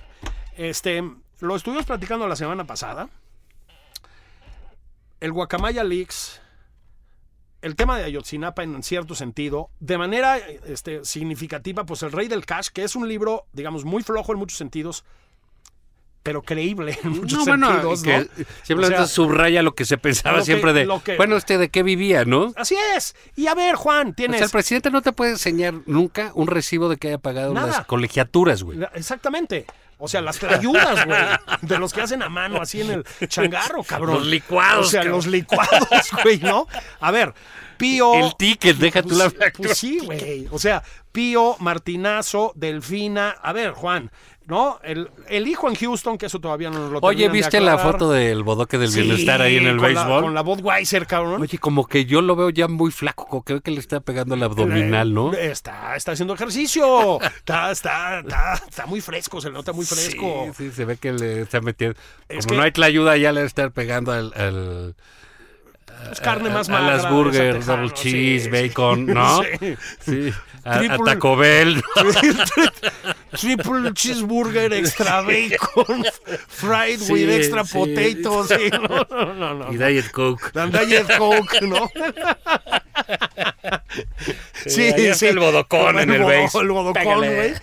este, 0.55 1.03
lo 1.39 1.55
estuvimos 1.55 1.85
platicando 1.85 2.27
la 2.27 2.35
semana 2.35 2.65
pasada. 2.65 3.09
El 5.19 5.31
Guacamaya 5.31 5.83
Leaks 5.83 6.41
el 7.63 7.75
tema 7.75 7.97
de 7.97 8.03
Ayotzinapa 8.03 8.61
en 8.63 8.83
cierto 8.83 9.15
sentido, 9.15 9.71
de 9.79 9.97
manera 9.97 10.37
este, 10.37 11.03
significativa, 11.03 11.85
pues 11.85 12.03
El 12.03 12.11
Rey 12.11 12.27
del 12.27 12.45
Cash, 12.45 12.67
que 12.71 12.83
es 12.83 12.95
un 12.95 13.07
libro, 13.09 13.45
digamos, 13.51 13.83
muy 13.83 14.03
flojo 14.03 14.31
en 14.31 14.37
muchos 14.37 14.59
sentidos, 14.59 15.03
pero 16.21 16.43
creíble 16.43 16.97
en 17.03 17.09
muchos 17.09 17.39
No, 17.39 17.45
bueno, 17.45 17.67
sentidos, 17.71 18.03
que 18.03 18.19
¿no? 18.19 18.45
simplemente 18.63 18.95
O 19.01 19.05
sea, 19.05 19.07
subraya 19.07 19.63
lo 19.63 19.73
que 19.73 19.85
se 19.85 19.97
pensaba 19.97 20.37
que- 20.39 20.45
siempre 20.45 20.71
de, 20.71 20.87
que- 21.03 21.17
bueno, 21.17 21.35
este 21.35 21.57
de 21.57 21.69
qué 21.69 21.81
vivía, 21.81 22.25
¿no? 22.25 22.53
Así 22.55 22.75
es. 22.95 23.15
Y 23.35 23.47
a 23.47 23.55
ver, 23.55 23.75
Juan, 23.75 24.09
O 24.09 24.13
tienes... 24.13 24.37
sea, 24.37 24.45
el 24.45 24.51
presidente 24.51 24.91
no 24.91 25.01
te 25.01 25.11
puede 25.11 25.31
enseñar 25.31 25.73
nunca 25.87 26.31
un 26.35 26.47
recibo 26.47 26.89
de 26.89 26.97
que 26.97 27.07
haya 27.07 27.17
pagado 27.17 27.55
Nada. 27.55 27.67
las 27.77 27.85
colegiaturas, 27.87 28.61
güey. 28.61 28.79
Exactamente. 28.93 29.65
O 29.99 30.07
sea, 30.07 30.21
las 30.21 30.41
ayudas, 30.43 31.05
güey. 31.05 31.19
De 31.61 31.79
los 31.79 31.93
que 31.93 32.01
hacen 32.01 32.21
a 32.21 32.29
mano 32.29 32.61
así 32.61 32.81
en 32.81 32.91
el 32.91 33.27
changarro, 33.27 33.83
cabrón. 33.83 34.15
Los 34.15 34.27
licuados, 34.27 34.87
O 34.87 34.89
sea, 34.89 35.01
cabrón. 35.01 35.17
los 35.17 35.27
licuados, 35.27 35.87
güey, 36.23 36.39
¿no? 36.39 36.67
A 36.99 37.11
ver, 37.11 37.33
Pío. 37.77 38.13
El 38.13 38.35
ticket, 38.37 38.77
deja 38.77 39.01
tú 39.01 39.15
la 39.15 39.29
Pues, 39.29 39.53
pues 39.55 39.77
sí, 39.77 39.99
güey. 39.99 40.47
O 40.51 40.59
sea, 40.59 40.83
Pío, 41.11 41.55
Martinazo, 41.59 42.51
Delfina. 42.55 43.31
A 43.41 43.53
ver, 43.53 43.71
Juan, 43.71 44.11
¿no? 44.47 44.79
El, 44.83 45.09
el 45.27 45.45
hijo 45.47 45.67
en 45.69 45.75
Houston, 45.75 46.17
que 46.17 46.25
eso 46.27 46.39
todavía 46.39 46.69
no 46.69 46.79
nos 46.79 46.91
lo 46.91 46.99
Oye, 47.01 47.23
de 47.27 47.29
¿viste 47.29 47.59
la 47.59 47.77
foto 47.77 48.09
del 48.11 48.43
bodoque 48.43 48.77
del 48.77 48.89
Sí, 48.89 49.01
bienestar 49.01 49.41
ahí 49.41 49.57
en 49.57 49.67
el 49.67 49.77
con 49.77 49.93
la- 49.93 50.03
béisbol? 50.03 50.23
con 50.23 50.33
la 50.33 50.41
Budweiser, 50.41 51.05
cabrón. 51.05 51.41
Oye, 51.41 51.57
como 51.57 51.85
que 51.85 52.05
yo 52.05 52.21
lo 52.21 52.35
veo 52.35 52.49
ya 52.49 52.67
muy 52.67 52.91
flaco, 52.91 53.27
como 53.27 53.43
que 53.43 53.71
le 53.71 53.79
está 53.79 53.99
pegando 53.99 54.35
el 54.35 54.43
abdominal, 54.43 55.13
¿no? 55.13 55.33
Está, 55.33 55.95
está 55.95 56.13
haciendo 56.13 56.33
ejercicio. 56.33 57.21
está, 57.21 57.71
está, 57.71 58.19
está, 58.21 58.53
está 58.67 58.85
muy 58.85 59.01
fresco, 59.01 59.41
se 59.41 59.49
le 59.49 59.53
nota 59.53 59.73
muy 59.73 59.85
fresco. 59.85 60.45
Sí, 60.57 60.69
sí, 60.69 60.71
se 60.75 60.85
ve 60.85 60.97
que 60.97 61.11
le 61.13 61.41
está 61.41 61.59
metiendo. 61.61 61.97
Es 62.29 62.45
como 62.47 62.61
que- 62.61 62.71
no 62.71 62.81
hay 62.83 62.87
ayuda, 62.89 63.17
ya 63.17 63.31
le 63.33 63.43
estar 63.43 63.71
pegando 63.71 64.11
al. 64.11 64.33
al 64.35 64.95
Pues 66.05 66.21
carne 66.21 66.49
a- 66.49 66.53
más 66.53 66.69
a, 66.69 66.71
magra. 66.71 66.87
las 66.91 66.99
esa 67.01 67.09
burgers, 67.09 67.59
tejano, 67.65 67.77
double 67.83 67.93
cheese, 67.93 68.43
sí. 68.45 68.49
bacon, 68.49 69.05
¿no? 69.07 69.41
Sí. 69.59 69.75
Sí. 69.99 70.33
A, 70.63 70.73
a 70.75 70.79
Triple- 70.81 71.05
Taco 71.05 71.35
Bell. 71.37 71.81
Triple 73.31 73.93
cheeseburger, 73.93 74.73
extra 74.73 75.21
bacon, 75.21 76.03
fried 76.47 76.99
Sí, 76.99 77.13
with 77.13 77.29
extra 77.29 77.63
sí. 77.65 77.73
potatoes. 77.73 78.47
Sí, 78.47 78.69
no, 78.71 79.07
no, 79.09 79.33
no, 79.33 79.53
no. 79.53 79.73
y 79.73 79.77
Diet 79.77 80.09
Coke. 80.11 80.51
La 80.53 80.67
Diet 80.67 81.17
Coke, 81.17 81.61
¿no? 81.61 81.89
Sí, 84.65 84.91
sí. 85.13 85.25
el 85.27 85.39
bodocón 85.39 85.87
Como 85.87 85.99
en 85.99 86.09
el 86.11 86.21
bodo- 86.21 86.41
base. 86.43 86.57
El 86.59 86.67
bodocón, 86.71 87.17
güey. 87.17 87.53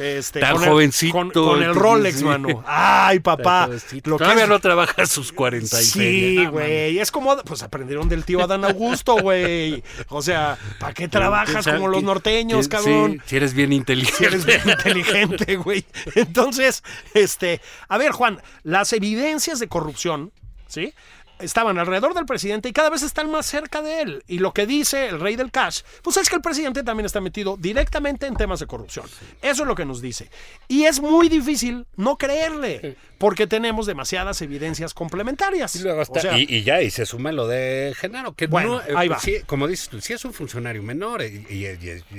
Este, 0.00 0.40
Tan 0.40 0.54
con 0.54 0.62
el- 0.64 0.68
jovencito, 0.70 1.12
Con, 1.12 1.30
con 1.30 1.62
el 1.62 1.74
Rolex, 1.74 2.18
sí. 2.18 2.24
mano. 2.24 2.64
Ay, 2.66 3.20
papá. 3.20 3.68
Lo 4.04 4.16
Todavía 4.16 4.46
no 4.46 4.58
trabaja 4.58 5.02
a 5.02 5.06
sus 5.06 5.32
40 5.32 5.80
y 5.80 5.84
Sí, 5.84 5.98
feria. 5.98 6.44
No, 6.44 6.50
güey. 6.52 6.98
Es 6.98 7.10
como, 7.10 7.36
pues 7.38 7.62
aprendieron 7.62 8.08
del 8.08 8.24
tío 8.24 8.42
Adán 8.42 8.64
Augusto, 8.64 9.16
güey. 9.16 9.82
O 10.08 10.22
sea, 10.22 10.58
¿para 10.78 10.94
qué 10.94 11.06
trabajas 11.08 11.66
como 11.66 11.88
los 11.88 12.02
norteños, 12.02 12.66
cabrón? 12.68 13.12
Sí, 13.24 13.30
si 13.30 13.36
eres 13.36 13.54
bien 13.54 13.72
inteligente. 13.72 14.16
Si 14.18 14.24
eres 14.24 14.44
bien 14.46 14.62
inteligente, 14.66 15.56
güey. 15.56 15.84
Entonces, 16.14 16.82
este, 17.14 17.60
a 17.88 17.98
ver, 17.98 18.12
Juan, 18.12 18.40
las 18.62 18.92
evidencias 18.92 19.58
de 19.58 19.68
corrupción, 19.68 20.32
¿sí? 20.66 20.94
Estaban 21.40 21.78
alrededor 21.78 22.14
del 22.14 22.26
presidente 22.26 22.68
y 22.68 22.72
cada 22.72 22.90
vez 22.90 23.02
están 23.02 23.30
más 23.30 23.46
cerca 23.46 23.82
de 23.82 24.02
él. 24.02 24.22
Y 24.28 24.38
lo 24.38 24.52
que 24.52 24.66
dice 24.66 25.08
el 25.08 25.20
rey 25.20 25.36
del 25.36 25.50
cash, 25.50 25.80
pues 26.02 26.16
es 26.16 26.28
que 26.28 26.36
el 26.36 26.42
presidente 26.42 26.82
también 26.82 27.06
está 27.06 27.20
metido 27.20 27.56
directamente 27.58 28.26
en 28.26 28.36
temas 28.36 28.60
de 28.60 28.66
corrupción. 28.66 29.06
Eso 29.42 29.62
es 29.62 29.68
lo 29.68 29.74
que 29.74 29.84
nos 29.84 30.00
dice. 30.00 30.28
Y 30.68 30.84
es 30.84 31.00
muy 31.00 31.28
difícil 31.28 31.86
no 31.96 32.16
creerle, 32.18 32.96
porque 33.18 33.46
tenemos 33.46 33.86
demasiadas 33.86 34.40
evidencias 34.42 34.94
complementarias. 34.94 35.74
Y, 35.76 35.82
luego 35.82 36.02
está- 36.02 36.18
O 36.18 36.22
sea, 36.22 36.38
y, 36.38 36.46
y 36.48 36.62
ya, 36.62 36.80
y 36.82 36.90
se 36.90 37.04
suma 37.06 37.32
lo 37.32 37.46
de 37.46 37.94
Genaro, 37.96 38.34
que 38.34 38.46
Bueno, 38.46 38.76
no, 38.76 38.80
eh, 38.82 38.94
ahí 38.96 39.08
va. 39.08 39.18
sí, 39.18 39.36
como 39.46 39.66
dices 39.66 39.88
tú, 39.88 40.00
sí 40.00 40.12
es 40.12 40.24
un 40.24 40.32
funcionario 40.32 40.82
menor 40.82 41.22
y, 41.22 41.44
y- 41.50 41.64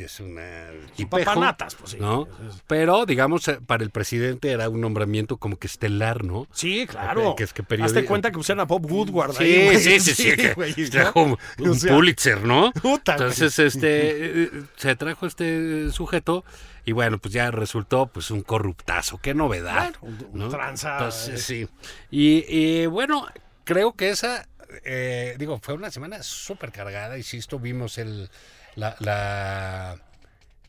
es- 0.02 0.20
una 0.20 0.68
Y 0.98 1.06
papanatas, 1.06 1.76
pues 1.76 1.92
sí. 1.92 1.98
¿no? 2.00 2.28
Pero, 2.68 3.06
digamos, 3.06 3.48
eh, 3.48 3.60
para 3.66 3.84
el 3.84 3.90
presidente 3.90 4.52
era 4.52 4.70
un 4.70 4.82
nombramiento 4.82 5.38
como 5.38 5.58
que 5.58 5.68
estelar, 5.68 6.24
¿no? 6.24 6.48
Sí, 6.54 6.86
claro. 6.88 7.36
Que 7.36 7.44
es 7.44 7.54
que 7.54 7.64
Hazte 7.82 8.06
cuenta 8.06 8.30
que 8.32 8.38
pusieron 8.38 8.60
a 8.60 8.66
Bob 8.66 8.86
Woodward 9.12 9.38
Sí, 9.38 9.44
ahí, 9.44 9.78
sí, 9.80 10.00
sí, 10.00 10.14
sí, 10.16 10.36
que 10.36 10.54
güey, 10.56 10.74
¿no? 10.78 10.90
trajo 10.90 11.24
un, 11.24 11.32
O 11.34 11.38
un 11.64 11.80
sea, 11.80 11.94
Pulitzer, 11.94 12.44
¿no? 12.44 12.72
puta, 12.74 13.16
güey. 13.16 13.28
Entonces, 13.30 13.60
este, 13.60 14.44
eh, 14.44 14.50
se 14.78 14.96
trajo 14.96 15.26
este 15.28 15.92
sujeto 15.92 16.44
y 16.86 16.94
bueno, 16.94 17.20
pues 17.20 17.34
ya 17.34 17.52
resultó 17.52 18.08
pues 18.08 18.32
un 18.32 18.42
corruptazo, 18.42 19.20
qué 19.20 19.34
novedad, 19.34 19.94
un 20.02 20.30
¿no? 20.34 20.50
tranza, 20.50 20.94
Entonces, 20.94 21.44
sí. 21.44 21.68
Y, 22.10 22.46
y, 22.48 22.86
bueno, 22.88 23.28
creo 23.64 23.94
que 23.94 24.10
esa, 24.10 24.48
eh, 24.84 25.36
digo, 25.38 25.60
fue 25.62 25.76
una 25.76 25.92
semana 25.92 26.24
súper 26.24 26.72
cargada, 26.72 27.18
insisto, 27.18 27.60
vimos 27.60 27.98
el, 28.00 28.30
la, 28.76 28.96
la, 29.00 30.00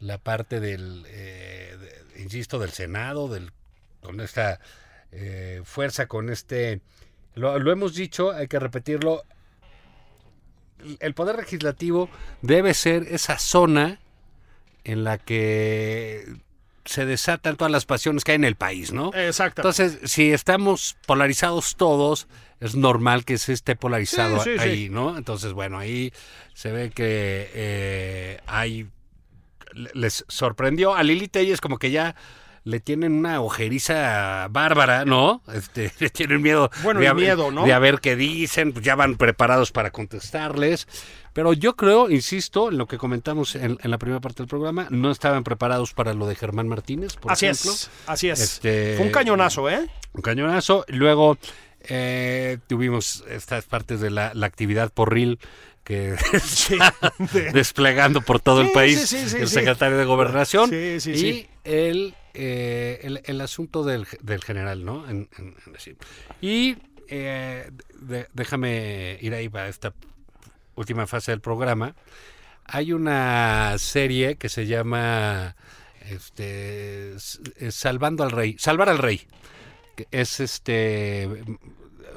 la 0.00 0.18
parte 0.18 0.60
del, 0.60 1.04
eh, 1.08 1.76
de- 1.80 2.22
insisto, 2.22 2.58
del 2.58 2.70
Senado, 2.72 3.28
del, 3.28 3.50
con 4.02 4.20
esta 4.20 4.60
eh, 5.12 5.62
fuerza, 5.64 6.08
con 6.08 6.28
este, 6.28 6.80
lo, 7.34 7.58
lo 7.58 7.72
hemos 7.72 7.94
dicho, 7.94 8.32
hay 8.32 8.48
que 8.48 8.58
repetirlo, 8.58 9.22
el 11.00 11.14
Poder 11.14 11.36
Legislativo 11.36 12.08
debe 12.40 12.74
ser 12.74 13.04
esa 13.10 13.38
zona 13.38 14.00
en 14.84 15.04
la 15.04 15.18
que 15.18 16.26
se 16.84 17.06
desatan 17.06 17.56
todas 17.56 17.70
las 17.70 17.86
pasiones 17.86 18.24
que 18.24 18.32
hay 18.32 18.36
en 18.36 18.44
el 18.44 18.56
país, 18.56 18.92
¿no? 18.92 19.12
Exacto. 19.14 19.60
Entonces, 19.62 20.00
si 20.10 20.32
estamos 20.32 20.96
polarizados 21.06 21.76
todos, 21.76 22.26
es 22.58 22.74
normal 22.74 23.24
que 23.24 23.38
se 23.38 23.52
esté 23.52 23.76
polarizado 23.76 24.42
Sí, 24.42 24.50
sí, 24.54 24.58
sí. 24.58 24.68
ahí, 24.68 24.88
¿no? 24.88 25.16
Entonces, 25.16 25.52
bueno, 25.52 25.78
ahí 25.78 26.12
se 26.54 26.72
ve 26.72 26.90
que 26.90 27.48
eh, 27.54 28.40
hay... 28.46 28.88
le- 29.72 29.90
Les 29.94 30.24
sorprendió 30.26 30.94
a 30.96 31.04
Lili 31.04 31.28
Telles 31.28 31.60
como 31.60 31.78
que 31.78 31.92
ya 31.92 32.16
le 32.64 32.80
tienen 32.80 33.12
una 33.12 33.40
ojeriza 33.40 34.46
bárbara, 34.50 35.04
¿no? 35.04 35.42
Este, 35.52 35.92
le 35.98 36.10
tienen 36.10 36.42
miedo, 36.42 36.70
Bueno, 36.82 37.00
de, 37.00 37.12
miedo, 37.14 37.50
¿no? 37.50 37.64
de 37.64 37.72
a 37.72 37.78
ver 37.78 38.00
qué 38.00 38.14
dicen, 38.16 38.72
pues 38.72 38.84
ya 38.84 38.94
van 38.94 39.16
preparados 39.16 39.72
para 39.72 39.90
contestarles. 39.90 40.86
Pero 41.32 41.54
yo 41.54 41.76
creo, 41.76 42.10
insisto, 42.10 42.68
en 42.70 42.76
lo 42.76 42.86
que 42.86 42.98
comentamos 42.98 43.54
en, 43.54 43.78
en 43.82 43.90
la 43.90 43.96
primera 43.98 44.20
parte 44.20 44.42
del 44.42 44.48
programa, 44.48 44.86
no 44.90 45.10
estaban 45.10 45.44
preparados 45.44 45.94
para 45.94 46.12
lo 46.12 46.26
de 46.26 46.34
Germán 46.34 46.68
Martínez, 46.68 47.16
por 47.16 47.32
así 47.32 47.46
ejemplo. 47.46 47.72
es, 47.72 47.90
así 48.06 48.28
es. 48.28 48.38
Este- 48.40 48.96
Fue 48.98 49.06
un 49.06 49.12
cañonazo, 49.12 49.70
¿eh? 49.70 49.88
Un 50.12 50.20
cañonazo. 50.20 50.84
Luego 50.88 51.38
eh, 51.88 52.58
tuvimos 52.66 53.24
estas 53.30 53.64
partes 53.64 54.00
de 54.00 54.10
la, 54.10 54.32
la 54.34 54.46
actividad 54.46 54.92
porril 54.92 55.38
que 55.84 56.14
está 56.32 56.94
desplegando 57.52 58.20
por 58.20 58.38
todo 58.38 58.60
el 58.60 58.68
Sí, 58.68 58.72
país 58.74 59.00
sí, 59.00 59.18
sí, 59.18 59.28
sí, 59.30 59.36
el 59.38 59.48
sí. 59.48 59.54
secretario 59.54 59.96
de 59.96 60.04
Gobernación. 60.04 60.68
Sí, 60.70 61.00
sí, 61.00 61.10
y 61.12 61.16
sí. 61.18 61.48
El, 61.64 62.14
eh, 62.34 63.00
el, 63.02 63.22
el 63.24 63.40
asunto 63.40 63.84
del, 63.84 64.06
del 64.20 64.42
general, 64.42 64.84
¿no? 64.84 65.08
En- 65.08 65.28
en- 65.38 65.54
en- 65.66 65.78
sí. 65.78 65.96
Y 66.40 66.76
eh, 67.08 67.70
de- 68.00 68.26
déjame 68.32 69.18
ir 69.20 69.34
ahí 69.34 69.48
para 69.48 69.68
esta 69.68 69.92
última 70.74 71.06
fase 71.06 71.30
del 71.32 71.40
programa. 71.40 71.94
Hay 72.64 72.92
una 72.92 73.76
serie 73.78 74.36
que 74.36 74.48
se 74.48 74.66
llama 74.66 75.56
este, 76.08 77.14
eh, 77.58 77.70
Salvando 77.70 78.22
al 78.24 78.30
Rey, 78.30 78.56
Salvar 78.58 78.88
al 78.88 78.98
Rey. 78.98 79.26
que 79.96 80.06
es 80.10 80.40
este 80.40 81.28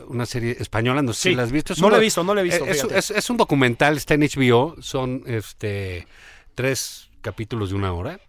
una 0.08 0.26
serie 0.26 0.56
española, 0.60 1.02
no 1.02 1.14
sé 1.14 1.22
Sí, 1.24 1.30
si 1.30 1.36
la 1.36 1.44
has 1.44 1.52
visto. 1.52 1.74
Es 1.74 1.80
no 1.82 1.90
la 1.90 1.98
he 1.98 2.00
visto, 2.00 2.24
no 2.24 2.34
la 2.36 2.42
he 2.42 2.44
visto, 2.44 2.64
es- 2.66 3.12
es 3.12 3.30
un 3.30 3.38
documental, 3.38 3.98
está 3.98 4.14
en 4.14 4.22
HBO, 4.24 4.76
son 4.82 5.24
este 5.26 6.08
tres 6.54 7.10
capítulos 7.22 7.70
de 7.72 7.76
una 7.76 7.92
hora. 7.92 8.20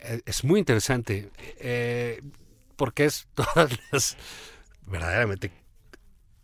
Eh, 0.00 0.20
Es 0.26 0.44
muy 0.44 0.58
interesante, 0.60 1.30
eh, 1.58 2.22
porque 2.76 3.04
es 3.06 3.26
todas 3.34 3.70
las 3.92 4.16
verdaderamente 4.86 5.50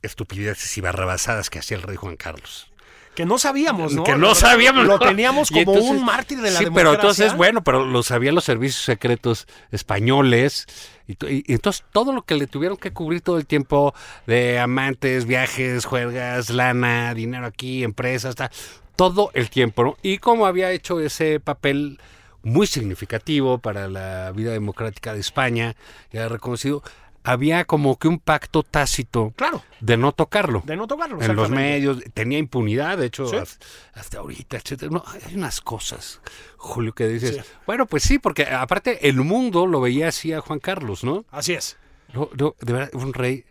estupideces 0.02 0.76
y 0.78 0.80
barrabasadas 0.80 1.50
que 1.50 1.58
hacía 1.58 1.76
el 1.76 1.82
rey 1.82 1.96
Juan 1.96 2.16
Carlos. 2.16 2.68
Que 3.14 3.26
no 3.26 3.36
sabíamos, 3.38 3.92
¿no? 3.92 4.04
Que 4.04 4.16
no 4.16 4.34
sabíamos. 4.34 4.86
Lo 4.86 4.98
teníamos 4.98 5.50
como 5.50 5.60
entonces- 5.60 5.90
un 5.90 6.02
mártir 6.02 6.38
de 6.40 6.50
la 6.50 6.58
sí, 6.58 6.64
democracia. 6.64 6.74
pero 6.74 6.94
entonces, 6.94 7.36
bueno, 7.36 7.62
pero 7.62 7.84
lo 7.84 8.02
sabían 8.02 8.34
los 8.34 8.44
servicios 8.44 8.82
secretos 8.82 9.46
españoles. 9.70 10.66
Y, 11.06 11.16
to- 11.16 11.28
y- 11.28 11.44
y 11.46 11.52
entonces 11.52 11.84
todo 11.92 12.14
lo 12.14 12.22
que 12.22 12.36
le 12.36 12.46
tuvieron 12.46 12.78
que 12.78 12.92
cubrir 12.94 13.20
todo 13.20 13.36
el 13.36 13.44
tiempo 13.46 13.94
de 14.26 14.58
amantes, 14.58 15.26
viajes, 15.26 15.84
juergas, 15.84 16.48
lana, 16.48 17.12
dinero 17.12 17.44
aquí, 17.44 17.84
empresas, 17.84 18.34
tal, 18.34 18.50
todo 18.96 19.30
el 19.34 19.50
tiempo. 19.50 19.84
¿no? 19.84 19.96
Y 20.02 20.16
como 20.16 20.46
había 20.46 20.70
hecho 20.72 20.98
ese 20.98 21.38
papel 21.38 22.00
muy 22.42 22.66
significativo 22.66 23.58
para 23.58 23.88
la 23.88 24.32
vida 24.32 24.52
democrática 24.52 25.14
de 25.14 25.20
España, 25.20 25.76
ya 26.12 26.28
reconocido, 26.28 26.82
había 27.24 27.64
como 27.66 27.98
que 28.00 28.08
un 28.08 28.18
pacto 28.18 28.64
tácito 28.64 29.32
Claro, 29.36 29.62
de 29.80 29.96
no 29.96 30.10
tocarlo 30.10 30.62
de 30.66 30.76
no 30.76 30.88
tocarlo. 30.88 31.22
en 31.22 31.36
los 31.36 31.50
medios, 31.50 31.98
tenía 32.14 32.38
impunidad, 32.38 32.98
de 32.98 33.06
hecho, 33.06 33.26
Sí. 33.28 33.36
has- 33.36 33.60
hasta 33.94 34.18
ahorita, 34.18 34.56
etcétera. 34.56 34.90
No, 34.90 35.04
hay 35.06 35.34
unas 35.36 35.60
cosas, 35.60 36.20
Julio, 36.56 36.92
que 36.94 37.06
dices, 37.06 37.36
Sí. 37.36 37.42
bueno, 37.64 37.86
pues 37.86 38.02
sí, 38.02 38.18
porque 38.18 38.46
aparte 38.46 39.08
el 39.08 39.16
mundo 39.20 39.68
lo 39.68 39.80
veía 39.80 40.08
así 40.08 40.32
a 40.32 40.40
Juan 40.40 40.58
Carlos, 40.58 41.04
¿no? 41.04 41.24
Así 41.30 41.52
es. 41.52 41.76
No, 42.12 42.28
no, 42.36 42.56
de 42.60 42.72
verdad, 42.72 42.90
un 42.94 43.14
rey 43.14 43.44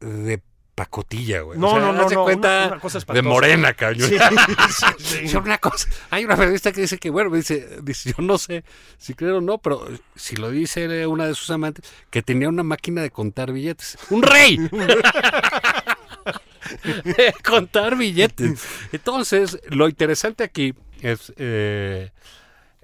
de 0.00 0.42
pacotilla, 0.74 1.40
güey. 1.42 1.58
No, 1.58 1.68
O 1.68 1.70
sea, 1.72 1.80
no, 1.80 1.92
no, 1.92 2.08
no, 2.08 2.24
cuenta 2.24 2.66
una- 2.66 2.80
una 2.82 3.14
de 3.14 3.22
morena. 3.22 3.76
Sí, 3.94 4.18
sí, 4.98 5.28
sí. 5.28 5.36
una 5.36 5.58
cosa, 5.58 5.88
hay 6.10 6.24
una 6.24 6.36
periodista 6.36 6.72
que 6.72 6.80
dice 6.82 6.98
que, 6.98 7.10
bueno, 7.10 7.30
dice, 7.30 7.78
dice, 7.82 8.12
yo 8.16 8.22
no 8.24 8.38
sé 8.38 8.64
si 8.98 9.14
creo 9.14 9.38
o 9.38 9.40
no, 9.40 9.58
pero 9.58 9.86
si 10.16 10.36
lo 10.36 10.50
dice 10.50 11.06
una 11.06 11.26
de 11.26 11.34
sus 11.34 11.50
amantes, 11.50 11.84
que 12.10 12.22
tenía 12.22 12.48
una 12.48 12.62
máquina 12.64 13.02
de 13.02 13.10
contar 13.10 13.52
billetes. 13.52 13.96
¡Un 14.10 14.22
rey! 14.22 14.58
de 17.04 17.34
contar 17.44 17.96
billetes. 17.96 18.64
Entonces, 18.92 19.60
lo 19.68 19.88
interesante 19.88 20.44
aquí 20.44 20.74
es, 21.02 21.32
eh, 21.36 22.10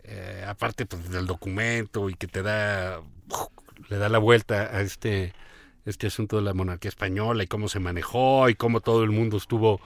eh, 0.05 0.45
aparte 0.47 0.87
pues, 0.87 1.11
del 1.11 1.27
documento 1.27 2.09
y 2.11 2.15
que 2.15 2.27
te 2.27 2.43
da, 2.43 3.01
le 3.89 3.97
da 3.97 4.09
la 4.09 4.19
vuelta 4.19 4.63
a 4.77 4.81
este, 4.83 5.33
este 5.87 6.07
asunto 6.09 6.37
de 6.37 6.43
la 6.43 6.55
monarquía 6.55 6.89
española 6.91 7.43
y 7.43 7.47
cómo 7.47 7.69
se 7.69 7.81
manejó 7.81 8.49
y 8.49 8.55
cómo 8.55 8.81
todo 8.81 9.03
el 9.05 9.11
mundo 9.11 9.37
estuvo, 9.39 9.81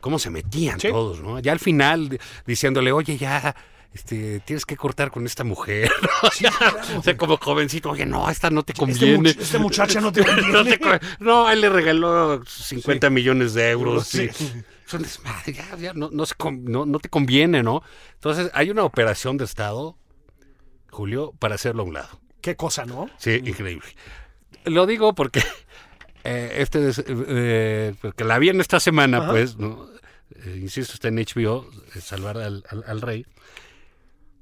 cómo 0.00 0.18
se 0.18 0.30
metían 0.30 0.78
Sí. 0.80 0.88
todos, 0.88 1.20
¿no? 1.20 1.38
Ya 1.40 1.52
al 1.52 1.58
final 1.60 2.08
di- 2.08 2.18
diciéndole, 2.46 2.92
oye, 2.92 3.16
ya, 3.18 3.54
este, 3.92 4.40
tienes 4.40 4.64
que 4.64 4.76
cortar 4.76 5.10
con 5.10 5.26
esta 5.26 5.44
mujer, 5.44 5.90
¿no? 6.22 6.28
Ya, 6.40 6.52
o 6.96 7.02
sea, 7.02 7.16
como 7.16 7.36
jovencito, 7.36 7.90
oye, 7.90 8.06
no, 8.06 8.30
esta 8.30 8.48
no 8.50 8.62
te 8.62 8.72
Este, 8.72 8.80
conviene. 8.86 9.18
much- 9.18 9.38
este 9.40 9.58
muchacha 9.58 10.00
no 10.00 10.10
te 10.12 10.20
No, 10.20 10.26
conviene. 10.26 10.76
te 10.76 10.78
co- 10.78 11.06
no, 11.20 11.50
él 11.50 11.60
le 11.60 11.68
regaló 11.68 12.42
50 12.46 13.10
millones 13.10 13.52
de 13.54 13.70
euros. 13.70 14.06
Sí. 14.06 14.28
sí. 14.32 14.50
Desmadre, 14.92 15.54
ya, 15.54 15.76
ya, 15.78 15.92
no, 15.94 16.10
no, 16.12 16.26
se 16.26 16.34
no- 16.52 16.84
no 16.84 16.98
te 16.98 17.08
conviene, 17.08 17.62
¿no? 17.62 17.82
Entonces, 18.14 18.50
hay 18.52 18.68
una 18.70 18.84
operación 18.84 19.38
de 19.38 19.44
Estado, 19.46 19.96
Julio, 20.90 21.32
para 21.38 21.54
hacerlo 21.54 21.82
a 21.82 21.86
un 21.86 21.94
lado. 21.94 22.20
Qué 22.42 22.56
cosa, 22.56 22.84
¿no? 22.84 23.08
Sí, 23.18 23.40
increíble. 23.44 23.86
Lo 24.64 24.86
digo 24.86 25.14
porque 25.14 25.42
eh, 26.24 26.54
este 26.58 26.80
des- 26.80 27.04
eh, 27.06 27.94
porque 28.00 28.24
la 28.24 28.38
vi 28.38 28.48
en 28.50 28.60
esta 28.60 28.80
semana, 28.80 29.18
Ajá. 29.18 29.30
pues, 29.30 29.56
¿no? 29.56 29.88
Eh, 30.44 30.58
insisto, 30.60 30.94
está 30.94 31.08
en 31.08 31.16
HBO, 31.16 31.68
eh, 31.94 32.00
salvar 32.00 32.38
al, 32.38 32.64
al- 32.68 32.84
al 32.86 33.00
rey. 33.00 33.26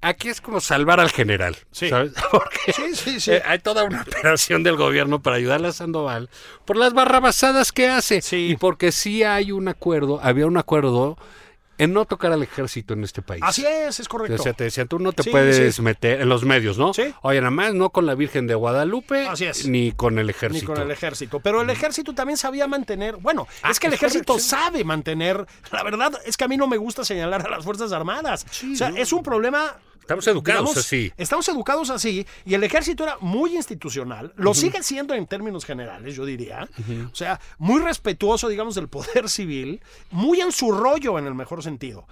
Aquí 0.02 0.30
es 0.30 0.40
como 0.40 0.60
salvar 0.60 0.98
al 0.98 1.10
general, 1.10 1.56
Sí. 1.72 1.90
¿sabes? 1.90 2.12
Porque 2.30 2.72
Sí, 2.72 2.94
sí, 2.94 3.20
sí. 3.20 3.32
eh, 3.32 3.42
hay 3.44 3.58
toda 3.58 3.84
una 3.84 4.00
operación 4.00 4.62
del 4.62 4.76
gobierno 4.76 5.20
para 5.20 5.36
ayudarle 5.36 5.68
a 5.68 5.72
Sandoval 5.72 6.30
por 6.64 6.76
las 6.78 6.94
barrabasadas 6.94 7.70
que 7.70 7.86
hace. 7.88 8.22
Sí. 8.22 8.48
Y 8.52 8.56
porque 8.56 8.92
sí 8.92 9.24
hay 9.24 9.52
un 9.52 9.68
acuerdo, 9.68 10.18
había 10.22 10.46
un 10.46 10.56
acuerdo 10.56 11.18
en 11.80 11.92
no 11.92 12.04
tocar 12.04 12.32
al 12.32 12.42
ejército 12.42 12.94
en 12.94 13.02
este 13.04 13.22
país. 13.22 13.42
Así 13.44 13.64
es, 13.66 13.98
es 14.00 14.08
correcto. 14.08 14.34
O 14.34 14.42
sea, 14.42 14.52
te 14.52 14.64
decían, 14.64 14.86
tú 14.86 14.98
no 14.98 15.12
te 15.12 15.22
Sí, 15.24 15.30
puedes 15.30 15.74
sí. 15.74 15.82
meter 15.82 16.20
en 16.20 16.28
los 16.28 16.44
medios, 16.44 16.78
¿no? 16.78 16.92
Sí. 16.94 17.12
Oye, 17.22 17.40
nada 17.40 17.50
más 17.50 17.74
no 17.74 17.90
con 17.90 18.06
la 18.06 18.14
Virgen 18.14 18.46
de 18.46 18.54
Guadalupe, 18.54 19.26
Así 19.26 19.46
es. 19.46 19.66
ni 19.66 19.92
con 19.92 20.18
el 20.18 20.26
Ni 20.26 20.30
ejército. 20.30 20.66
con 20.66 20.80
el 20.80 20.90
ejército. 20.90 21.40
Pero 21.40 21.62
el 21.62 21.70
ejército 21.70 22.14
también 22.14 22.36
sabía 22.36 22.66
mantener. 22.66 23.16
Bueno, 23.16 23.48
Ah, 23.62 23.70
es 23.70 23.80
que 23.80 23.86
el 23.88 23.94
ejército 23.94 24.34
correcto, 24.34 24.42
sí. 24.44 24.50
sabe 24.50 24.84
mantener. 24.84 25.46
La 25.72 25.82
verdad 25.82 26.12
es 26.26 26.36
que 26.36 26.44
a 26.44 26.48
mí 26.48 26.56
no 26.56 26.66
me 26.66 26.76
gusta 26.76 27.04
señalar 27.04 27.46
a 27.46 27.50
las 27.50 27.64
Fuerzas 27.64 27.92
Armadas. 27.92 28.46
o 28.72 28.76
sea, 28.76 28.92
es 28.96 29.12
un 29.12 29.22
problema. 29.22 29.74
Estamos 30.10 30.26
educados 30.26 30.62
digamos, 30.64 30.76
así. 30.76 31.12
Estamos 31.16 31.48
educados 31.48 31.90
así. 31.90 32.26
Y 32.44 32.54
el 32.54 32.64
ejército 32.64 33.04
era 33.04 33.16
muy 33.20 33.54
institucional. 33.56 34.32
Lo 34.36 34.54
sigue 34.54 34.82
siendo 34.82 35.14
en 35.14 35.26
términos 35.26 35.64
generales, 35.64 36.16
yo 36.16 36.24
diría. 36.24 36.68
O 37.12 37.14
sea, 37.14 37.40
muy 37.58 37.80
respetuoso, 37.80 38.48
digamos, 38.48 38.74
del 38.74 38.88
poder 38.88 39.28
civil. 39.28 39.80
Muy 40.10 40.40
en 40.40 40.52
su 40.52 40.72
rollo, 40.72 41.18
en 41.18 41.26
el 41.26 41.34
mejor 41.34 41.62
sentido. 41.62 42.06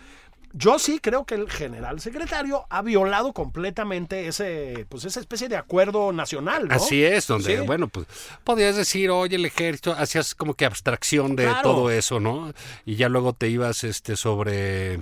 Yo 0.54 0.78
sí 0.78 0.98
creo 0.98 1.26
que 1.26 1.34
el 1.34 1.50
general 1.50 2.00
secretario 2.00 2.64
ha 2.70 2.80
violado 2.80 3.34
completamente 3.34 4.28
ese, 4.28 4.86
pues 4.88 5.04
esa 5.04 5.20
especie 5.20 5.46
de 5.50 5.56
acuerdo 5.56 6.10
nacional, 6.12 6.68
¿no? 6.68 6.74
Así 6.74 7.04
es, 7.04 7.26
donde, 7.26 7.58
Sí. 7.58 7.66
bueno, 7.66 7.88
pues 7.88 8.06
podías 8.44 8.74
decir, 8.74 9.10
oye, 9.10 9.36
el 9.36 9.44
ejército, 9.44 9.92
hacías 9.92 10.34
como 10.34 10.54
que 10.54 10.64
abstracción 10.64 11.36
de 11.36 11.44
Claro. 11.44 11.60
todo 11.62 11.90
eso, 11.90 12.18
¿no? 12.18 12.54
Y 12.86 12.96
ya 12.96 13.10
luego 13.10 13.34
te 13.34 13.48
ibas 13.50 13.84
este 13.84 14.16
sobre 14.16 15.00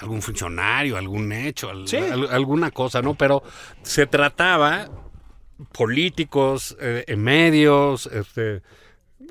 algún 0.00 0.22
funcionario, 0.22 0.96
algún 0.96 1.32
hecho, 1.32 1.70
al- 1.70 1.88
Sí. 1.88 1.96
al- 1.96 2.28
alguna 2.30 2.70
cosa, 2.70 3.02
¿no? 3.02 3.14
Pero 3.14 3.42
se 3.82 4.06
trataba 4.06 4.88
políticos, 5.72 6.76
eh, 6.80 7.16
medios, 7.16 8.06
este 8.06 8.62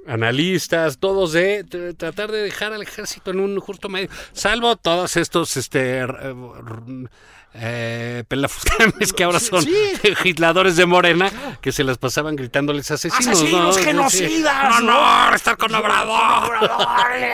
analistas, 0.07 0.97
todos 0.99 1.31
de 1.33 1.63
t- 1.63 1.93
tratar 1.93 2.31
de 2.31 2.41
dejar 2.41 2.73
al 2.73 2.81
ejército 2.83 3.31
en 3.31 3.39
un 3.39 3.59
justo 3.59 3.89
medio, 3.89 4.09
salvo 4.33 4.75
todos 4.75 5.17
estos 5.17 5.57
este 5.57 6.01
eh, 7.57 8.23
pelafuscanes 8.27 9.13
que 9.13 9.23
ahora 9.23 9.39
son 9.39 9.63
Sí. 9.63 9.73
legisladores 10.03 10.75
de 10.75 10.85
Morena 10.85 11.31
que 11.61 11.71
se 11.71 11.83
las 11.83 11.97
pasaban 11.97 12.35
gritándoles 12.35 12.91
asesinos, 12.91 13.27
¡Asesinos, 13.27 13.77
¿no? 13.77 13.83
genocidas! 13.83 14.81
No, 14.81 14.91
no, 15.29 15.35
estar 15.35 15.55
con 15.57 15.73
Obrador. 15.73 16.53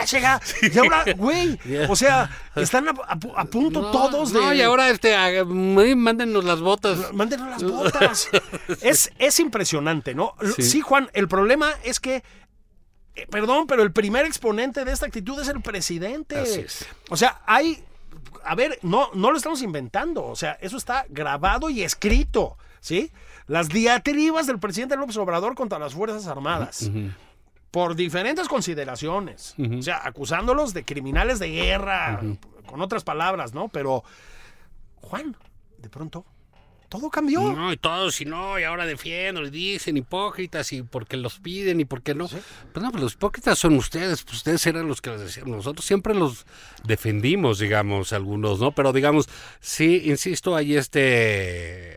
Chica. 0.04 0.40
Y 0.62 0.78
ahora, 0.78 1.04
güey, 1.16 1.58
o 1.88 1.96
sea, 1.96 2.30
están 2.56 2.88
a, 2.88 2.92
a- 2.92 3.18
a 3.40 3.44
punto 3.46 3.80
No, 3.82 3.90
todos 3.90 4.32
de... 4.32 4.40
No, 4.40 4.54
y 4.54 4.62
ahora 4.62 4.88
este, 4.90 5.44
mm, 5.44 5.96
mándenos 5.96 6.44
las 6.44 6.60
botas. 6.60 7.12
Mándenos 7.12 7.48
las 7.50 7.62
botas. 7.62 8.28
es, 8.80 9.10
es 9.18 9.40
impresionante, 9.40 10.14
¿no? 10.14 10.34
Sí. 10.56 10.62
Sí. 10.62 10.80
Juan, 10.80 11.10
el 11.14 11.28
problema 11.28 11.72
es 11.84 11.98
que, 12.00 12.22
eh, 13.14 13.26
perdón, 13.30 13.66
pero 13.66 13.82
el 13.82 13.92
primer 13.92 14.24
exponente 14.26 14.84
de 14.84 14.92
esta 14.92 15.06
actitud 15.06 15.40
es 15.40 15.48
el 15.48 15.60
presidente. 15.60 16.38
Así 16.38 16.60
es. 16.60 16.86
O 17.10 17.16
sea, 17.16 17.40
hay, 17.46 17.82
a 18.44 18.54
ver, 18.54 18.78
no, 18.82 19.08
no 19.14 19.30
lo 19.30 19.36
estamos 19.36 19.62
inventando, 19.62 20.24
o 20.24 20.36
sea, 20.36 20.58
eso 20.60 20.76
está 20.76 21.06
grabado 21.08 21.70
y 21.70 21.82
escrito, 21.82 22.56
¿sí? 22.80 23.10
Las 23.46 23.68
diatribas 23.68 24.46
del 24.46 24.58
presidente 24.58 24.96
López 24.96 25.16
Obrador 25.16 25.54
contra 25.54 25.78
las 25.78 25.94
Fuerzas 25.94 26.26
Armadas. 26.26 26.90
Por 27.70 27.96
diferentes 27.96 28.48
consideraciones. 28.48 29.54
O 29.78 29.82
sea, 29.82 30.06
acusándolos 30.06 30.74
de 30.74 30.84
criminales 30.84 31.38
de 31.38 31.50
guerra, 31.50 32.20
con 32.66 32.80
otras 32.80 33.04
palabras, 33.04 33.54
¿no? 33.54 33.68
Pero, 33.68 34.04
Juan, 35.00 35.36
de 35.78 35.88
pronto, 35.88 36.24
todo 36.92 37.08
cambió. 37.08 37.40
No, 37.40 37.72
y 37.72 37.78
todos, 37.78 38.20
y 38.20 38.26
no, 38.26 38.60
y 38.60 38.64
ahora 38.64 38.84
defienden, 38.84 39.46
y 39.46 39.48
dicen 39.50 39.96
hipócritas, 39.96 40.70
y 40.74 40.82
porque 40.82 41.16
los 41.16 41.38
piden, 41.38 41.80
y 41.80 41.86
porque 41.86 42.14
no. 42.14 42.28
Pues 42.28 42.82
no, 42.84 42.90
pues 42.90 43.02
los 43.02 43.14
hipócritas 43.14 43.58
son 43.58 43.76
ustedes, 43.76 44.22
pues 44.24 44.36
ustedes 44.36 44.66
eran 44.66 44.86
los 44.86 45.00
que 45.00 45.08
los 45.08 45.20
decían. 45.22 45.50
Nosotros 45.50 45.86
siempre 45.86 46.14
los 46.14 46.44
defendimos, 46.84 47.58
digamos, 47.58 48.12
algunos, 48.12 48.60
¿no? 48.60 48.72
Pero 48.72 48.92
digamos, 48.92 49.26
sí, 49.60 50.02
insisto, 50.04 50.54
hay 50.54 50.76
este. 50.76 51.96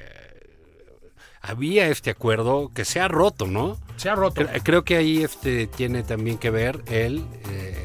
Había 1.41 1.89
este 1.89 2.09
acuerdo 2.09 2.71
que 2.73 2.85
se 2.85 2.99
ha 3.01 3.07
roto, 3.09 3.45
¿no? 3.47 3.77
Se 3.97 4.09
ha 4.09 4.15
roto. 4.15 4.41
Cre- 4.41 4.61
Creo 4.63 4.83
que 4.83 4.95
ahí 4.95 5.23
este 5.23 5.67
tiene 5.67 6.03
también 6.03 6.37
que 6.37 6.49
ver 6.49 6.81
el. 6.87 7.23
eh, 7.49 7.84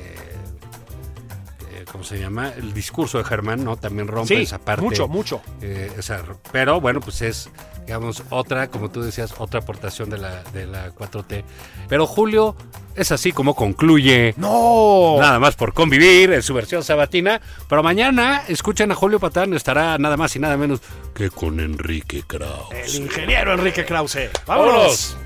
¿Cómo 1.90 2.04
se 2.04 2.18
llama? 2.20 2.52
El 2.56 2.72
discurso 2.72 3.18
de 3.18 3.24
Germán, 3.24 3.64
¿no? 3.64 3.76
También 3.76 4.06
rompe 4.06 4.36
Sí, 4.36 4.42
esa 4.42 4.58
parte. 4.58 4.82
mucho, 4.82 5.08
mucho. 5.08 5.40
Eh, 5.60 5.90
esa- 5.98 6.22
pero 6.52 6.80
bueno, 6.80 7.00
pues 7.00 7.20
es, 7.22 7.50
digamos, 7.84 8.22
otra, 8.30 8.68
como 8.68 8.90
tú 8.90 9.02
decías, 9.02 9.34
otra 9.38 9.60
aportación 9.60 10.08
de 10.08 10.18
la, 10.18 10.42
de 10.52 10.66
la 10.66 10.90
4T. 10.92 11.42
Pero 11.88 12.06
Julio 12.06 12.54
es 12.94 13.10
así 13.10 13.32
como 13.32 13.54
concluye. 13.56 14.34
¡No! 14.36 15.16
Nada 15.18 15.40
más 15.40 15.56
por 15.56 15.74
convivir 15.74 16.32
en 16.32 16.42
su 16.42 16.54
versión 16.54 16.84
sabatina. 16.84 17.40
Pero 17.68 17.82
mañana, 17.82 18.42
escuchen 18.46 18.92
a 18.92 18.94
Julio 18.94 19.18
Patán, 19.18 19.52
estará 19.54 19.98
nada 19.98 20.16
más 20.16 20.34
y 20.36 20.38
nada 20.38 20.56
menos 20.56 20.80
que 21.12 21.30
con 21.30 21.58
Enrique 21.58 22.22
Kraus. 22.26 22.68
El 22.72 22.94
ingeniero 23.02 23.52
Enrique 23.52 23.84
Krause. 23.84 24.30
¡Vámonos! 24.46 25.16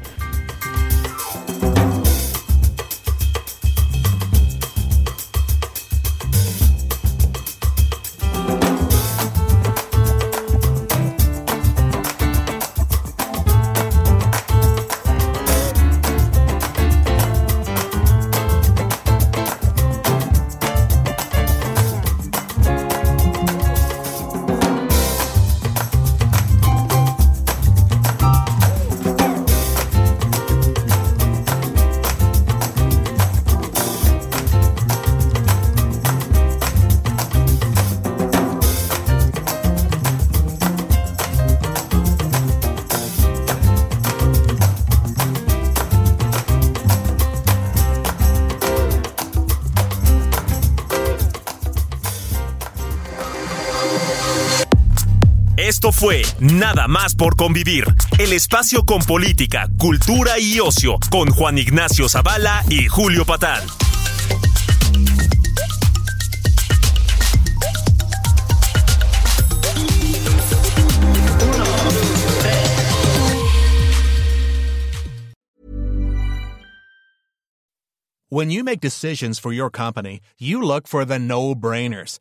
Esto 55.85 55.93
fue 55.93 56.23
Nada 56.41 56.89
más 56.89 57.15
por 57.15 57.37
convivir, 57.37 57.85
el 58.19 58.33
espacio 58.33 58.87
con 58.87 59.01
política, 59.03 59.69
cultura 59.77 60.39
y 60.39 60.59
ocio, 60.59 60.99
con 61.11 61.29
Juan 61.29 61.59
Ignacio 61.59 62.09
Zavala 62.09 62.65
y 62.71 62.87
Julio 62.87 63.27
Patán. 63.27 63.61
When 78.31 78.51
you 78.51 78.65
make 78.65 78.81
decisions 78.81 79.39
for 79.39 79.53
your 79.53 79.71
company, 79.71 80.21
you 80.39 80.63
look 80.63 80.89
for 80.89 81.05
the 81.05 81.19
no 81.19 81.55
brainers. 81.55 82.21